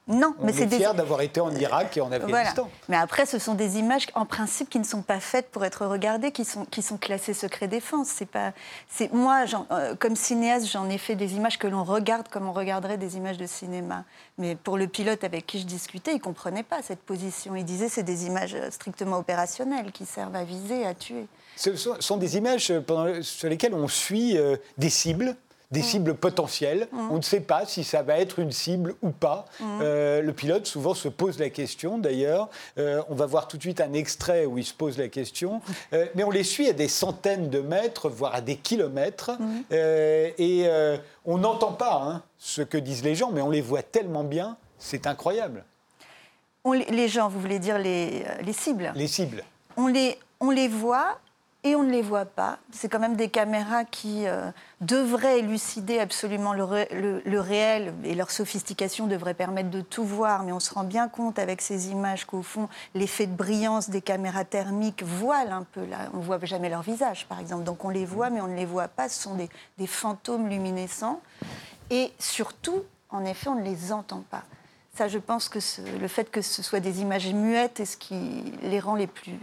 Non, 0.08 0.36
mais 0.40 0.54
c'est 0.54 0.70
fier 0.70 0.94
d'avoir 0.94 1.22
été 1.22 1.42
en 1.42 1.54
Irak 1.54 1.98
et 1.98 2.02
en 2.02 2.12
Afghanistan. 2.12 2.70
Mais 2.88 2.96
après, 2.96 3.26
ce 3.26 3.40
sont 3.40 3.56
des 3.56 3.78
images, 3.78 4.08
en 4.16 4.26
principe, 4.26 4.70
qui 4.70 4.80
ne 4.80 4.86
sont 4.86 5.02
pas 5.02 5.20
faites 5.20 5.50
pour 5.52 5.66
être 5.66 5.86
regardées, 5.86 6.32
qui 6.32 6.46
sont, 6.46 6.64
qui 6.66 6.82
sont 6.82 6.98
classées 6.98 7.34
secret 7.34 7.68
défense. 7.68 8.08
C'est 8.08 8.26
pas, 8.26 8.54
c'est 8.90 9.12
moi, 9.12 9.44
euh, 9.72 9.96
comme 10.00 10.16
cinéaste, 10.16 10.72
j'en 10.72 10.90
ai 10.90 10.98
fait 10.98 11.16
des 11.16 11.36
images 11.36 11.60
que 11.60 11.68
l'on 11.68 11.84
regarde 11.84 12.30
comme 12.30 12.48
on 12.48 12.54
regarderait 12.54 12.98
des 12.98 13.18
images 13.18 13.38
de 13.38 13.46
cinéma. 13.46 14.06
Mais 14.38 14.56
pour 14.56 14.78
le 14.78 14.88
pilote 14.88 15.26
avec 15.26 15.46
qui 15.46 15.60
je 15.60 15.66
discutais, 15.66 16.14
il 16.14 16.22
comprenait 16.22 16.64
pas 16.64 16.82
cette 16.82 17.02
position. 17.02 17.56
Il 17.56 17.66
disait 17.66 17.90
c'est 17.90 18.04
des 18.04 18.28
images 18.28 18.56
euh, 18.56 18.72
strictement 18.72 19.18
opérationnelles 19.18 19.92
qui 19.92 20.06
servent 20.06 20.36
à 20.36 20.46
viser, 20.46 20.86
à 20.86 20.94
tuer. 20.94 21.28
Ce 21.58 21.76
sont, 21.76 22.18
des 22.18 22.38
images 22.38 22.72
pendant, 22.86 23.22
sur 23.24 23.50
lesquelles 23.50 23.74
on 23.74 23.88
suit 23.88 24.38
euh, 24.38 24.56
des 24.78 24.90
cibles 24.90 25.36
des 25.72 25.82
mm. 25.82 25.84
cibles 25.84 26.16
potentielles. 26.16 26.88
Mm. 26.92 27.12
On 27.12 27.18
ne 27.18 27.22
sait 27.22 27.42
pas 27.42 27.66
si 27.66 27.84
ça 27.84 28.02
va 28.02 28.18
être 28.20 28.40
une 28.40 28.52
cible 28.52 28.96
ou 29.02 29.10
pas. 29.12 29.46
Mm. 29.60 29.80
Euh, 29.82 30.22
le 30.22 30.34
pilote 30.34 30.66
souvent 30.66 30.94
se 30.94 31.08
pose 31.08 31.40
la 31.40 31.50
question 31.50 31.98
d'ailleurs. 31.98 32.50
Euh, 32.78 33.02
on 33.10 33.16
va 33.16 33.26
voir 33.26 33.48
tout 33.48 33.58
de 33.58 33.62
suite 33.62 33.82
un 33.82 33.94
extrait 33.94 34.46
où 34.46 34.58
il 34.58 34.66
se 34.66 34.74
pose 34.74 34.98
la 34.98 35.08
question. 35.08 35.62
Euh, 35.94 36.06
mais 36.16 36.24
on 36.24 36.32
les 36.32 36.44
suit 36.44 36.68
à 36.68 36.74
des 36.74 36.88
centaines 36.88 37.50
de 37.50 37.60
mètres, 37.60 38.10
voire 38.10 38.36
à 38.36 38.42
des 38.42 38.58
kilomètres. 38.58 39.32
et 39.72 40.68
on 41.24 41.38
n'entend 41.38 41.72
pas 41.72 42.02
hein, 42.02 42.24
ce 42.38 42.62
que 42.62 42.78
disent 42.78 43.04
les 43.04 43.16
gens, 43.16 43.32
mais 43.32 43.42
on 43.42 43.50
les 43.50 43.62
voit 43.62 43.84
tellement 43.84 44.24
bien, 44.24 44.58
c'est 44.80 45.08
incroyable. 45.08 45.64
les 46.66 47.08
gens, 47.08 47.30
vous 47.30 47.40
voulez 47.40 47.60
dire 47.60 47.78
les, 47.78 48.26
les 48.42 48.54
cibles 48.54 48.92
Les 48.96 49.08
cibles. 49.08 49.44
On 49.78 49.88
les, 49.88 50.18
on 50.40 50.50
les 50.50 50.68
voit 50.68 51.20
et 51.68 51.76
on 51.76 51.84
ne 51.84 51.92
les 51.92 52.02
voit 52.02 52.26
pas. 52.26 52.60
C'est 52.72 52.88
quand 52.88 53.00
même 53.00 53.16
des 53.16 53.30
caméras 53.30 53.84
qui 53.84 54.26
euh, 54.26 54.50
devraient 54.82 55.40
élucider 55.40 56.00
absolument 56.00 56.54
le, 56.54 56.64
réel 57.40 57.94
et 58.04 58.16
leur 58.16 58.32
sophistication 58.32 59.08
devrait 59.08 59.34
permettre 59.34 59.70
de 59.70 59.82
tout 59.82 60.06
voir, 60.06 60.44
mais 60.44 60.52
on 60.52 60.60
se 60.60 60.74
rend 60.74 60.84
bien 60.84 61.08
compte 61.08 61.40
avec 61.40 61.62
ces 61.62 61.90
images 61.90 62.26
qu'au 62.26 62.42
fond, 62.42 62.70
l'effet 62.96 63.28
de 63.28 63.36
brillance 63.36 63.90
des 63.90 64.02
caméras 64.02 64.46
thermiques 64.46 65.04
voile 65.04 65.52
un 65.52 65.64
peu 65.64 65.86
là. 65.86 66.10
On 66.14 66.18
ne 66.18 66.24
voit 66.24 66.40
jamais 66.44 66.70
leur 66.70 66.82
visage, 66.82 67.26
par 67.28 67.40
exemple. 67.40 67.64
Donc 67.64 67.84
on 67.84 67.90
les 67.90 68.06
voit, 68.06 68.30
mais 68.30 68.40
on 68.40 68.48
ne 68.48 68.56
les 68.56 68.66
voit 68.66 68.88
pas. 68.88 69.10
Ce 69.10 69.22
sont 69.22 69.36
des, 69.36 69.88
fantômes 69.88 70.48
luminescents. 70.48 71.22
Et 71.90 72.12
surtout, 72.20 72.84
en 73.10 73.26
effet, 73.26 73.50
on 73.50 73.56
ne 73.56 73.64
les 73.64 73.92
entend 73.92 74.24
pas. 74.30 74.44
Ça, 74.96 75.08
je 75.08 75.18
pense 75.18 75.48
que 75.48 75.60
le 76.00 76.08
fait 76.08 76.32
que 76.32 76.42
ce 76.42 76.64
soit 76.64 76.80
des 76.80 77.02
images 77.02 77.32
muettes 77.34 77.80
est 77.80 77.86
ce 77.86 77.98
qui 77.98 78.54
les 78.64 78.80
rend 78.80 78.96
les 78.96 79.08
plus 79.08 79.34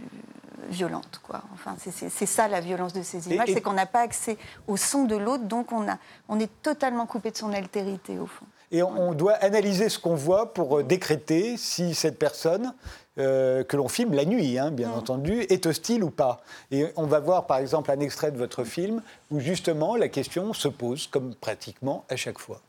violente. 0.69 1.19
Quoi. 1.23 1.41
Enfin, 1.53 1.75
c'est 1.79 2.25
ça 2.25 2.47
la 2.47 2.59
violence 2.59 2.93
de 2.93 3.01
ces 3.01 3.29
images, 3.29 3.49
c'est 3.53 3.61
qu'on 3.61 3.73
n'a 3.73 3.85
pas 3.85 4.01
accès 4.01 4.37
au 4.67 4.77
son 4.77 5.05
de 5.05 5.15
l'autre, 5.15 5.43
donc 5.43 5.71
on, 5.71 5.87
a, 5.87 5.97
on 6.29 6.39
est 6.39 6.49
totalement 6.61 7.05
coupé 7.05 7.31
de 7.31 7.37
son 7.37 7.53
altérité 7.53 8.19
au 8.19 8.25
fond. 8.25 8.45
Et 8.71 8.81
on, 8.83 9.13
doit 9.13 9.33
analyser 9.33 9.89
ce 9.89 9.99
qu'on 9.99 10.15
voit 10.15 10.53
pour 10.53 10.79
euh, 10.79 10.83
décréter 10.83 11.55
si 11.55 11.93
cette 11.93 12.17
personne 12.17 12.73
euh, 13.17 13.63
que 13.63 13.77
l'on 13.77 13.87
filme 13.87 14.13
la 14.13 14.25
nuit, 14.25 14.57
hein, 14.57 14.71
bien 14.71 14.89
mm. 14.89 14.97
entendu, 14.97 15.41
est 15.41 15.65
hostile 15.65 16.03
ou 16.03 16.09
pas. 16.09 16.41
Et 16.71 16.87
on 16.95 17.05
va 17.05 17.19
voir 17.19 17.45
par 17.45 17.57
exemple 17.57 17.91
un 17.91 17.99
extrait 17.99 18.31
de 18.31 18.37
votre 18.37 18.63
film 18.63 19.01
où 19.31 19.39
justement 19.39 19.95
la 19.95 20.09
question 20.09 20.51
se 20.53 20.67
pose, 20.67 21.07
comme 21.07 21.35
pratiquement 21.35 22.05
à 22.09 22.15
chaque 22.15 22.39
fois. 22.39 22.59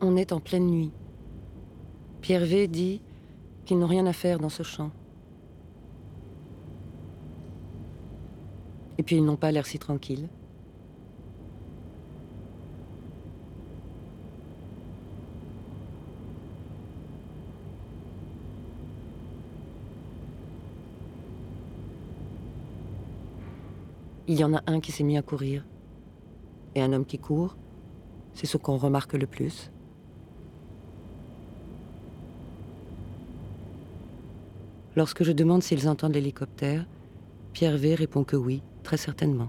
On 0.00 0.16
est 0.16 0.32
en 0.32 0.40
pleine 0.40 0.66
nuit. 0.66 0.92
Pierre 2.22 2.46
V 2.46 2.68
dit 2.68 3.02
qu'ils 3.66 3.78
n'ont 3.78 3.86
rien 3.86 4.06
à 4.06 4.12
faire 4.12 4.38
dans 4.38 4.48
ce 4.48 4.62
champ. 4.62 4.90
Et 9.00 9.02
puis 9.02 9.16
ils 9.16 9.24
n'ont 9.24 9.36
pas 9.36 9.50
l'air 9.50 9.64
si 9.64 9.78
tranquilles. 9.78 10.28
Il 24.28 24.38
y 24.38 24.44
en 24.44 24.52
a 24.52 24.62
un 24.66 24.80
qui 24.80 24.92
s'est 24.92 25.02
mis 25.02 25.16
à 25.16 25.22
courir. 25.22 25.64
Et 26.74 26.82
un 26.82 26.92
homme 26.92 27.06
qui 27.06 27.16
court, 27.16 27.56
c'est 28.34 28.44
ce 28.44 28.58
qu'on 28.58 28.76
remarque 28.76 29.14
le 29.14 29.26
plus. 29.26 29.70
Lorsque 34.94 35.24
je 35.24 35.32
demande 35.32 35.62
s'ils 35.62 35.88
entendent 35.88 36.12
l'hélicoptère, 36.12 36.84
Pierre 37.54 37.78
V 37.78 37.94
répond 37.94 38.24
que 38.24 38.36
oui, 38.36 38.62
très 38.80 38.96
certainement. 38.96 39.48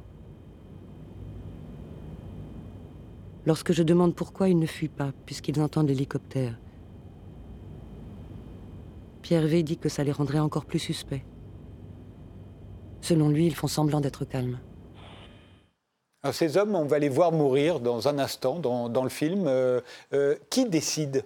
Lorsque 3.46 3.74
je 3.74 3.84
demande 3.84 4.16
pourquoi 4.16 4.50
ils 4.50 4.60
ne 4.60 4.68
fuient 4.68 4.88
pas, 4.88 5.12
puisqu'ils 5.26 5.60
entendent 5.62 5.88
l'hélicoptère, 5.88 6.60
Pierre 9.22 9.48
V 9.48 9.64
dit 9.64 9.78
que 9.78 9.90
ça 9.90 10.04
les 10.04 10.12
rendrait 10.12 10.40
encore 10.40 10.66
plus 10.66 10.80
suspects. 10.80 11.24
Selon 13.02 13.30
lui, 13.30 13.48
ils 13.48 13.56
font 13.56 13.68
semblant 13.68 14.00
d'être 14.00 14.26
calmes. 14.26 14.60
Alors 16.24 16.36
ces 16.36 16.56
hommes, 16.56 16.76
on 16.76 16.86
va 16.86 17.00
les 17.00 17.10
voir 17.10 17.32
mourir 17.32 17.80
dans 17.80 18.08
un 18.08 18.20
instant 18.20 18.60
dans, 18.60 18.90
dans 18.90 19.04
le 19.04 19.10
film. 19.10 19.46
Euh, 19.48 19.82
euh, 20.14 20.36
qui 20.52 20.70
décide? 20.70 21.26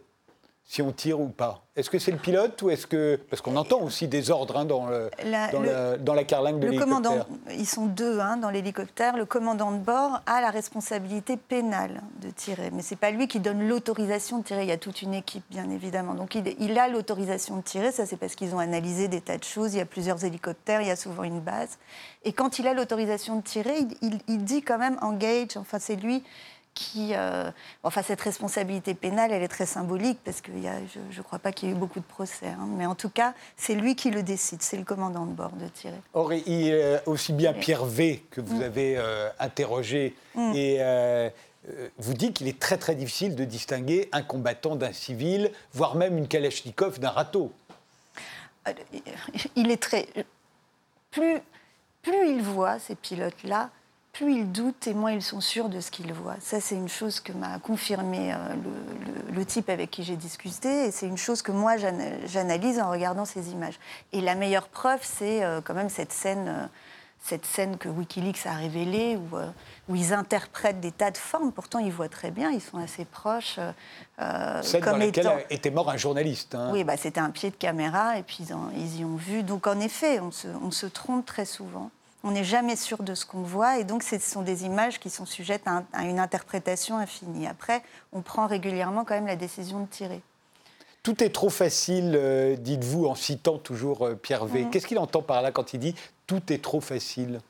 Si 0.68 0.82
on 0.82 0.92
tire 0.92 1.20
ou 1.20 1.28
pas 1.28 1.62
Est-ce 1.76 1.92
que 1.92 2.00
c'est 2.00 2.10
le 2.12 2.18
pilote 2.18 2.60
ou 2.64 2.72
est-ce 2.72 2.88
que... 2.88 3.20
Parce 3.30 3.40
qu'on 3.42 3.56
entend 3.56 3.82
aussi 3.82 4.08
des 4.08 4.32
ordres 4.32 4.58
hein, 4.58 4.66
dans, 4.66 4.88
le, 4.88 5.12
La- 5.24 5.52
dans, 5.52 5.60
le- 5.60 5.66
la, 5.72 5.98
dans 5.98 6.14
la 6.16 6.24
carlingue 6.24 6.60
de 6.60 6.68
Le 6.68 6.80
commandant, 6.80 7.12
l'hélicoptère. 7.12 7.56
ils 7.60 7.68
sont 7.68 7.86
deux 7.86 8.20
hein, 8.20 8.38
dans 8.38 8.50
l'hélicoptère. 8.50 9.16
Le 9.16 9.26
commandant 9.26 9.72
de 9.72 9.78
bord 9.78 10.22
a 10.26 10.42
la 10.42 10.50
responsabilité 10.50 11.38
pénale 11.38 12.02
de 12.20 12.32
tirer, 12.32 12.72
mais 12.72 12.82
c'est 12.82 12.96
pas 12.96 13.12
lui 13.12 13.28
qui 13.28 13.40
donne 13.40 13.68
l'autorisation 13.68 14.40
de 14.40 14.44
tirer. 14.44 14.64
Il 14.64 14.70
y 14.70 14.72
a 14.72 14.78
toute 14.78 15.04
une 15.04 15.14
équipe, 15.14 15.44
bien 15.52 15.70
évidemment. 15.70 16.16
Donc 16.16 16.34
il, 16.34 16.56
il 16.60 16.80
a 16.80 16.88
l'autorisation 16.88 17.58
de 17.58 17.62
tirer. 17.62 17.92
Ça, 17.92 18.08
c'est 18.08 18.18
parce 18.18 18.34
qu'ils 18.34 18.56
ont 18.56 18.60
analysé 18.60 19.08
des 19.08 19.22
tas 19.22 19.38
de 19.38 19.44
choses. 19.44 19.76
Il 19.76 19.78
y 19.78 19.82
a 19.82 19.86
plusieurs 19.86 20.26
hélicoptères, 20.26 20.82
il 20.82 20.88
y 20.88 20.92
a 20.92 20.96
souvent 20.96 21.24
une 21.24 21.42
base. 21.42 21.78
Et 22.24 22.34
quand 22.34 22.58
il 22.58 22.66
a 22.68 22.74
l'autorisation 22.74 23.36
de 23.36 23.44
tirer, 23.44 23.78
il, 23.78 23.96
il- 24.02 24.20
il 24.28 24.44
dit 24.44 24.64
quand 24.64 24.80
même 24.80 24.98
engage. 25.04 25.58
Enfin, 25.58 25.78
c'est 25.78 25.96
lui 25.96 26.24
qui, 26.76 27.16
euh, 27.16 27.50
enfin, 27.84 28.04
cette 28.04 28.22
responsabilité 28.22 28.94
pénale, 28.94 29.32
elle 29.32 29.42
est 29.42 29.48
très 29.48 29.66
symbolique 29.66 30.20
parce 30.24 30.42
que 30.42 30.52
il 30.52 30.60
y 30.62 30.68
a, 30.68 30.76
je 31.10 31.18
ne 31.18 31.24
crois 31.24 31.40
pas 31.40 31.52
qu'il 31.52 31.70
y 31.70 31.72
ait 31.72 31.76
eu 31.76 31.78
beaucoup 31.78 32.00
de 32.02 32.06
procès. 32.06 32.48
hein. 32.48 32.68
Mais 32.78 32.86
en 32.86 32.94
tout 32.96 33.10
cas, 33.10 33.34
c'est 33.58 33.74
lui 33.76 33.96
qui 33.96 34.12
le 34.12 34.22
décide. 34.24 34.62
C'est 34.62 34.76
le 34.78 34.84
commandant 34.84 35.26
de 35.26 35.32
bord 35.32 35.52
de 35.54 35.68
tirer. 35.70 35.96
Or, 36.14 36.34
il, 36.34 36.44
euh, 36.74 37.00
aussi 37.06 37.32
bien 37.34 37.54
Pierre 37.54 37.86
V 37.86 38.24
que 38.30 38.42
vous 38.42 38.62
avez 38.62 38.98
euh, 38.98 39.30
interrogé 39.40 40.16
et 40.54 40.78
euh, 40.82 41.30
euh, 41.70 41.88
vous 41.98 42.14
dit 42.14 42.34
qu'il 42.34 42.48
est 42.50 42.60
très 42.60 42.78
très 42.78 42.94
difficile 42.94 43.36
de 43.36 43.46
distinguer 43.46 44.10
un 44.12 44.22
combattant 44.22 44.76
d'un 44.76 44.92
civil, 44.94 45.52
voire 45.74 45.96
même 45.96 46.18
une 46.18 46.28
Kalachnikov 46.28 47.00
d'un 47.00 47.10
râteau. 47.10 47.52
Il 49.56 49.72
est 49.72 49.82
très. 49.82 50.08
Plus, 51.12 51.40
plus 52.02 52.30
ils 52.30 52.42
voient, 52.44 52.80
ces 52.80 52.96
pilotes-là, 52.96 53.70
plus 54.18 54.34
ils 54.34 54.52
doutent 54.52 54.88
et 54.88 54.94
moins 54.94 55.12
ils 55.12 55.22
sont 55.22 55.42
sûrs 55.42 55.70
de 55.70 55.80
ce 55.82 55.92
qu'ils 55.92 56.14
voient. 56.14 56.38
Ça, 56.42 56.60
c'est 56.62 56.76
une 56.76 56.88
chose 56.90 57.20
que 57.20 57.32
m'a 57.34 57.60
confirmé 57.60 58.34
euh, 58.34 58.38
le, 58.56 59.06
le- 59.32 59.32
le 59.36 59.46
type 59.46 59.70
avec 59.70 59.92
qui 59.92 60.04
j'ai 60.04 60.16
discuté 60.16 60.86
et 60.86 60.92
c'est 60.92 61.08
une 61.08 61.18
chose 61.18 61.42
que 61.42 61.52
moi, 61.52 61.78
j'ana- 61.78 62.26
j'analyse 62.26 62.80
en 62.80 62.90
regardant 62.90 63.26
ces 63.26 63.50
images. 63.52 63.78
Et 64.14 64.22
la 64.22 64.36
meilleure 64.36 64.68
preuve, 64.70 65.00
c'est 65.04 65.44
euh, 65.44 65.60
quand 65.64 65.74
même 65.74 65.90
cette 65.90 66.12
scène. 66.14 66.48
euh, 66.48 66.66
cette 67.28 67.46
scène 67.48 67.78
que 67.78 67.90
Wikileaks 67.90 68.46
a 68.46 68.54
révélée, 68.54 69.18
où, 69.18 69.36
où 69.90 69.96
ils 69.96 70.14
interprètent 70.14 70.80
des 70.80 70.92
tas 70.92 71.10
de 71.10 71.18
formes. 71.18 71.52
Pourtant, 71.52 71.80
ils 71.80 71.92
voient 71.92 72.08
très 72.08 72.30
bien, 72.30 72.52
ils 72.52 72.62
sont 72.62 72.78
assez 72.78 73.04
proches. 73.04 73.58
euh, 74.20 74.62
Celle 74.62 74.82
dans 74.84 74.92
comme 74.92 75.00
laquelle 75.00 75.26
étant- 75.26 75.38
était 75.50 75.72
mort 75.72 75.90
un 75.90 75.98
journaliste. 75.98 76.54
hein. 76.54 76.70
oui, 76.72 76.84
bah, 76.84 76.98
c'était 76.98 77.20
un 77.20 77.32
pied 77.32 77.50
de 77.50 77.56
caméra 77.56 78.20
et 78.20 78.22
puis 78.22 78.38
ils, 78.42 78.54
en- 78.54 78.70
ils 78.78 79.00
y 79.00 79.06
ont 79.06 79.16
vu. 79.16 79.42
Donc 79.42 79.66
en 79.66 79.80
effet, 79.80 80.20
on 80.20 80.30
se, 80.32 80.48
on 80.64 80.70
se 80.70 80.86
trompe 80.86 81.26
très 81.26 81.46
souvent. 81.46 81.90
On 82.28 82.32
n'est 82.32 82.44
jamais 82.44 82.76
sûr 82.76 83.04
de 83.04 83.14
ce 83.14 83.24
qu'on 83.26 83.44
voit 83.44 83.78
et 83.78 83.84
donc 83.84 84.02
ce 84.04 84.18
sont 84.18 84.42
des 84.42 84.66
images 84.66 85.00
qui 85.00 85.10
sont 85.12 85.26
sujettes 85.28 85.68
à, 85.68 85.78
un- 85.78 85.86
à 85.94 86.04
une 86.06 86.20
interprétation 86.20 86.98
infinie. 86.98 87.46
Après, 87.48 87.84
on 88.12 88.22
prend 88.22 88.48
régulièrement 88.48 89.06
quand 89.06 89.14
même 89.14 89.28
la 89.28 89.36
décision 89.36 89.80
de 89.82 89.86
tirer. 89.86 90.22
Tout 91.04 91.24
est 91.24 91.30
trop 91.30 91.52
facile, 91.52 92.14
euh, 92.16 92.56
dites-vous, 92.56 93.06
en 93.06 93.14
citant 93.14 93.60
toujours 93.60 94.08
euh, 94.08 94.16
Pierre 94.16 94.46
V. 94.46 94.68
Qu'est-ce 94.72 94.88
qu'il 94.88 94.98
entend 94.98 95.22
par 95.22 95.44
là 95.44 95.52
quand 95.52 95.74
il 95.76 95.80
dit 95.80 95.94
tout 96.26 96.42
est 96.52 96.64
trop 96.64 96.82
facile 96.82 97.42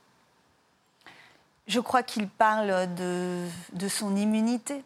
Je 1.68 1.80
crois 1.80 2.04
qu'il 2.04 2.28
parle 2.28 2.94
de, 2.96 3.46
de 3.72 3.88
son 3.88 4.16
immunité. 4.18 4.84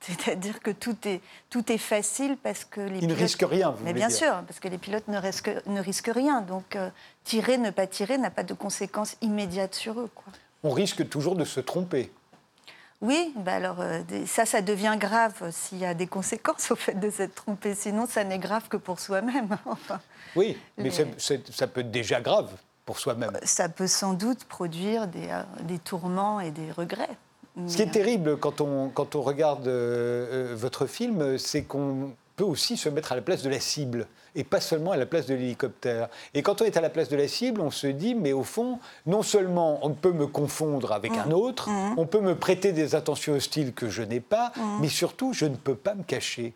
C'est-à-dire 0.00 0.60
que 0.60 0.70
tout 0.70 0.96
est, 1.06 1.20
tout 1.50 1.70
est 1.72 1.78
facile 1.78 2.36
parce 2.42 2.64
que 2.64 2.80
les 2.80 2.98
Il 3.00 3.08
ne 3.08 3.14
pilotes- 3.14 3.18
risque 3.18 3.44
rien, 3.48 3.70
vous 3.70 3.84
Mais 3.84 3.92
bien 3.92 4.08
dire. 4.08 4.16
sûr, 4.16 4.42
parce 4.46 4.60
que 4.60 4.68
les 4.68 4.78
pilotes 4.78 5.08
ne 5.08 5.18
risquent, 5.18 5.50
ne 5.66 5.80
risquent 5.80 6.10
rien. 6.14 6.40
Donc 6.40 6.76
euh, 6.76 6.88
tirer, 7.24 7.58
ne 7.58 7.70
pas 7.70 7.86
tirer 7.86 8.16
n'a 8.18 8.30
pas 8.30 8.44
de 8.44 8.54
conséquences 8.54 9.16
immédiates 9.22 9.74
sur 9.74 9.98
eux. 10.00 10.10
Quoi. 10.14 10.32
On 10.62 10.70
risque 10.70 11.08
toujours 11.08 11.34
de 11.34 11.44
se 11.44 11.60
tromper. 11.60 12.12
Oui, 13.00 13.32
bah 13.36 13.54
alors 13.54 13.80
euh, 13.80 14.02
ça, 14.26 14.44
ça 14.44 14.60
devient 14.60 14.96
grave 14.98 15.50
s'il 15.52 15.78
y 15.78 15.84
a 15.84 15.94
des 15.94 16.06
conséquences 16.08 16.70
au 16.72 16.76
fait 16.76 16.94
de 16.98 17.10
s'être 17.10 17.34
trompé. 17.34 17.74
Sinon, 17.74 18.06
ça 18.06 18.24
n'est 18.24 18.38
grave 18.38 18.68
que 18.68 18.76
pour 18.76 18.98
soi-même. 19.00 19.56
Enfin, 19.66 20.00
Oui, 20.36 20.56
mais 20.76 20.90
Les- 20.90 21.40
ça 21.50 21.66
peut 21.66 21.80
être 21.80 21.90
déjà 21.90 22.20
grave 22.20 22.50
pour 22.84 22.98
soi-même. 22.98 23.38
ça 23.44 23.68
peut 23.68 23.86
sans 23.86 24.14
doute 24.14 24.44
produire 24.44 25.06
des, 25.08 25.28
euh, 25.28 25.42
des 25.62 25.78
tourments 25.78 26.40
et 26.40 26.50
des 26.50 26.72
regrets. 26.72 27.10
Ce 27.66 27.76
qui 27.76 27.82
est 27.82 27.90
terrible 27.90 28.36
quand 28.38 28.60
on, 28.60 28.88
quand 28.88 29.14
on 29.16 29.22
regarde 29.22 29.66
euh, 29.66 30.52
euh, 30.52 30.54
votre 30.56 30.86
film, 30.86 31.38
c'est 31.38 31.62
qu'on 31.62 32.12
peut 32.36 32.44
aussi 32.44 32.76
se 32.76 32.88
mettre 32.88 33.10
à 33.12 33.16
la 33.16 33.22
place 33.22 33.42
de 33.42 33.50
la 33.50 33.58
cible 33.58 34.06
et 34.36 34.44
pas 34.44 34.60
seulement 34.60 34.92
à 34.92 34.96
la 34.96 35.06
place 35.06 35.26
de 35.26 35.34
l'hélicoptère. 35.34 36.08
Et 36.34 36.42
quand 36.42 36.62
on 36.62 36.64
est 36.64 36.76
à 36.76 36.80
la 36.80 36.90
place 36.90 37.08
de 37.08 37.16
la 37.16 37.26
cible, 37.26 37.60
on 37.60 37.72
se 37.72 37.88
dit, 37.88 38.14
mais 38.14 38.32
au 38.32 38.44
fond, 38.44 38.78
non 39.06 39.22
seulement 39.22 39.80
on 39.84 39.90
peut 39.94 40.12
me 40.12 40.26
confondre 40.28 40.92
avec 40.92 41.12
Mmh. 41.12 41.22
un 41.26 41.30
autre, 41.32 41.68
on 41.96 42.06
peut 42.06 42.20
me 42.20 42.36
prêter 42.36 42.70
des 42.72 42.94
attentions 42.94 43.32
hostiles 43.34 43.72
que 43.72 43.88
je 43.88 44.02
n'ai 44.02 44.20
pas, 44.20 44.52
Mmh. 44.56 44.62
mais 44.82 44.88
surtout, 44.88 45.32
je 45.32 45.46
ne 45.46 45.56
peux 45.56 45.74
pas 45.74 45.94
me 45.94 46.04
cacher. 46.04 46.54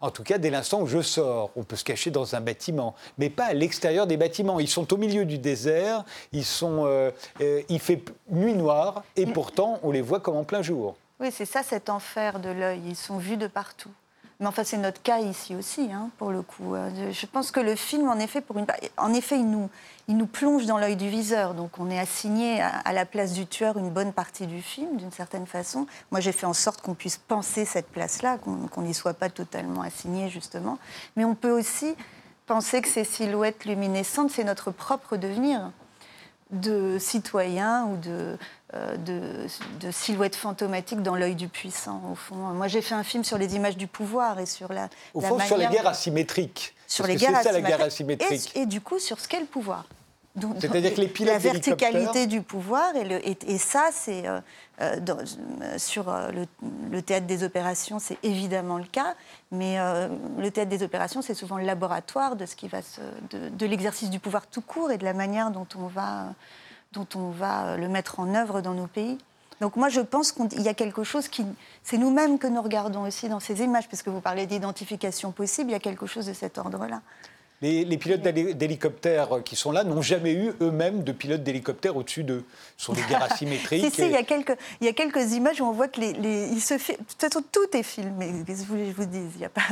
En 0.00 0.10
tout 0.10 0.22
cas, 0.22 0.36
dès 0.38 0.50
l'instant 0.50 0.82
où 0.82 0.86
je 0.86 1.00
sors, 1.00 1.50
on 1.56 1.62
peut 1.62 1.76
se 1.76 1.84
cacher 1.84 2.10
dans 2.10 2.34
un 2.34 2.40
bâtiment, 2.40 2.94
mais 3.16 3.30
pas 3.30 3.46
à 3.46 3.54
l'extérieur 3.54 4.06
des 4.06 4.16
bâtiments. 4.16 4.60
Ils 4.60 4.68
sont 4.68 4.92
au 4.92 4.96
milieu 4.98 5.24
du 5.24 5.38
désert, 5.38 6.04
ils 6.32 6.44
sont, 6.44 6.84
euh, 6.86 7.10
euh, 7.40 7.62
il 7.68 7.80
fait 7.80 8.02
nuit 8.30 8.54
noire, 8.54 9.02
et 9.16 9.26
pourtant, 9.26 9.80
on 9.82 9.90
les 9.90 10.02
voit 10.02 10.20
comme 10.20 10.36
en 10.36 10.44
plein 10.44 10.60
jour. 10.60 10.96
Oui, 11.18 11.28
c'est 11.32 11.46
ça 11.46 11.62
cet 11.62 11.88
enfer 11.88 12.40
de 12.40 12.50
l'œil. 12.50 12.82
Ils 12.86 12.96
sont 12.96 13.16
vus 13.16 13.38
de 13.38 13.46
partout. 13.46 13.90
Mais 14.38 14.46
enfin, 14.46 14.64
c'est 14.64 14.76
notre 14.76 15.00
cas 15.00 15.18
ici 15.18 15.54
aussi, 15.54 15.90
hein, 15.90 16.10
pour 16.18 16.30
le 16.30 16.42
coup. 16.42 16.74
Euh, 16.74 17.10
Je 17.10 17.26
pense 17.26 17.50
que 17.50 17.60
le 17.60 17.74
film, 17.74 18.08
en 18.08 18.18
effet, 18.18 18.42
pour 18.42 18.58
une... 18.58 18.66
en 18.98 19.14
effet 19.14 19.38
il, 19.38 19.50
nous, 19.50 19.70
il 20.08 20.16
nous 20.16 20.26
plonge 20.26 20.66
dans 20.66 20.76
l'œil 20.76 20.96
du 20.96 21.08
viseur. 21.08 21.54
Donc, 21.54 21.78
on 21.78 21.90
est 21.90 21.98
assigné 21.98 22.60
à, 22.60 22.92
la 22.92 23.06
place 23.06 23.32
du 23.32 23.46
tueur 23.46 23.78
une 23.78 23.90
bonne 23.90 24.12
partie 24.12 24.46
du 24.46 24.60
film, 24.60 24.96
d'une 24.96 25.10
certaine 25.10 25.46
façon. 25.46 25.86
Moi, 26.10 26.20
j'ai 26.20 26.32
fait 26.32 26.46
en 26.46 26.52
sorte 26.52 26.82
qu'on 26.82 26.94
puisse 26.94 27.16
penser 27.16 27.64
cette 27.64 27.88
place-là, 27.88 28.38
qu'on 28.38 28.82
n'y 28.82 28.94
soit 28.94 29.14
pas 29.14 29.30
totalement 29.30 29.80
assigné, 29.80 30.28
justement. 30.28 30.78
Mais 31.16 31.24
on 31.24 31.34
peut 31.34 31.52
aussi 31.52 31.94
penser 32.46 32.82
que 32.82 32.88
ces 32.88 33.04
silhouettes 33.04 33.64
luminescentes, 33.64 34.30
c'est 34.30 34.44
notre 34.44 34.70
propre 34.70 35.16
devenir 35.16 35.70
de 36.50 36.98
citoyens 36.98 37.86
ou 37.86 37.96
de, 37.96 38.38
de, 38.72 39.46
de 39.80 39.90
silhouettes 39.90 40.36
fantomatiques 40.36 41.02
dans 41.02 41.14
l'œil 41.14 41.34
du 41.36 41.48
puissant, 41.48 42.02
au 42.10 42.14
fond. 42.14 42.34
Moi, 42.36 42.66
j'ai 42.68 42.82
fait 42.82 42.94
un 42.94 43.04
film 43.04 43.22
sur 43.24 43.38
les 43.38 43.54
images 43.54 43.76
du 43.76 43.86
pouvoir 43.86 44.38
et 44.40 44.46
sur 44.46 44.72
la. 44.72 44.88
Au 45.14 45.20
la 45.20 45.28
fond, 45.28 45.38
sur 45.38 45.56
les 45.56 45.66
guerres 45.68 45.84
de- 45.84 45.88
asymétriques. 45.88 46.74
sur 46.86 47.06
les 47.06 47.16
guerres 47.16 47.36
c'est 47.38 47.44
ça 47.44 47.52
la 47.52 47.60
guerre 47.60 47.80
asymétriques. 47.82 48.30
asymétrique. 48.32 48.56
Et, 48.56 48.62
et 48.62 48.66
du 48.66 48.80
coup, 48.80 48.98
sur 48.98 49.20
ce 49.20 49.28
qu'est 49.28 49.40
le 49.40 49.46
pouvoir. 49.46 49.84
C'est-à-dire 50.60 50.94
que 50.94 51.00
les 51.00 51.08
pilotes 51.08 51.32
La 51.32 51.38
verticalité 51.38 52.26
du 52.26 52.42
pouvoir, 52.42 52.94
et, 52.94 53.04
le- 53.04 53.26
et- 53.26 53.38
et 53.46 53.56
ça, 53.56 53.88
c'est 53.90 54.26
euh, 54.28 54.38
euh, 54.82 55.00
dans- 55.00 55.16
euh, 55.16 55.78
sur 55.78 56.10
euh, 56.10 56.30
le, 56.30 56.46
le 56.90 57.00
théâtre 57.00 57.26
des 57.26 57.42
opérations, 57.42 57.98
c'est 57.98 58.18
évidemment 58.22 58.76
le 58.76 58.84
cas, 58.84 59.14
mais 59.50 59.78
euh, 59.80 60.08
le 60.36 60.50
théâtre 60.50 60.68
des 60.68 60.82
opérations, 60.82 61.22
c'est 61.22 61.32
souvent 61.32 61.56
le 61.56 61.64
laboratoire 61.64 62.36
de 62.36 62.44
ce 62.44 62.54
qui 62.54 62.68
va 62.68 62.82
se, 62.82 63.00
de, 63.30 63.48
de 63.48 63.64
l'exercice 63.66 64.10
du 64.10 64.18
pouvoir 64.20 64.46
tout 64.46 64.60
court 64.60 64.90
et 64.92 64.98
de 64.98 65.04
la 65.04 65.14
manière 65.14 65.50
dont 65.50 65.66
on 65.74 65.86
va, 65.86 66.24
euh, 66.24 66.30
dont 66.92 67.06
on 67.14 67.30
va 67.30 67.66
euh, 67.66 67.76
le 67.76 67.88
mettre 67.88 68.20
en 68.20 68.34
œuvre 68.34 68.60
dans 68.60 68.74
nos 68.74 68.86
pays. 68.86 69.18
Donc 69.60 69.76
moi, 69.76 69.88
je 69.88 70.00
pense 70.00 70.32
qu'il 70.32 70.62
y 70.62 70.68
a 70.68 70.74
quelque 70.74 71.02
chose 71.02 71.28
qui... 71.28 71.44
C'est 71.82 71.98
nous-mêmes 71.98 72.38
que 72.38 72.46
nous 72.46 72.60
regardons 72.60 73.02
aussi 73.02 73.28
dans 73.28 73.40
ces 73.40 73.62
images, 73.62 73.88
puisque 73.88 74.08
vous 74.08 74.20
parlez 74.20 74.46
d'identification 74.46 75.32
possible, 75.32 75.70
il 75.70 75.72
y 75.72 75.76
a 75.76 75.80
quelque 75.80 76.06
chose 76.06 76.26
de 76.26 76.34
cet 76.34 76.58
ordre-là. 76.58 77.00
Les, 77.62 77.86
les 77.86 77.96
pilotes 77.96 78.20
d'hé- 78.20 78.52
d'hélicoptères 78.52 79.42
qui 79.42 79.56
sont 79.56 79.72
là 79.72 79.82
n'ont 79.82 80.02
jamais 80.02 80.32
eu 80.34 80.52
eux-mêmes 80.60 81.02
de 81.04 81.12
pilotes 81.12 81.42
d'hélicoptères 81.42 81.96
au-dessus 81.96 82.22
d'eux. 82.22 82.44
Ce 82.76 82.84
sont 82.84 82.92
des 82.92 83.00
guerres 83.02 83.22
asymétriques. 83.32 83.82
Si, 83.82 83.90
si, 83.90 84.02
il 84.02 84.10
y, 84.10 84.16
a 84.16 84.22
quelques, 84.24 84.54
il 84.82 84.86
y 84.86 84.90
a 84.90 84.92
quelques 84.92 85.32
images 85.32 85.60
où 85.62 85.64
on 85.64 85.72
voit 85.72 85.88
que 85.88 85.98
les, 86.00 86.12
les- 86.12 86.48
il 86.48 86.60
se 86.60 86.74
de 86.74 86.78
toute 86.96 87.18
façon, 87.20 87.42
tout 87.50 87.74
est 87.74 87.82
filmé. 87.82 88.30
Qu'est-ce 88.46 88.64
que 88.64 88.76
je 88.86 88.92
vous 88.92 89.06
dise? 89.06 89.30
Il 89.36 89.40
y 89.40 89.44
a 89.46 89.48
pas, 89.48 89.62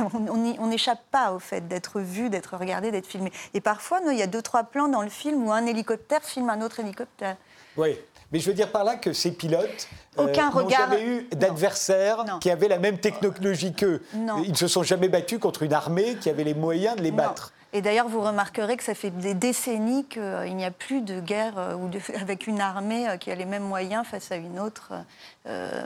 On 0.59 0.67
n'échappe 0.67 1.01
pas 1.11 1.31
au 1.31 1.37
fait 1.39 1.67
d'être 1.67 1.99
vu, 2.01 2.29
d'être 2.31 2.57
regardé, 2.57 2.89
d'être 2.91 3.05
filmé. 3.05 3.31
Et 3.53 3.61
parfois, 3.61 3.99
il 4.11 4.17
y 4.17 4.23
a 4.23 4.27
deux, 4.27 4.41
trois 4.41 4.63
plans 4.63 4.87
dans 4.87 5.03
le 5.03 5.09
film 5.09 5.45
où 5.45 5.51
un 5.51 5.67
hélicoptère 5.67 6.23
filme 6.23 6.49
un 6.49 6.61
autre 6.61 6.79
hélicoptère. 6.79 7.37
Oui, 7.77 7.97
mais 8.31 8.39
je 8.39 8.47
veux 8.47 8.55
dire 8.55 8.71
par 8.71 8.83
là 8.83 8.95
que 8.95 9.13
ces 9.13 9.31
pilotes 9.31 9.87
euh, 10.17 10.33
n'ont 10.55 10.69
jamais 10.69 11.03
eu 11.03 11.27
d'adversaires 11.35 12.25
qui 12.41 12.49
avaient 12.49 12.67
la 12.67 12.79
même 12.79 12.97
technologie 12.97 13.73
qu'eux. 13.73 14.01
Ils 14.43 14.51
ne 14.51 14.55
se 14.55 14.67
sont 14.67 14.81
jamais 14.83 15.07
battus 15.07 15.39
contre 15.39 15.61
une 15.63 15.73
armée 15.73 16.15
qui 16.19 16.29
avait 16.29 16.43
les 16.43 16.53
moyens 16.55 16.95
de 16.95 17.01
les 17.03 17.11
Non. 17.11 17.17
battre. 17.17 17.51
Et 17.75 17.81
d'ailleurs, 17.81 18.07
vous 18.07 18.21
remarquerez 18.21 18.77
que 18.77 18.83
ça 18.85 18.95
fait 18.95 19.09
des 19.09 19.33
décennies 19.33 20.05
qu'il 20.05 20.55
n'y 20.55 20.63
a 20.63 20.71
plus 20.71 21.01
de 21.01 21.19
guerre 21.19 21.57
euh, 21.57 21.75
ou 21.75 21.89
de- 21.89 21.99
avec 22.21 22.47
une 22.47 22.61
armée 22.61 23.09
euh, 23.09 23.17
qui 23.17 23.29
a 23.31 23.35
les 23.35 23.43
mêmes 23.43 23.63
moyens 23.67 24.07
face 24.07 24.31
à 24.31 24.37
une 24.37 24.59
autre. 24.61 24.93
Euh, 25.45 25.85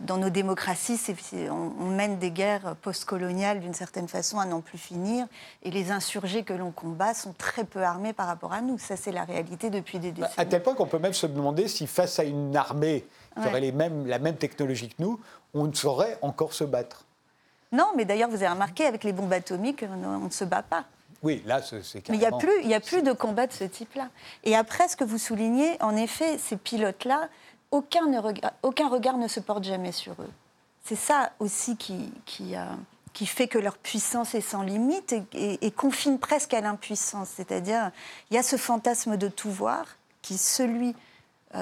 dans 0.00 0.18
nos 0.18 0.28
démocraties, 0.28 1.00
on, 1.50 1.72
on 1.80 1.86
mène 1.86 2.18
des 2.18 2.30
guerres 2.30 2.76
post-coloniales 2.82 3.60
d'une 3.60 3.72
certaine 3.72 4.06
façon 4.06 4.38
à 4.38 4.44
n'en 4.44 4.60
plus 4.60 4.76
finir. 4.76 5.26
Et 5.62 5.70
les 5.70 5.90
insurgés 5.92 6.42
que 6.42 6.52
l'on 6.52 6.72
combat 6.72 7.14
sont 7.14 7.32
très 7.38 7.64
peu 7.64 7.82
armés 7.82 8.12
par 8.12 8.26
rapport 8.26 8.52
à 8.52 8.60
nous. 8.60 8.78
Ça, 8.78 8.96
c'est 8.98 9.10
la 9.12 9.24
réalité 9.24 9.70
depuis 9.70 9.98
des 9.98 10.10
Bah, 10.12 10.26
décennies. 10.28 10.34
À 10.36 10.44
tel 10.44 10.62
point 10.62 10.74
qu'on 10.74 10.84
peut 10.86 10.98
même 10.98 11.14
se 11.14 11.26
demander 11.26 11.68
si 11.68 11.86
face 11.86 12.18
à 12.18 12.24
une 12.24 12.54
armée 12.54 13.06
qui 13.34 13.40
Ouais. 13.40 13.46
aurait 13.48 13.60
les 13.60 13.72
mêmes, 13.72 14.06
la 14.06 14.18
même 14.18 14.36
technologie 14.36 14.90
que 14.90 15.02
nous, 15.02 15.18
on 15.54 15.64
ne 15.64 15.72
saurait 15.72 16.18
encore 16.20 16.52
se 16.52 16.64
battre. 16.64 17.06
Non, 17.72 17.86
mais 17.96 18.04
d'ailleurs, 18.04 18.28
vous 18.28 18.36
avez 18.36 18.48
remarqué, 18.48 18.84
avec 18.84 19.02
les 19.04 19.12
bombes 19.14 19.32
atomiques, 19.32 19.84
on 19.90 20.18
ne 20.26 20.30
se 20.30 20.44
bat 20.44 20.62
pas. 20.62 20.84
Oui, 21.24 21.42
là, 21.46 21.60
c'est 21.62 22.08
Mais 22.10 22.16
il 22.16 22.20
n'y 22.20 22.26
a, 22.26 22.30
a 22.76 22.80
plus 22.80 23.02
de 23.02 23.12
combats 23.12 23.46
de 23.46 23.52
ce 23.52 23.64
type-là. 23.64 24.08
Et 24.44 24.54
après, 24.54 24.86
ce 24.88 24.96
que 24.96 25.04
vous 25.04 25.18
soulignez, 25.18 25.76
en 25.82 25.96
effet, 25.96 26.38
ces 26.38 26.56
pilotes-là, 26.56 27.28
aucun, 27.70 28.06
ne 28.06 28.18
rega- 28.20 28.52
aucun 28.62 28.88
regard 28.88 29.16
ne 29.16 29.26
se 29.26 29.40
porte 29.40 29.64
jamais 29.64 29.90
sur 29.92 30.12
eux. 30.20 30.30
C'est 30.84 30.96
ça 30.96 31.32
aussi 31.40 31.76
qui, 31.76 32.12
qui, 32.26 32.54
euh, 32.56 32.62
qui 33.14 33.26
fait 33.26 33.48
que 33.48 33.58
leur 33.58 33.78
puissance 33.78 34.34
est 34.34 34.40
sans 34.42 34.62
limite 34.62 35.12
et, 35.14 35.22
et- 35.32 35.66
et 35.66 35.70
confine 35.70 36.18
presque 36.18 36.52
à 36.54 36.60
l'impuissance. 36.60 37.28
C'est-à-dire, 37.34 37.90
il 38.30 38.34
y 38.34 38.38
a 38.38 38.42
ce 38.42 38.56
fantasme 38.56 39.16
de 39.16 39.28
tout 39.28 39.50
voir 39.50 39.86
qui 40.22 40.34
est 40.34 40.36
celui 40.36 40.94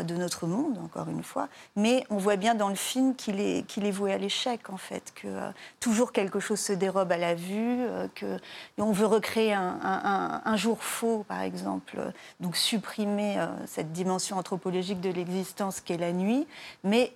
de 0.03 0.15
notre 0.17 0.47
monde, 0.47 0.79
encore 0.83 1.09
une 1.09 1.23
fois, 1.23 1.49
mais 1.77 2.05
on 2.09 2.17
voit 2.17 2.37
bien 2.37 2.55
dans 2.55 2.69
le 2.71 2.75
film 2.75 3.15
qu'il 3.15 3.41
est, 3.41 3.65
est 3.77 3.91
voué 3.91 4.13
à 4.13 4.19
l'échec, 4.19 4.71
en 4.71 4.79
fait, 4.79 5.13
que 5.15 5.27
euh, 5.29 5.51
toujours 5.81 6.13
quelque 6.13 6.41
chose 6.41 6.61
se 6.61 6.73
dérobe 6.73 7.13
à 7.13 7.19
la 7.19 7.35
vue, 7.35 7.83
euh, 7.83 8.09
que 8.15 8.39
on 8.79 8.93
veut 8.93 9.07
recréer 9.07 9.53
un, 9.53 10.41
un- 10.45 10.57
jour 10.57 10.83
faux, 10.83 11.25
par 11.29 11.41
exemple, 11.43 11.97
euh, 11.99 12.11
donc 12.41 12.57
supprimer 12.57 13.39
euh, 13.39 13.47
cette 13.67 13.93
dimension 13.93 14.39
anthropologique 14.39 15.01
de 15.01 15.11
l'existence 15.11 15.81
qu'est 15.81 15.99
la 15.99 16.13
nuit, 16.13 16.47
mais 16.85 17.13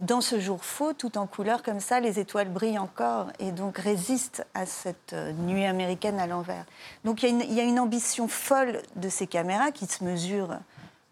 dans 0.00 0.20
ce 0.20 0.38
jour 0.40 0.62
faux, 0.62 0.92
tout 0.92 1.16
en 1.16 1.26
couleur 1.26 1.62
comme 1.62 1.80
ça, 1.80 2.00
les 2.00 2.18
étoiles 2.20 2.50
brillent 2.50 2.78
encore 2.78 3.28
et 3.38 3.50
donc 3.50 3.78
résistent 3.78 4.44
à 4.52 4.66
cette 4.66 5.14
euh, 5.14 5.32
nuit 5.32 5.64
américaine 5.64 6.18
à 6.20 6.26
l'envers. 6.26 6.66
Donc 7.04 7.22
il 7.22 7.40
y, 7.42 7.54
y 7.54 7.60
a 7.60 7.64
une 7.64 7.80
ambition 7.80 8.28
folle 8.28 8.82
de 8.96 9.08
ces 9.08 9.26
caméras 9.26 9.70
qui 9.70 9.86
se 9.86 10.04
mesure 10.04 10.58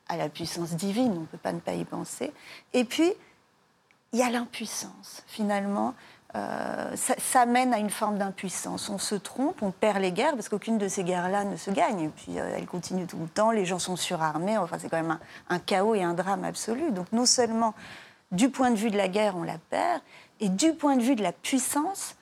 à 0.09 0.17
la 0.17 0.29
puissance 0.29 0.71
divine, 0.71 1.13
on 1.17 1.21
ne 1.21 1.27
peut 1.27 1.39
pas 1.39 1.53
ne 1.53 1.61
pas 1.61 1.75
y 1.75 1.85
penser. 1.85 2.33
Et 2.73 2.85
puis, 2.85 3.13
il 4.13 4.19
y 4.19 4.23
a 4.23 4.31
l'impuissance, 4.31 5.23
finalement. 5.27 5.95
Euh, 6.37 6.97
ça, 6.97 7.47
mène 7.47 7.73
à 7.73 7.79
une 7.79 7.91
forme 7.91 8.19
d'impuissance. 8.19 8.89
On 8.89 8.99
se 8.99 9.15
trompe, 9.15 9.63
on 9.63 9.71
perd 9.71 9.99
les 9.99 10.11
guerres, 10.11 10.35
parce 10.35 10.49
qu'aucune 10.49 10.79
de 10.79 10.89
ces 10.89 11.05
guerres-là 11.05 11.45
ne 11.45 11.57
se 11.57 11.71
gagne. 11.71 12.01
Et 12.01 12.09
puis, 12.09 12.41
euh, 12.41 12.57
elles 12.57 12.67
continuent 12.67 13.07
tout 13.07 13.19
le 13.19 13.29
temps, 13.29 13.53
les 13.53 13.65
gens 13.65 13.79
sont 13.79 13.97
surarmés. 13.97 14.59
Enfin, 14.59 14.79
c'est 14.79 14.89
quand 14.89 15.01
même 15.01 15.19
un, 15.49 15.59
chaos 15.61 15.95
et 15.95 16.03
un 16.03 16.15
drame 16.15 16.45
absolu. 16.45 16.91
Donc, 16.91 17.07
non 17.13 17.25
seulement, 17.25 17.75
du 18.33 18.51
point 18.51 18.73
de 18.73 18.77
vue 18.77 18.91
de 18.91 18.97
la 18.97 19.09
guerre, 19.09 19.37
on 19.37 19.45
la 19.45 19.59
perd, 19.71 20.01
et 20.41 20.49
du 20.49 20.75
point 20.75 20.97
de 20.97 21.03
vue 21.03 21.15
de 21.15 21.23
la 21.23 21.33
puissance, 21.33 22.17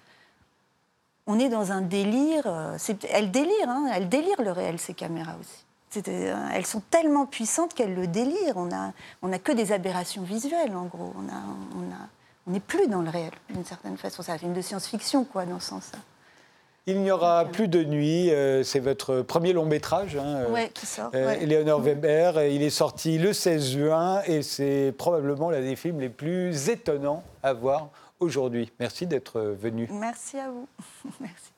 on 1.26 1.38
est 1.38 1.48
dans 1.48 1.72
un 1.72 1.80
délire. 1.80 2.46
euh, 2.46 2.76
elles 3.10 3.30
délirent, 3.30 3.68
hein, 3.68 3.90
elles 3.94 4.10
délirent 4.10 4.42
le 4.42 4.52
réel, 4.52 4.78
ces 4.78 4.92
caméras 4.92 5.36
aussi. 5.40 5.64
Euh, 5.96 6.34
elles 6.54 6.66
sont 6.66 6.82
tellement 6.90 7.26
puissantes 7.26 7.74
qu'elles 7.74 7.94
le 7.94 8.06
délirent. 8.06 8.56
On 8.56 8.66
n'a 8.66 8.92
on 9.22 9.32
a 9.32 9.38
que 9.38 9.52
des 9.52 9.72
aberrations 9.72 10.22
visuelles, 10.22 10.74
en 10.74 10.86
gros. 10.86 11.12
On 11.16 11.28
a, 11.28 11.40
on 11.76 11.90
a, 11.92 12.08
on 12.46 12.50
n'est 12.52 12.60
plus 12.60 12.88
dans 12.88 13.02
le 13.02 13.10
réel, 13.10 13.32
d'une 13.50 13.64
certaine 13.64 13.96
façon. 13.96 14.22
C'est 14.22 14.32
un 14.32 14.38
film 14.38 14.52
de 14.54 14.62
science-fiction, 14.62 15.24
quoi, 15.24 15.44
dans 15.44 15.60
ce 15.60 15.68
sens-là. 15.68 15.98
Il 16.86 17.00
n'y 17.00 17.12
aura 17.12 17.44
plus 17.44 17.68
de 17.68 17.84
nuit. 17.84 18.30
euh, 18.32 18.64
c'est 18.64 18.80
votre 18.80 19.22
premier 19.22 19.52
long 19.52 19.64
métrage. 19.66 20.16
hein, 20.16 20.24
euh, 20.38 20.50
Ouais, 20.50 20.68
qui 20.74 20.84
sort. 20.84 21.10
euh, 21.14 21.26
ouais. 21.28 21.64
Weber. 21.80 22.38
euh, 22.38 22.48
Il 22.48 22.62
est 22.62 22.70
sorti 22.70 23.18
le 23.18 23.32
16 23.32 23.70
juin 23.70 24.22
et 24.26 24.42
c'est 24.42 24.92
probablement 24.98 25.50
l'un 25.50 25.60
des 25.60 25.76
films 25.76 26.00
les 26.00 26.08
plus 26.08 26.68
étonnants 26.70 27.22
à 27.44 27.52
voir 27.52 27.90
aujourd'hui. 28.18 28.72
Merci 28.80 29.06
d'être 29.06 29.40
venu. 29.40 29.88
Merci 29.92 30.38
à 30.40 30.50
vous. 30.50 30.66
Merci. 31.20 31.51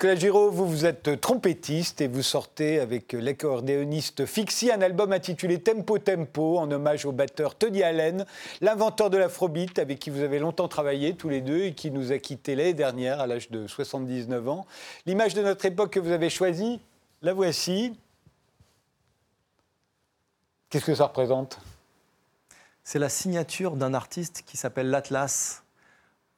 Nicolas 0.00 0.16
Giraud, 0.16 0.50
vous, 0.50 0.66
vous 0.66 0.86
êtes 0.86 1.20
trompettiste 1.20 2.00
et 2.00 2.08
vous 2.08 2.22
sortez 2.22 2.80
avec 2.80 3.12
l'accordéoniste 3.12 4.24
Fixie 4.24 4.72
un 4.72 4.80
album 4.80 5.12
intitulé 5.12 5.60
Tempo 5.60 5.98
Tempo 5.98 6.58
en 6.58 6.70
hommage 6.70 7.04
au 7.04 7.12
batteur 7.12 7.54
Tony 7.54 7.82
Allen, 7.82 8.24
l'inventeur 8.62 9.10
de 9.10 9.18
l'afrobeat 9.18 9.78
avec 9.78 9.98
qui 9.98 10.08
vous 10.08 10.22
avez 10.22 10.38
longtemps 10.38 10.68
travaillé 10.68 11.16
tous 11.16 11.28
les 11.28 11.42
deux 11.42 11.64
et 11.64 11.74
qui 11.74 11.90
nous 11.90 12.12
a 12.12 12.18
quittés 12.18 12.54
l'année 12.54 12.72
dernière 12.72 13.20
à 13.20 13.26
l'âge 13.26 13.50
de 13.50 13.66
79 13.66 14.48
ans. 14.48 14.66
L'image 15.04 15.34
de 15.34 15.42
notre 15.42 15.66
époque 15.66 15.90
que 15.90 16.00
vous 16.00 16.12
avez 16.12 16.30
choisie, 16.30 16.80
la 17.20 17.34
voici. 17.34 17.94
Qu'est-ce 20.70 20.86
que 20.86 20.94
ça 20.94 21.08
représente? 21.08 21.60
C'est 22.84 22.98
la 22.98 23.10
signature 23.10 23.76
d'un 23.76 23.92
artiste 23.92 24.44
qui 24.46 24.56
s'appelle 24.56 24.88
l'Atlas. 24.88 25.62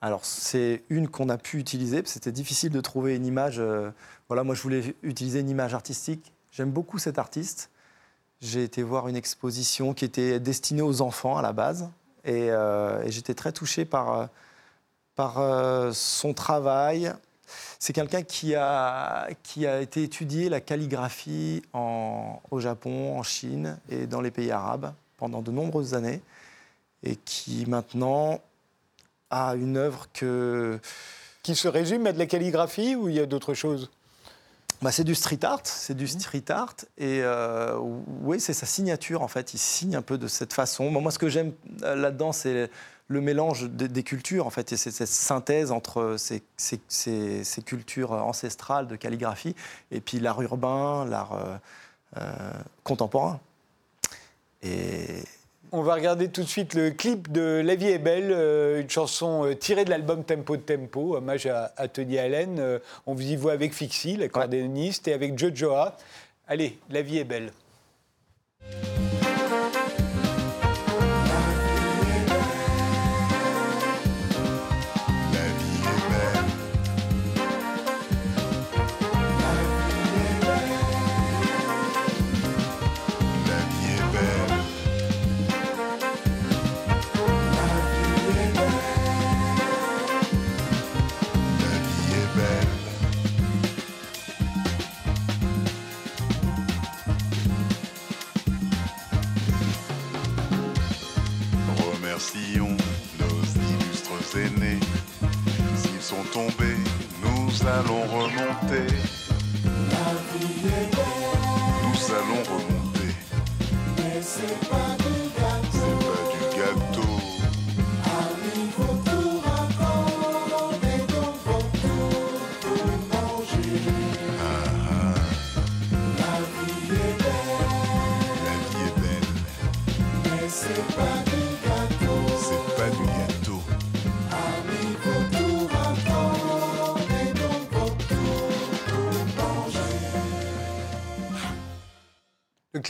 Alors, 0.04 0.24
c'est 0.24 0.82
une 0.90 1.06
qu'on 1.06 1.28
a 1.28 1.38
pu 1.38 1.58
utiliser, 1.60 2.02
parce 2.02 2.14
c'était 2.14 2.32
difficile 2.32 2.70
de 2.70 2.80
trouver 2.80 3.14
une 3.14 3.24
image. 3.24 3.60
euh, 3.60 3.92
voilà, 4.28 4.42
moi, 4.42 4.56
je 4.56 4.62
voulais 4.62 4.96
utiliser 5.04 5.38
une 5.38 5.48
image 5.48 5.74
artistique. 5.74 6.32
J'aime 6.50 6.72
beaucoup 6.72 6.98
cet 6.98 7.20
artiste. 7.20 7.70
J'ai 8.40 8.64
été 8.64 8.82
voir 8.82 9.06
une 9.06 9.14
exposition 9.14 9.94
qui 9.94 10.04
était 10.04 10.40
destinée 10.40 10.82
aux 10.82 11.02
enfants 11.02 11.36
à 11.36 11.42
la 11.42 11.52
base. 11.52 11.88
Et, 12.24 12.50
euh, 12.50 13.08
j'étais 13.08 13.34
très 13.34 13.52
touché 13.52 13.84
par, 13.84 14.12
euh, 14.12 14.26
par 15.14 15.94
son 15.94 16.34
travail. 16.34 17.12
C'est 17.78 17.92
quelqu'un 17.92 18.22
qui 18.22 18.56
a, 18.56 19.28
qui 19.44 19.68
a 19.68 19.80
été 19.80 20.02
étudier 20.02 20.48
la 20.48 20.60
calligraphie 20.60 21.62
au 21.74 22.58
Japon, 22.60 23.18
en 23.18 23.22
Chine 23.22 23.78
et 23.88 24.06
dans 24.06 24.20
les 24.20 24.32
pays 24.32 24.50
arabes 24.50 24.94
pendant 25.18 25.42
de 25.42 25.52
nombreuses 25.52 25.94
années 25.94 26.22
et 27.04 27.16
qui 27.16 27.66
maintenant 27.66 28.40
a 29.32 29.56
une 29.56 29.76
œuvre 29.76 30.06
que 30.12 30.78
Qui 31.42 31.56
se 31.56 31.66
résume 31.66 32.06
à 32.06 32.12
de 32.12 32.18
la 32.20 32.26
calligraphie 32.26 32.94
ou 32.94 33.08
il 33.08 33.16
y 33.16 33.20
a 33.20 33.26
d'autres 33.26 33.54
choses? 33.54 33.90
Bah, 34.80 34.90
c'est 34.92 35.04
du 35.04 35.14
street 35.14 35.44
art, 35.44 35.60
c'est 35.64 35.96
du 35.96 36.06
street 36.08 36.44
art 36.50 36.74
et 36.98 37.20
euh, 37.22 37.76
oui 38.22 38.40
c'est 38.40 38.52
sa 38.52 38.66
signature 38.66 39.22
en 39.22 39.28
fait. 39.28 39.54
Il 39.54 39.58
signe 39.58 39.94
un 39.96 40.02
peu 40.02 40.18
de 40.18 40.26
cette 40.28 40.52
façon. 40.52 40.90
Moi, 40.90 41.00
moi, 41.02 41.10
ce 41.12 41.18
que 41.18 41.28
j'aime 41.28 41.52
euh, 41.82 41.94
là-dedans 41.96 42.32
c'est 42.32 42.68
le 43.08 43.20
mélange 43.20 43.68
des, 43.70 43.88
des 43.88 44.02
cultures 44.02 44.46
en 44.46 44.50
fait 44.50 44.72
et 44.72 44.76
c'est 44.76 44.90
cette 44.90 45.06
synthèse 45.08 45.70
entre 45.70 46.16
ces, 46.18 46.42
ces- 46.56 46.80
ces- 46.88 47.44
ces 47.44 47.62
cultures 47.62 48.12
ancestrales 48.12 48.86
de 48.88 48.96
calligraphie 48.96 49.54
et 49.92 50.00
puis 50.00 50.18
l'art 50.18 50.40
urbain, 50.42 51.04
l'art 51.04 51.32
euh, 51.34 51.56
euh, 52.18 52.52
contemporain. 52.82 53.38
Et 54.62 55.22
On 55.74 55.80
va 55.80 55.94
regarder 55.94 56.28
tout 56.28 56.42
de 56.42 56.48
suite 56.48 56.74
le 56.74 56.90
clip 56.90 57.32
de 57.32 57.62
La 57.64 57.74
vie 57.76 57.88
est 57.88 57.98
belle, 57.98 58.30
euh, 58.30 58.82
une 58.82 58.90
chanson 58.90 59.46
euh, 59.46 59.54
tirée 59.54 59.86
de 59.86 59.90
l'album 59.90 60.22
Tempo 60.22 60.58
de 60.58 60.60
Tempo, 60.60 61.16
hommage 61.16 61.46
à, 61.46 61.88
Tony 61.88 62.18
Allen. 62.18 62.60
Euh, 62.60 62.78
on 63.06 63.14
vous 63.14 63.22
y 63.22 63.36
voit 63.36 63.52
avec 63.52 63.72
Fixie, 63.72 64.18
l'accordéoniste, 64.18 65.08
et 65.08 65.14
avec 65.14 65.38
Jojoa. 65.38 65.96
Allez, 66.46 66.78
La 66.90 67.00
vie 67.00 67.16
est 67.16 67.24
belle. 67.24 67.52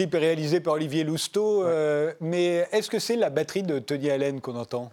Clip 0.03 0.15
est 0.15 0.19
réalisé 0.19 0.61
par 0.61 0.75
Olivier 0.75 1.05
Lousteau, 1.05 1.65
euh, 1.65 2.13
mais 2.21 2.67
est-ce 2.73 2.91
que 2.91 2.99
c'est 2.99 3.15
la 3.17 3.31
batterie 3.31 3.63
de 3.63 3.79
Tony 3.79 4.11
Allen 4.11 4.41
qu'on 4.41 4.57
entend? 4.57 4.91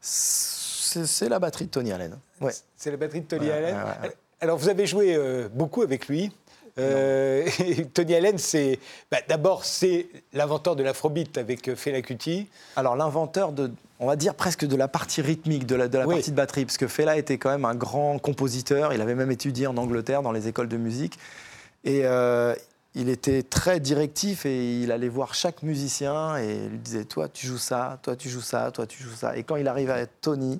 C'est 0.00 1.28
la 1.28 1.38
batterie 1.38 1.66
de 1.66 1.70
Tony 1.70 1.92
Allen. 1.92 2.18
Ouais. 2.40 2.52
C'est 2.76 2.90
la 2.90 2.96
batterie 2.98 3.22
de 3.22 3.26
Tony 3.26 3.46
Ouais, 3.46 3.52
Allen 3.52 3.76
ouais. 4.02 4.10
Alors, 4.40 4.58
vous 4.58 4.68
avez 4.68 4.86
joué 4.86 5.14
euh, 5.14 5.48
beaucoup 5.50 5.80
avec 5.82 6.08
lui. 6.08 6.30
Euh, 6.78 7.48
Tony 7.94 8.14
Allen, 8.14 8.36
c'est 8.36 8.78
bah, 9.10 9.18
d'abord 9.26 9.64
c'est 9.64 10.08
l'inventeur 10.34 10.76
de 10.76 10.82
l'afrobeat 10.82 11.38
avec 11.38 11.74
Fela 11.74 12.02
Kuti. 12.02 12.48
Alors 12.76 12.96
l'inventeur 12.96 13.52
de, 13.52 13.70
on 13.98 14.06
va 14.06 14.16
dire 14.16 14.34
presque 14.34 14.66
de 14.66 14.76
la 14.76 14.86
partie 14.86 15.22
rythmique, 15.22 15.64
de 15.66 15.74
la, 15.74 15.88
de 15.88 15.96
la 15.96 16.06
Oui. 16.06 16.16
partie 16.16 16.30
de 16.32 16.36
batterie, 16.36 16.66
parce 16.66 16.76
que 16.76 16.86
Fela 16.86 17.16
était 17.16 17.38
quand 17.38 17.48
même 17.48 17.64
un 17.64 17.74
grand 17.74 18.18
compositeur. 18.18 18.92
Il 18.92 19.00
avait 19.00 19.14
même 19.14 19.30
étudié 19.30 19.66
en 19.66 19.78
Angleterre 19.78 20.20
dans 20.20 20.32
les 20.32 20.48
écoles 20.48 20.68
de 20.68 20.76
musique, 20.76 21.18
et 21.84 22.02
euh, 22.04 22.54
il 22.96 23.08
était 23.10 23.42
très 23.42 23.78
directif 23.78 24.46
et 24.46 24.80
il 24.80 24.90
allait 24.90 25.08
voir 25.08 25.34
chaque 25.34 25.62
musicien 25.62 26.38
et 26.38 26.64
il 26.64 26.70
lui 26.70 26.78
disait 26.78 27.04
toi 27.04 27.28
tu 27.28 27.46
joues 27.46 27.58
ça, 27.58 28.00
toi 28.02 28.16
tu 28.16 28.28
joues 28.28 28.40
ça, 28.40 28.70
toi 28.72 28.86
tu 28.86 29.02
joues 29.02 29.14
ça. 29.14 29.36
Et 29.36 29.44
quand 29.44 29.56
il 29.56 29.68
arrivait 29.68 29.92
à 29.92 30.06
Tony, 30.06 30.58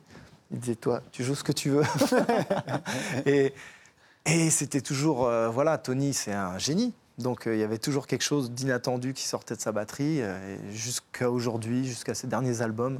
il 0.53 0.61
disait 0.61 0.77
toi 0.77 1.03
tu 1.11 1.25
joues 1.25 1.35
ce 1.35 1.43
que 1.43 1.53
tu 1.53 1.71
veux. 1.71 1.83
et 3.27 3.53
et 4.27 4.51
c'était 4.51 4.81
toujours, 4.81 5.27
euh, 5.27 5.49
voilà, 5.49 5.79
Tony, 5.79 6.13
c'est 6.13 6.33
un 6.33 6.59
génie. 6.59 6.93
Donc 7.17 7.47
euh, 7.47 7.55
il 7.55 7.61
y 7.61 7.63
avait 7.63 7.79
toujours 7.79 8.09
quelque 8.09 8.25
chose 8.25 8.51
d'inattendu 8.51 9.15
qui 9.15 9.23
sortait 9.23 9.55
de 9.55 9.61
sa 9.61 9.73
batterie, 9.73 10.21
euh, 10.21 10.57
jusqu'à 10.73 11.31
aujourd'hui, 11.31 11.87
jusqu'à 11.87 12.15
ses 12.15 12.27
derniers 12.27 12.61
albums. 12.61 12.99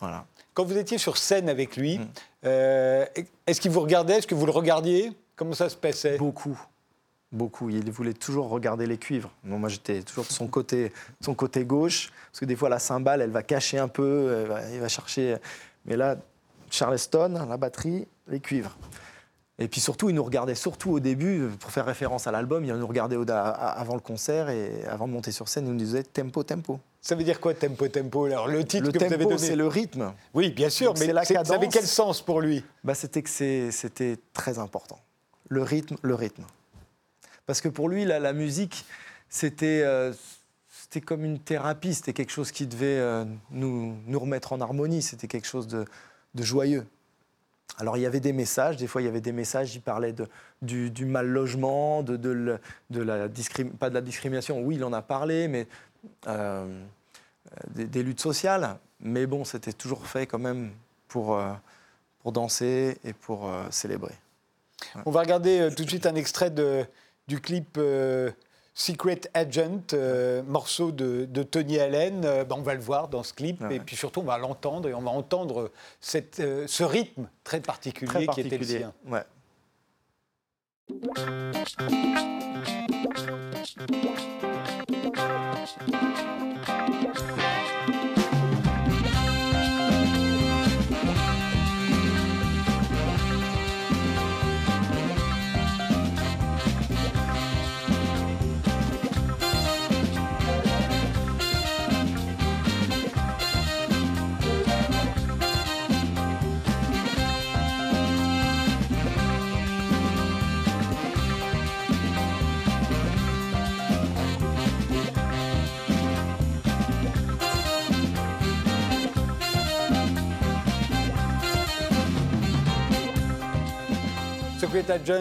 Voilà. 0.00 0.24
Quand 0.54 0.64
vous 0.64 0.78
étiez 0.78 0.98
sur 0.98 1.18
scène 1.18 1.48
avec 1.48 1.76
lui, 1.76 1.98
Mm. 1.98 2.48
est-ce 3.46 3.60
qu'il 3.60 3.70
vous 3.70 3.80
regardait? 3.80 4.18
Est-ce 4.18 4.26
que 4.26 4.34
vous 4.34 4.44
le 4.44 4.52
regardiez? 4.52 5.12
Comment 5.36 5.54
ça 5.54 5.68
se 5.68 5.76
passait? 5.76 6.18
Beaucoup, 6.18 6.58
beaucoup. 7.32 7.68
Il 7.70 7.90
voulait 7.90 8.12
toujours 8.12 8.48
regarder 8.48 8.86
les 8.86 8.98
cuivres. 8.98 9.30
Moi, 9.44 9.68
j'étais 9.68 10.02
toujours 10.02 10.24
de 10.24 10.30
son 10.32 10.46
côté, 10.46 10.88
de 11.20 11.24
son 11.24 11.34
côté 11.34 11.64
gauche, 11.64 12.10
parce 12.30 12.40
que 12.40 12.44
des 12.44 12.56
fois, 12.56 12.68
la 12.68 12.78
cymbale, 12.78 13.20
elle 13.20 13.30
va 13.30 13.42
cacher 13.42 13.78
un 13.78 13.88
peu, 13.88 14.36
elle 14.42 14.48
va- 14.48 14.70
il 14.70 14.80
va 14.80 14.88
chercher. 14.88 15.36
Mais 15.86 15.96
là, 15.96 16.16
Charleston, 16.70 17.46
la 17.48 17.56
batterie, 17.56 18.06
les 18.28 18.40
cuivres. 18.40 18.76
Et 19.60 19.68
puis 19.68 19.80
surtout, 19.80 20.08
il 20.08 20.16
nous 20.16 20.24
regardait 20.24 20.56
surtout 20.56 20.90
au 20.90 20.98
début, 21.00 21.46
pour 21.60 21.70
faire 21.70 21.86
référence 21.86 22.26
à 22.26 22.32
l'album, 22.32 22.64
il 22.64 22.74
nous 22.74 22.86
regardait 22.88 23.16
avant 23.30 23.94
le 23.94 24.00
concert 24.00 24.48
et 24.50 24.84
avant 24.86 25.06
de 25.06 25.12
monter 25.12 25.30
sur 25.30 25.48
scène, 25.48 25.66
il 25.66 25.72
nous 25.72 25.78
disait 25.78 26.02
tempo, 26.02 26.42
tempo. 26.42 26.80
Ça 27.00 27.14
veut 27.14 27.22
dire 27.22 27.38
quoi, 27.38 27.54
tempo, 27.54 27.86
tempo? 27.86 28.24
Alors, 28.24 28.48
le 28.48 28.64
titre 28.64 28.86
Le 28.86 28.90
que 28.92 28.98
vous 28.98 29.04
avez 29.04 29.16
tempo, 29.18 29.28
donné. 29.30 29.38
c'est 29.46 29.54
le 29.54 29.68
rythme. 29.68 30.12
Oui, 30.32 30.50
bien 30.50 30.70
sûr, 30.70 30.88
Donc, 30.94 30.98
mais 31.06 31.12
la 31.12 31.24
c'est- 31.24 31.34
ça 31.34 31.40
avait 31.40 31.48
cadence. 31.58 31.74
quel 31.74 31.86
sens 31.86 32.20
pour 32.20 32.40
lui? 32.40 32.64
Bah, 32.82 32.94
c'était 32.94 33.22
que 33.22 33.28
c'était 33.30 34.16
très 34.32 34.58
important. 34.58 34.98
Le 35.48 35.62
rythme, 35.62 35.96
le 36.02 36.14
rythme. 36.16 36.42
Parce 37.46 37.60
que 37.60 37.68
pour 37.68 37.88
lui, 37.88 38.04
la, 38.04 38.32
musique, 38.32 38.84
c'était 39.28 39.82
euh, 39.84 40.12
c'était 40.68 41.00
comme 41.00 41.24
une 41.24 41.38
thérapie, 41.38 41.94
c'était 41.94 42.12
quelque 42.12 42.32
chose 42.32 42.52
qui 42.52 42.66
devait 42.66 42.98
euh, 42.98 43.24
nous, 43.50 43.96
nous 44.06 44.18
remettre 44.18 44.52
en 44.52 44.60
harmonie, 44.60 45.02
c'était 45.02 45.28
quelque 45.28 45.46
chose 45.46 45.66
de, 45.66 45.84
de 46.34 46.42
joyeux. 46.42 46.86
Alors 47.78 47.96
il 47.96 48.00
y 48.00 48.06
avait 48.06 48.20
des 48.20 48.32
messages, 48.32 48.76
des 48.76 48.86
fois 48.86 49.02
il 49.02 49.06
y 49.06 49.08
avait 49.08 49.20
des 49.20 49.32
messages, 49.32 49.74
il 49.74 49.80
parlait 49.80 50.12
de, 50.12 50.26
du, 50.62 50.90
du 50.90 51.06
mal 51.06 51.26
logement, 51.26 52.02
de, 52.02 52.16
de, 52.16 52.58
de 52.90 53.02
la 53.02 53.28
pas 53.78 53.90
de 53.90 53.94
la 53.94 54.00
discrimination, 54.00 54.60
oui 54.60 54.76
il 54.76 54.84
en 54.84 54.92
a 54.92 55.02
parlé, 55.02 55.48
mais 55.48 55.66
euh, 56.28 56.82
des, 57.70 58.02
luttes 58.02 58.20
sociales. 58.20 58.78
Mais 59.00 59.26
bon, 59.26 59.44
c'était 59.44 59.72
toujours 59.72 60.06
fait 60.06 60.26
quand 60.26 60.38
même 60.38 60.70
pour, 61.08 61.38
pour 62.20 62.32
danser 62.32 62.98
et 63.04 63.12
pour 63.12 63.50
célébrer. 63.70 64.14
On 65.04 65.10
va 65.10 65.20
regarder 65.20 65.68
tout 65.76 65.84
de 65.84 65.88
suite 65.88 66.06
un 66.06 66.14
extrait 66.14 66.50
de, 66.50 66.86
du 67.26 67.40
clip 67.40 67.76
euh, 67.78 68.30
Secret 68.74 69.20
Agent, 69.34 69.80
euh, 69.92 70.42
morceau 70.42 70.90
de, 70.92 71.26
de 71.26 71.42
Tony 71.42 71.78
Allen. 71.78 72.24
Euh, 72.24 72.44
ben, 72.44 72.56
on 72.58 72.62
va 72.62 72.74
le 72.74 72.80
voir 72.80 73.08
dans 73.08 73.22
ce 73.22 73.32
clip, 73.32 73.60
Ouais. 73.60 73.76
et 73.76 73.80
puis 73.80 73.96
surtout 73.96 74.20
on 74.20 74.24
va 74.24 74.36
l'entendre, 74.38 74.88
et 74.88 74.94
on 74.94 75.00
va 75.02 75.10
entendre 75.10 75.70
cette, 76.00 76.36
ce 76.66 76.82
rythme 76.84 77.28
très 77.44 77.60
particulier, 77.60 78.26
Très 78.26 78.26
qui 78.26 78.40
était 78.40 78.58
le 78.58 78.64
sien. 78.64 78.92
Ouais. 79.06 79.22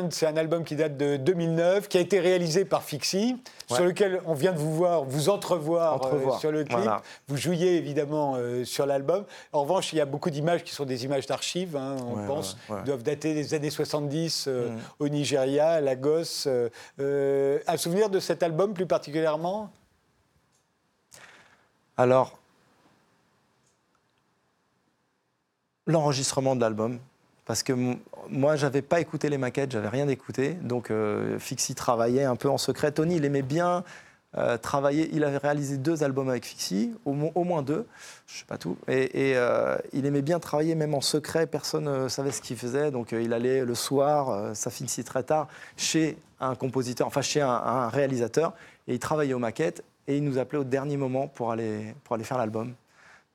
C'est 0.10 0.26
un 0.26 0.36
album 0.36 0.64
qui 0.64 0.76
date 0.76 0.97
de 0.97 1.16
2009, 1.18 1.88
qui 1.88 1.99
a 1.99 2.01
été 2.01 2.20
réalisé 2.20 2.66
par 2.66 2.82
Fixie, 2.82 3.38
Ouais. 3.70 3.76
sur 3.76 3.86
lequel 3.86 4.20
on 4.26 4.34
vient 4.34 4.51
de 4.51 4.58
vous 4.58 4.74
voir, 4.74 5.04
vous 5.04 5.30
entrevoir, 5.30 6.04
euh, 6.12 6.32
sur 6.39 6.51
le 6.51 6.64
clip. 6.64 6.76
voilà. 6.80 7.04
Vous 7.28 7.38
jouiez 7.38 7.78
évidemment 7.78 8.34
euh, 8.36 8.66
sur 8.66 8.88
l'album. 8.88 9.26
En 9.51 9.62
revanche, 9.62 9.93
il 9.93 9.97
y 9.97 10.01
a 10.01 10.06
beaucoup 10.06 10.32
d'images 10.32 10.64
qui 10.64 10.74
sont 10.74 10.86
des 10.86 11.06
images 11.06 11.28
d'archives, 11.28 11.76
hein, 11.76 11.97
on 12.01 12.16
Ouais, 12.22 12.26
pense, 12.28 12.58
ouais, 12.68 12.82
doivent 12.84 13.04
dater 13.04 13.36
des 13.36 13.54
années 13.54 13.70
70 13.70 14.45
euh, 14.47 14.70
Mm. 14.72 14.80
au 14.99 15.08
Nigeria, 15.10 15.70
à 15.74 15.82
Lagos. 15.82 16.47
un 16.97 17.78
souvenir 17.78 18.10
de 18.10 18.20
cet 18.20 18.41
album 18.41 18.74
plus 18.74 18.88
particulièrement? 18.88 19.70
Alors, 21.95 22.39
l'enregistrement 25.86 26.56
de 26.56 26.62
l'album, 26.62 26.99
parce 27.46 27.64
que 27.64 27.74
moi, 28.30 28.56
j'avais 28.56 28.82
pas 28.82 29.00
écouté 29.00 29.30
les 29.30 29.38
maquettes, 29.38 29.72
j'avais 29.72 29.89
rien 29.89 30.08
écouté, 30.08 30.54
donc 30.62 30.91
euh, 30.91 31.38
Fixie 31.39 31.76
travaillait 31.76 32.24
un 32.24 32.36
peu 32.36 32.50
en 32.50 32.58
secret. 32.58 32.91
Tony, 32.91 33.18
il 33.18 33.26
aimait 33.26 33.41
bien 33.41 33.84
euh, 34.38 34.58
travailler. 34.58 35.10
Il 35.14 35.24
avait 35.24 35.38
réalisé 35.38 35.78
deux 35.78 36.04
albums 36.04 36.30
avec 36.30 36.46
Fixie, 36.46 36.94
au, 37.06 37.14
mo- 37.14 37.32
au 37.36 37.44
moins 37.44 37.62
deux, 37.62 37.86
je 38.28 38.39
sais 38.39 38.46
pas 38.46 38.58
tout, 38.58 38.78
et, 38.88 39.10
euh, 39.36 39.78
il 39.91 40.06
aimait 40.06 40.22
bien 40.22 40.39
travailler 40.39 40.76
même 40.76 40.94
en 40.96 41.02
secret. 41.02 41.46
Personne 41.48 42.04
ne 42.04 42.08
savait 42.08 42.32
ce 42.32 42.41
qu'il 42.41 42.58
faisait, 42.58 42.91
donc 42.91 43.14
euh, 43.14 43.22
il 43.22 43.34
allait 43.34 43.66
le 43.66 43.76
soir, 43.76 44.30
euh, 44.30 44.54
ça 44.54 44.72
finissait 44.72 45.04
très 45.04 45.24
tard, 45.24 45.48
chez 45.78 46.18
un 46.39 46.56
compositeur, 46.56 47.08
enfin 47.08 47.22
chez 47.22 47.41
un, 47.41 47.50
un 47.50 47.89
réalisateur, 47.89 48.54
et 48.88 48.94
il 48.94 49.00
travaillait 49.00 49.34
aux 49.34 49.39
maquettes. 49.39 49.84
Et 50.06 50.18
il 50.18 50.24
nous 50.26 50.38
appelait 50.38 50.60
au 50.60 50.66
dernier 50.66 50.98
moment 50.98 51.30
pour 51.30 51.54
aller, 51.54 51.96
pour 52.04 52.16
aller 52.16 52.26
faire 52.26 52.38
l'album. 52.38 52.74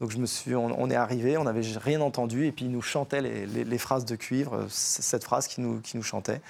Donc 0.00 0.10
je 0.10 0.18
me 0.18 0.26
suis, 0.26 0.54
on, 0.54 0.66
on 0.80 0.90
est 0.90 0.94
arrivé, 0.96 1.36
on 1.38 1.44
n'avait 1.44 1.62
rien 1.78 2.00
entendu, 2.00 2.46
et 2.46 2.52
puis 2.52 2.66
il 2.66 2.70
nous 2.70 2.82
chantait 2.82 3.20
les, 3.20 3.46
les- 3.46 3.64
les 3.64 3.78
phrases 3.78 4.04
de 4.04 4.14
cuivre, 4.16 4.54
euh, 4.54 4.66
cette 4.68 5.24
phrase 5.24 5.48
qui 5.48 5.60
nous, 5.60 5.80
qui 5.80 5.96
nous 5.96 6.02
chantait. 6.04 6.40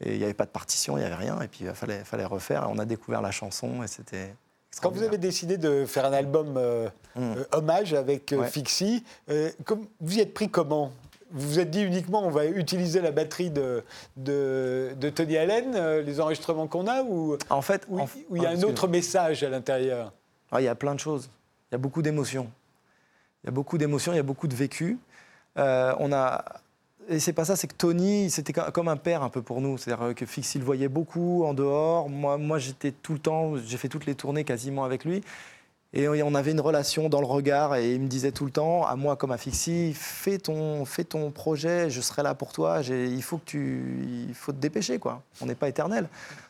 Et 0.00 0.12
il 0.12 0.18
n'y 0.18 0.24
avait 0.24 0.34
pas 0.34 0.44
de 0.46 0.50
partition, 0.50 0.96
il 0.96 1.00
n'y 1.00 1.06
avait 1.06 1.14
rien, 1.14 1.40
et 1.40 1.48
puis 1.48 1.64
il 1.64 1.70
fallait, 1.74 2.04
fallait 2.04 2.24
refaire. 2.24 2.66
On 2.70 2.78
a 2.78 2.84
découvert 2.84 3.20
la 3.22 3.30
chanson, 3.30 3.82
et 3.82 3.86
c'était. 3.86 4.34
Quand 4.82 4.90
vous 4.90 5.02
avez 5.02 5.16
décidé 5.18 5.56
de 5.56 5.86
faire 5.86 6.04
un 6.04 6.12
album 6.12 6.54
euh, 6.56 6.88
Mm. 7.16 7.20
euh, 7.38 7.44
hommage 7.52 7.94
avec 7.94 8.30
euh, 8.34 8.40
Ouais. 8.40 8.48
Fixie, 8.48 9.02
euh, 9.30 9.50
comme- 9.64 9.86
vous 10.00 10.18
y 10.18 10.20
êtes 10.20 10.34
pris 10.34 10.50
comment? 10.50 10.92
Vous 11.30 11.48
vous 11.48 11.58
êtes 11.60 11.70
dit 11.70 11.80
uniquement 11.82 12.22
on 12.26 12.30
va 12.30 12.44
utiliser 12.44 13.00
la 13.00 13.10
batterie 13.10 13.48
de, 13.50 13.82
de, 14.18 14.92
de 15.00 15.08
Tony 15.10 15.36
Allen, 15.38 15.72
euh, 15.74 16.02
les 16.02 16.20
enregistrements 16.20 16.66
qu'on 16.66 16.86
a, 16.86 17.02
ou 17.02 17.36
En 17.50 17.62
fait, 17.62 17.84
ou- 17.88 18.00
en- 18.00 18.08
ou 18.28 18.36
il 18.36 18.42
y 18.42 18.46
a 18.46 18.50
un 18.50 18.62
autre 18.64 18.86
message 18.86 19.42
à 19.42 19.48
l'intérieur? 19.48 20.12
Ah, 20.52 20.60
il 20.60 20.64
y 20.64 20.68
a 20.68 20.74
plein 20.74 20.94
de 20.94 21.00
choses. 21.00 21.30
Il 21.70 21.74
y 21.74 21.76
a 21.76 21.78
beaucoup 21.78 22.02
d'émotions. 22.02 22.50
Il 23.44 23.46
y 23.46 23.48
a 23.48 23.52
beaucoup 23.52 23.78
d'émotions, 23.78 24.12
il 24.12 24.16
y 24.16 24.20
a 24.20 24.22
beaucoup 24.24 24.48
de 24.48 24.54
vécu. 24.56 24.98
Euh, 25.58 25.94
on 25.98 26.12
a 26.12 26.44
et 27.08 27.20
c'est 27.20 27.32
pas 27.32 27.44
ça, 27.44 27.54
c'est 27.54 27.68
que 27.68 27.74
Tony, 27.76 28.30
c'était 28.30 28.52
co- 28.52 28.72
comme 28.72 28.88
un 28.88 28.96
père 28.96 29.22
un 29.22 29.28
peu 29.28 29.40
pour 29.40 29.60
nous. 29.60 29.78
C'est-à-dire 29.78 30.12
que 30.14 30.26
Fix, 30.26 30.56
il 30.56 30.64
voyait 30.64 30.88
beaucoup 30.88 31.44
en 31.44 31.54
dehors. 31.54 32.08
Moi, 32.08 32.36
moi 32.36 32.58
j'étais 32.58 32.90
tout 32.90 33.12
le 33.12 33.20
temps, 33.20 33.56
j'ai 33.56 33.76
fait 33.76 33.88
toutes 33.88 34.06
les 34.06 34.16
tournées 34.16 34.42
quasiment 34.42 34.84
avec 34.84 35.04
lui. 35.04 35.22
Et 35.92 36.08
on 36.08 36.34
avait 36.34 36.50
une 36.50 36.60
relation 36.60 37.08
dans 37.08 37.20
le 37.20 37.26
regard 37.26 37.76
et 37.76 37.94
il 37.94 38.00
me 38.02 38.08
disait 38.08 38.32
tout 38.32 38.44
le 38.44 38.50
temps, 38.50 38.84
à 38.84 38.96
moi 38.96 39.16
comme 39.16 39.30
à 39.30 39.38
Fixie, 39.38 39.94
fais 39.94 40.36
ton, 40.36 40.84
fais 40.84 41.04
ton 41.04 41.30
projet, 41.30 41.88
je 41.88 42.02
serai 42.02 42.22
là 42.22 42.34
pour 42.34 42.52
toi. 42.52 42.82
Il 42.82 43.22
faut 43.22 43.38
que 43.38 43.44
tu, 43.46 44.26
il 44.28 44.34
faut 44.34 44.52
te 44.52 44.58
dépêcher 44.58 44.98
quoi. 44.98 45.22
On 45.40 45.46
n'est 45.46 45.54
pas 45.54 45.68
éternel. 45.68 46.08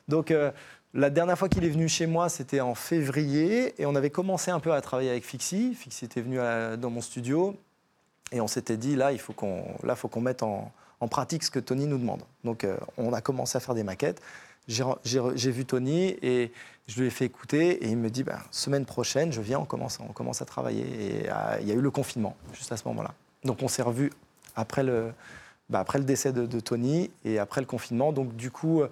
Donc 0.09 0.31
euh, 0.31 0.51
la 0.95 1.11
dernière 1.11 1.39
fois 1.39 1.49
qu'il 1.49 1.65
est 1.65 1.69
venu 1.69 1.89
chez 1.89 2.07
moi, 2.07 2.29
c'était 2.29 2.61
en 2.61 2.75
février 2.75 3.75
et 3.81 3.87
on 3.87 3.95
avait 3.95 4.11
commencé 4.11 4.51
un 4.51 4.61
peu 4.61 4.73
à 4.73 4.81
travailler 4.81 5.11
avec 5.11 5.25
Fixie. 5.25 5.75
Fixie 5.75 6.07
était 6.07 6.23
venu 6.23 6.39
dans 6.79 6.91
mon 6.91 7.01
studio 7.01 7.57
et 8.33 8.41
on 8.41 8.47
s'était 8.47 8.77
dit 8.77 8.97
là, 8.97 9.13
il 9.13 9.19
faut 9.19 9.33
qu'on, 9.33 10.21
mette 10.21 10.43
en, 10.43 10.73
pratique 11.11 11.43
ce 11.45 11.51
que 11.51 11.59
Tony 11.59 11.87
nous 11.87 11.99
demande. 11.99 12.23
Donc 12.45 12.65
euh, 12.65 12.77
on 12.97 13.13
a 13.13 13.21
commencé 13.21 13.57
à 13.57 13.61
faire 13.61 13.75
des 13.75 13.85
maquettes. 13.85 14.21
J'ai 14.69 15.51
vu 15.53 15.65
Tony 15.65 16.17
et 16.23 16.51
je 16.89 17.01
lui 17.01 17.07
ai 17.07 17.11
fait 17.11 17.27
écouter 17.27 17.85
et 17.85 17.89
il 17.89 17.97
me 17.97 18.11
dit 18.11 18.25
bah, 18.25 18.41
semaine 18.51 18.85
prochaine, 18.85 19.33
je 19.33 19.41
viens, 19.41 19.61
on 19.61 19.65
commence, 19.65 19.99
on 20.01 20.13
commence 20.13 20.43
à 20.43 20.45
travailler. 20.45 20.83
Et 20.83 21.31
euh, 21.31 21.59
il 21.61 21.69
y 21.69 21.71
a 21.71 21.75
eu 21.75 21.81
le 21.81 21.91
confinement 21.91 22.37
juste 22.53 22.73
à 22.73 22.77
ce 22.77 22.87
moment-là. 22.89 23.13
Donc 23.45 23.63
on 23.63 23.69
s'est 23.69 23.83
revus 23.83 24.11
après 24.57 24.83
le, 24.83 25.13
bah, 25.69 25.79
après 25.79 25.99
le 25.99 26.05
décès 26.05 26.33
de, 26.33 26.47
de 26.47 26.61
Tony 26.61 27.11
et 27.25 27.39
après 27.39 27.61
le 27.61 27.67
confinement. 27.67 28.13
Donc 28.13 28.35
du 28.35 28.51
coup, 28.51 28.81
euh, 28.81 28.89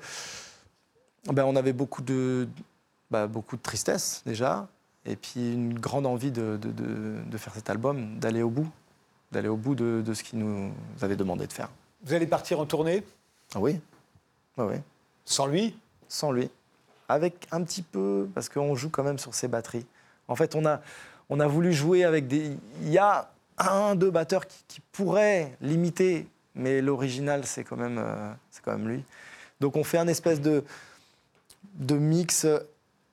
ben, 1.33 1.45
on 1.45 1.57
avait 1.57 1.73
beaucoup 1.73 2.03
de, 2.03 2.49
bah, 3.11 3.27
beaucoup 3.27 3.57
de 3.57 3.63
tristesse 3.63 4.23
déjà 4.27 4.69
et 5.07 5.17
puis 5.17 5.53
une 5.53 5.79
grande 5.79 6.07
envie 6.07 6.31
de, 6.31 6.57
de- 6.57 6.71
de- 6.73 7.21
de 7.27 7.39
faire 7.39 7.55
cet 7.55 7.69
album, 7.71 8.19
d'aller 8.19 8.43
au 8.43 8.51
bout, 8.51 8.69
d'aller 9.33 9.49
au 9.49 9.57
bout 9.57 9.75
de, 9.75 10.03
de 10.05 10.15
ce 10.15 10.23
qu'il 10.23 10.39
nous 10.39 10.73
avait 11.03 11.17
demandé 11.17 11.47
de 11.47 11.53
faire. 11.53 11.69
Vous 12.05 12.15
allez 12.15 12.27
partir 12.27 12.61
en 12.61 12.67
tournée? 12.67 13.03
Ah 13.55 13.61
oui, 13.61 13.81
Ah 14.57 14.67
oui, 14.67 14.77
sans 15.25 15.47
lui? 15.47 15.77
Sans 16.09 16.33
lui, 16.33 16.51
avec 17.09 17.47
un 17.51 17.63
petit 17.63 17.83
peu, 17.83 18.29
parce 18.35 18.49
qu'on 18.49 18.75
joue 18.75 18.89
quand 18.91 19.03
même 19.03 19.19
sur 19.19 19.35
ses 19.35 19.49
batteries. 19.49 19.87
En 20.29 20.37
fait, 20.37 20.55
on 20.55 20.65
a, 20.65 20.81
on 21.29 21.41
a 21.41 21.47
voulu 21.47 21.73
jouer 21.73 22.05
avec 22.05 22.29
des... 22.29 22.57
Il 22.83 22.89
y 22.91 22.99
a 22.99 23.31
un, 23.59 23.95
deux 23.95 24.11
batteurs 24.11 24.47
qui, 24.47 24.65
qui 24.69 24.81
pourraient 24.93 25.57
l'imiter, 25.61 26.27
mais 26.55 26.81
l'original, 26.81 27.45
c'est 27.47 27.65
quand, 27.65 27.77
même, 27.77 27.99
euh, 27.99 28.33
c'est 28.51 28.63
quand 28.63 28.73
même 28.73 28.89
lui. 28.89 29.05
Donc 29.61 29.77
on 29.77 29.85
fait 29.85 29.99
un 29.99 30.09
espèce 30.09 30.41
de, 30.41 30.65
de 31.75 31.95
mix 31.97 32.47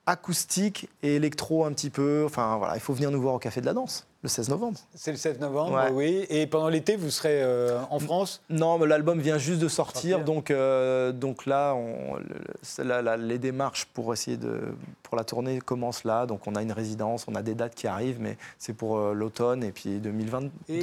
acoustique 0.05 0.89
et 1.03 1.15
électro 1.15 1.65
un 1.65 1.71
petit 1.73 1.89
peu. 1.89 2.23
Enfin 2.25 2.57
voilà, 2.57 2.75
il 2.75 2.79
faut 2.79 2.93
venir 2.93 3.11
nous 3.11 3.21
voir 3.21 3.35
au 3.35 3.39
Café 3.39 3.61
de 3.61 3.65
la 3.67 3.73
Danse, 3.73 4.07
le 4.23 4.29
16 4.29 4.49
novembre. 4.49 4.79
C'est 4.95 5.11
le 5.11 5.17
16 5.17 5.39
novembre, 5.39 5.73
Ouais. 5.75 5.91
oui. 5.91 6.25
Et 6.29 6.47
pendant 6.47 6.69
l'été, 6.69 6.95
vous 6.95 7.11
serez 7.11 7.41
euh, 7.43 7.79
en 7.89 7.99
France? 7.99 8.41
Non, 8.49 8.77
mais 8.79 8.87
l'album 8.87 9.19
vient 9.19 9.37
juste 9.37 9.59
de 9.61 9.67
sortir, 9.67 10.17
Sortir. 10.17 10.25
donc, 10.25 10.49
euh, 10.51 11.11
donc 11.11 11.45
là, 11.45 11.75
on- 11.75 12.15
le- 12.17 13.15
les 13.27 13.37
démarches 13.37 13.85
pour 13.85 14.11
essayer 14.13 14.37
de 14.37 14.59
pour 15.03 15.15
la 15.17 15.23
tournée 15.23 15.59
commencent 15.59 16.03
là. 16.03 16.25
Donc 16.25 16.47
on 16.47 16.55
a 16.55 16.61
une 16.61 16.71
résidence, 16.71 17.25
on 17.27 17.35
a 17.35 17.43
des 17.43 17.53
dates 17.55 17.75
qui 17.75 17.87
arrivent, 17.87 18.19
mais 18.19 18.37
c'est 18.57 18.73
pour 18.73 18.97
euh, 18.97 19.13
l'automne 19.13 19.63
et 19.63 19.71
puis 19.71 19.99
2022. 19.99 20.49
Et 20.69 20.81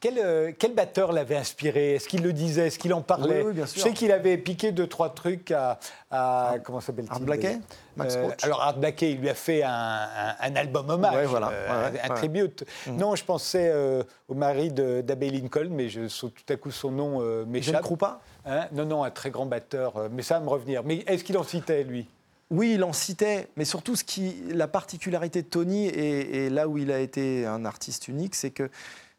quel, 0.00 0.18
euh, 0.18 0.52
quel 0.58 0.74
batteur 0.74 1.12
l'avait 1.12 1.36
inspiré? 1.36 1.94
Est-ce 1.94 2.06
qu'il 2.08 2.22
le 2.22 2.32
disait? 2.32 2.66
Est-ce 2.68 2.78
qu'il 2.78 2.92
en 2.94 3.00
parlait? 3.02 3.40
Oui, 3.40 3.46
oui, 3.48 3.52
bien 3.54 3.64
Je 3.66 3.70
sûr. 3.72 3.82
sais 3.82 3.92
qu'il 3.92 4.12
avait 4.12 4.36
piqué 4.38 4.72
deux, 4.72 4.86
trois 4.86 5.10
trucs 5.14 5.50
à. 5.50 5.78
à- 6.10 6.56
comment 6.62 6.80
s'appelle-t-il? 6.80 7.12
Art 7.12 7.20
Blakey 7.20 7.58
Max 7.96 8.16
Euh, 8.16 8.28
Alors, 8.42 8.62
Art 8.62 8.76
Blakey, 8.78 9.12
il 9.12 9.20
lui 9.20 9.28
a 9.30 9.34
fait 9.34 9.62
un, 9.62 9.70
un- 9.70 10.34
un 10.40 10.56
album 10.56 10.90
hommage, 10.90 11.14
Ouais, 11.14 11.24
voilà. 11.26 11.48
euh, 11.50 11.90
Ouais, 11.92 12.00
un, 12.02 12.14
tribute. 12.14 12.64
Mhm. 12.86 12.96
Non, 12.98 13.14
je 13.16 13.24
pensais 13.24 13.70
euh, 13.72 14.02
au 14.28 14.34
mari 14.34 14.70
d'Abbey 14.70 15.30
Lincoln, 15.30 15.68
mais 15.70 15.88
je, 15.88 16.02
tout 16.20 16.30
à 16.48 16.56
coup 16.56 16.70
son 16.70 16.90
nom 16.90 17.20
euh, 17.22 17.42
Je 17.42 17.46
ne 17.46 17.52
m'échappe. 17.52 17.96
pas. 17.98 18.20
Hein? 18.44 18.66
Non, 18.72 18.84
non, 18.84 19.02
un 19.02 19.10
très 19.10 19.30
grand 19.30 19.46
batteur, 19.46 20.08
mais 20.12 20.22
ça 20.22 20.34
va 20.38 20.40
me 20.44 20.50
revenir. 20.50 20.82
Mais 20.84 21.04
est-ce 21.06 21.24
qu'il 21.24 21.36
en 21.38 21.42
citait, 21.42 21.84
lui? 21.84 22.06
Oui, 22.50 22.74
il 22.74 22.84
en 22.84 22.92
citait, 22.92 23.48
mais 23.56 23.64
surtout 23.64 23.96
ce 23.96 24.04
qui, 24.04 24.36
la 24.50 24.68
particularité 24.68 25.42
de 25.42 25.48
Tony 25.48 25.88
et, 25.88 26.44
et 26.44 26.50
là 26.50 26.68
où 26.68 26.78
il 26.78 26.92
a 26.92 27.00
été 27.00 27.44
un 27.44 27.64
artiste 27.64 28.06
unique, 28.06 28.36
c'est 28.36 28.50
que, 28.50 28.70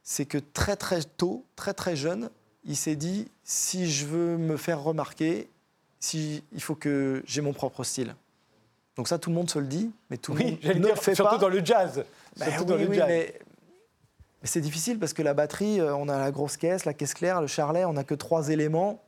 c'est 0.09 0.25
que 0.25 0.37
très 0.37 0.77
très 0.77 1.03
tôt, 1.03 1.43
très 1.57 1.73
très 1.73 1.97
jeune, 1.97 2.29
il 2.63 2.77
s'est 2.77 2.95
dit 2.95 3.27
si 3.43 3.91
je 3.91 4.05
veux 4.05 4.37
me 4.37 4.55
faire 4.55 4.81
remarquer, 4.81 5.49
si, 5.99 6.45
il 6.53 6.61
faut 6.61 6.75
que 6.75 7.21
j'ai 7.25 7.41
mon 7.41 7.51
propre 7.51 7.83
style. 7.83 8.15
Donc 8.95 9.09
ça, 9.09 9.19
tout 9.19 9.29
le 9.29 9.35
monde 9.35 9.49
se 9.49 9.59
le 9.59 9.67
dit, 9.67 9.91
mais 10.09 10.15
tout 10.15 10.31
le 10.33 10.37
Oui, 10.39 10.51
monde 10.51 10.59
ne 10.63 10.73
dire, 10.79 10.95
le 10.95 10.95
fait 10.95 11.13
surtout 11.13 11.35
pas. 11.35 11.37
dans 11.41 11.49
le 11.49 11.63
jazz. 11.63 12.05
Ben 12.37 12.45
surtout 12.51 12.61
oui, 12.61 12.67
dans 12.69 12.75
le 12.77 12.87
oui, 12.87 12.95
jazz. 12.95 13.05
mais, 13.09 13.33
mais 14.41 14.47
c'est 14.47 14.61
difficile 14.61 14.97
parce 14.97 15.11
que 15.11 15.21
la 15.21 15.33
batterie, 15.33 15.81
euh, 15.81 15.93
on 15.93 16.07
a 16.07 16.17
la 16.17 16.31
grosse 16.31 16.55
caisse, 16.55 16.85
la 16.85 16.93
caisse 16.93 17.13
claire, 17.13 17.41
le 17.41 17.47
charlet, 17.47 17.83
on 17.83 17.91
n'a 17.91 18.05
que 18.05 18.15
trois 18.15 18.47
éléments. 18.47 19.03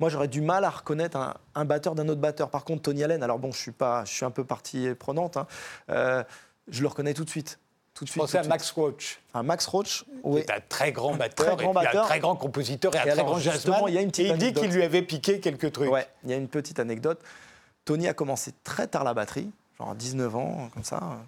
Moi, 0.00 0.08
j'aurais 0.08 0.26
du 0.26 0.40
mal 0.40 0.64
à 0.64 0.70
reconnaître 0.70 1.16
un, 1.16 1.34
un 1.54 1.64
batteur 1.64 1.94
d'un 1.94 2.08
autre 2.08 2.20
batteur. 2.20 2.50
Par 2.50 2.64
contre, 2.64 2.82
Tony 2.82 3.04
Allen, 3.04 3.22
alors 3.22 3.38
bon, 3.38 3.52
je 3.52 3.58
suis, 3.58 3.70
pas, 3.70 4.04
je 4.04 4.10
suis 4.12 4.24
un 4.24 4.32
peu 4.32 4.42
partie 4.42 4.92
prenante, 4.98 5.36
hein, 5.36 5.46
euh, 5.90 6.24
je 6.66 6.82
le 6.82 6.88
reconnais 6.88 7.14
tout 7.14 7.24
de 7.24 7.30
suite. 7.30 7.60
Tout 7.94 8.04
de 8.04 8.10
suite. 8.10 8.32
de 8.32 8.36
à 8.38 8.42
Max 8.42 8.70
Roach. 8.72 9.20
Un 9.34 9.42
Max 9.44 9.66
Roach, 9.66 10.04
qui 10.04 10.10
oui. 10.24 10.40
est 10.40 10.50
un 10.50 10.60
très 10.68 10.90
grand 10.92 11.14
batteur, 11.14 11.56
très 11.56 11.64
grand 11.64 11.72
et 11.72 11.74
puis 11.76 11.84
batteur. 11.86 12.04
un 12.04 12.08
très 12.08 12.18
grand 12.20 12.36
compositeur 12.36 12.94
et 12.94 12.98
un 12.98 13.02
Et 13.02 13.04
très 13.04 13.12
alors, 13.12 13.26
grand 13.26 13.38
jazzman. 13.38 13.82
il 13.88 13.94
y 13.94 13.98
a 13.98 14.00
une 14.00 14.10
petite 14.10 14.26
et 14.26 14.30
il 14.30 14.36
dit 14.38 14.52
qu'il 14.52 14.70
lui 14.72 14.82
avait 14.82 15.02
piqué 15.02 15.38
quelques 15.40 15.72
trucs. 15.72 15.90
Ouais, 15.90 16.06
il 16.24 16.30
y 16.30 16.32
a 16.32 16.36
une 16.36 16.48
petite 16.48 16.80
anecdote. 16.80 17.20
Tony 17.84 18.08
a 18.08 18.14
commencé 18.14 18.52
très 18.64 18.86
tard 18.88 19.04
la 19.04 19.14
batterie, 19.14 19.50
genre 19.78 19.90
à 19.90 19.94
19 19.94 20.34
ans, 20.36 20.70
comme 20.74 20.82
ça. 20.84 21.18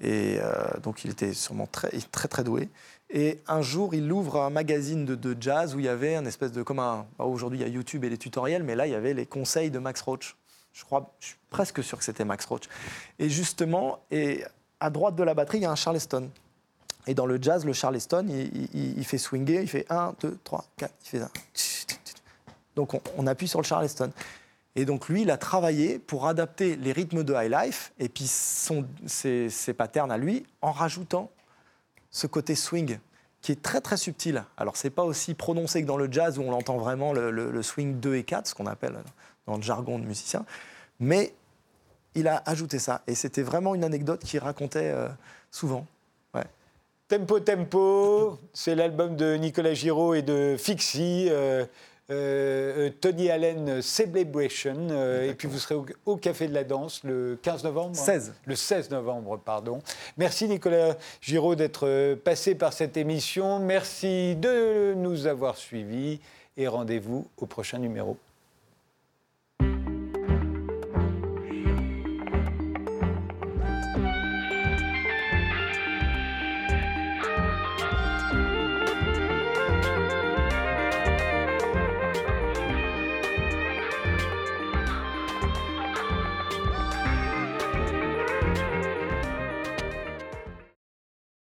Et 0.00 0.38
euh, 0.40 0.64
donc 0.82 1.04
il 1.04 1.10
était 1.12 1.32
sûrement 1.32 1.66
très, 1.66 1.90
très, 2.12 2.28
très 2.28 2.44
doué. 2.44 2.68
Et 3.08 3.40
un 3.48 3.62
jour, 3.62 3.94
il 3.94 4.12
ouvre 4.12 4.40
un 4.42 4.50
magazine 4.50 5.04
de, 5.04 5.14
de 5.14 5.36
jazz 5.40 5.74
où 5.74 5.78
il 5.78 5.86
y 5.86 5.88
avait 5.88 6.16
un 6.16 6.26
espèce 6.26 6.52
de. 6.52 6.62
Comme 6.62 6.78
un. 6.80 7.06
bah, 7.18 7.24
Aujourd'hui, 7.24 7.58
il 7.60 7.62
y 7.62 7.64
a 7.64 7.68
YouTube 7.68 8.04
et 8.04 8.10
les 8.10 8.18
tutoriels, 8.18 8.62
mais 8.62 8.76
là, 8.76 8.86
il 8.86 8.92
y 8.92 8.94
avait 8.94 9.14
les 9.14 9.26
conseils 9.26 9.70
de 9.70 9.78
Max 9.78 10.00
Roach. 10.02 10.36
Je 10.72 10.84
crois, 10.84 11.12
je 11.18 11.26
suis 11.28 11.36
presque 11.48 11.82
sûr 11.82 11.98
que 11.98 12.04
c'était 12.04 12.24
Max 12.24 12.44
Roach. 12.44 12.64
Et 13.18 13.28
justement, 13.28 13.98
et 14.12 14.44
à 14.80 14.90
droite 14.90 15.14
de 15.14 15.22
la 15.22 15.34
batterie, 15.34 15.58
il 15.58 15.62
y 15.62 15.66
a 15.66 15.70
un 15.70 15.76
Charleston. 15.76 16.30
Et 17.06 17.14
dans 17.14 17.26
le 17.26 17.38
jazz, 17.40 17.64
le 17.64 17.72
Charleston, 17.72 18.26
il, 18.28 19.04
fait 19.04 19.18
swinger, 19.18 19.62
il 19.62 19.68
fait 19.68 19.86
1, 19.90 20.14
2, 20.20 20.38
3, 20.44 20.64
4, 20.76 20.94
il 21.04 21.08
fait 21.08 21.18
ça. 21.20 21.30
Donc 22.76 22.92
on, 23.16 23.26
appuie 23.26 23.48
sur 23.48 23.60
le 23.60 23.66
Charleston. 23.66 24.12
Et 24.76 24.84
donc 24.84 25.08
lui, 25.08 25.22
il 25.22 25.30
a 25.30 25.36
travaillé 25.36 25.98
pour 25.98 26.26
adapter 26.26 26.76
les 26.76 26.92
rythmes 26.92 27.24
de 27.24 27.34
high 27.34 27.50
life 27.50 27.92
et 27.98 28.08
puis 28.08 28.26
son, 28.26 28.86
ses, 29.06 29.50
ses 29.50 29.74
patterns 29.74 30.12
à 30.12 30.18
lui 30.18 30.46
en 30.62 30.72
rajoutant 30.72 31.30
ce 32.10 32.26
côté 32.26 32.54
swing 32.54 32.98
qui 33.42 33.52
est 33.52 33.62
très 33.62 33.80
très 33.80 33.96
subtil. 33.96 34.44
Alors 34.56 34.76
c'est 34.76 34.90
pas 34.90 35.02
aussi 35.02 35.34
prononcé 35.34 35.82
que 35.82 35.86
dans 35.86 35.96
le 35.96 36.10
jazz 36.12 36.38
où 36.38 36.42
on 36.42 36.50
l'entend 36.50 36.78
vraiment 36.78 37.12
le 37.12 37.62
swing 37.62 37.98
2 37.98 38.14
et 38.16 38.24
4, 38.24 38.46
ce 38.46 38.54
qu'on 38.54 38.66
appelle 38.66 38.96
dans 39.46 39.56
le 39.56 39.62
jargon 39.62 39.98
de 39.98 40.04
musicien, 40.04 40.44
mais 41.00 41.32
il 42.14 42.28
a 42.28 42.42
ajouté 42.46 42.78
ça 42.78 43.02
et 43.06 43.14
c'était 43.14 43.42
vraiment 43.42 43.74
une 43.74 43.84
anecdote 43.84 44.20
qu'il 44.24 44.40
racontait 44.40 44.90
euh, 44.94 45.08
souvent. 45.50 45.86
Ouais. 46.34 46.44
Tempo 47.08 47.40
Tempo, 47.40 48.38
c'est 48.52 48.74
l'album 48.74 49.16
de 49.16 49.34
Nicolas 49.36 49.74
Giraud 49.74 50.14
et 50.14 50.22
de 50.22 50.56
Fixie. 50.58 51.28
euh, 51.30 51.64
euh, 52.10 52.90
Tony 53.00 53.30
Allen 53.30 53.80
Celebration. 53.82 54.88
et 55.22 55.32
puis 55.34 55.46
vous 55.46 55.60
serez 55.60 55.76
au, 55.76 55.86
au 56.06 56.16
Café 56.16 56.48
de 56.48 56.54
la 56.54 56.64
Danse 56.64 57.02
le 57.04 57.38
15 57.40 57.62
novembre. 57.62 57.90
hein 57.96 58.04
16. 58.04 58.34
Le 58.46 58.56
16 58.56 58.90
novembre, 58.90 59.38
pardon. 59.38 59.78
Merci 60.16 60.48
Nicolas 60.48 60.96
Giraud 61.20 61.54
d'être 61.54 62.14
passé 62.24 62.56
par 62.56 62.72
cette 62.72 62.96
émission. 62.96 63.60
Merci 63.60 64.34
de 64.34 64.94
nous 64.96 65.28
avoir 65.28 65.56
suivis 65.56 66.18
et 66.56 66.66
rendez-vous 66.66 67.28
au 67.36 67.46
prochain 67.46 67.78
numéro. 67.78 68.16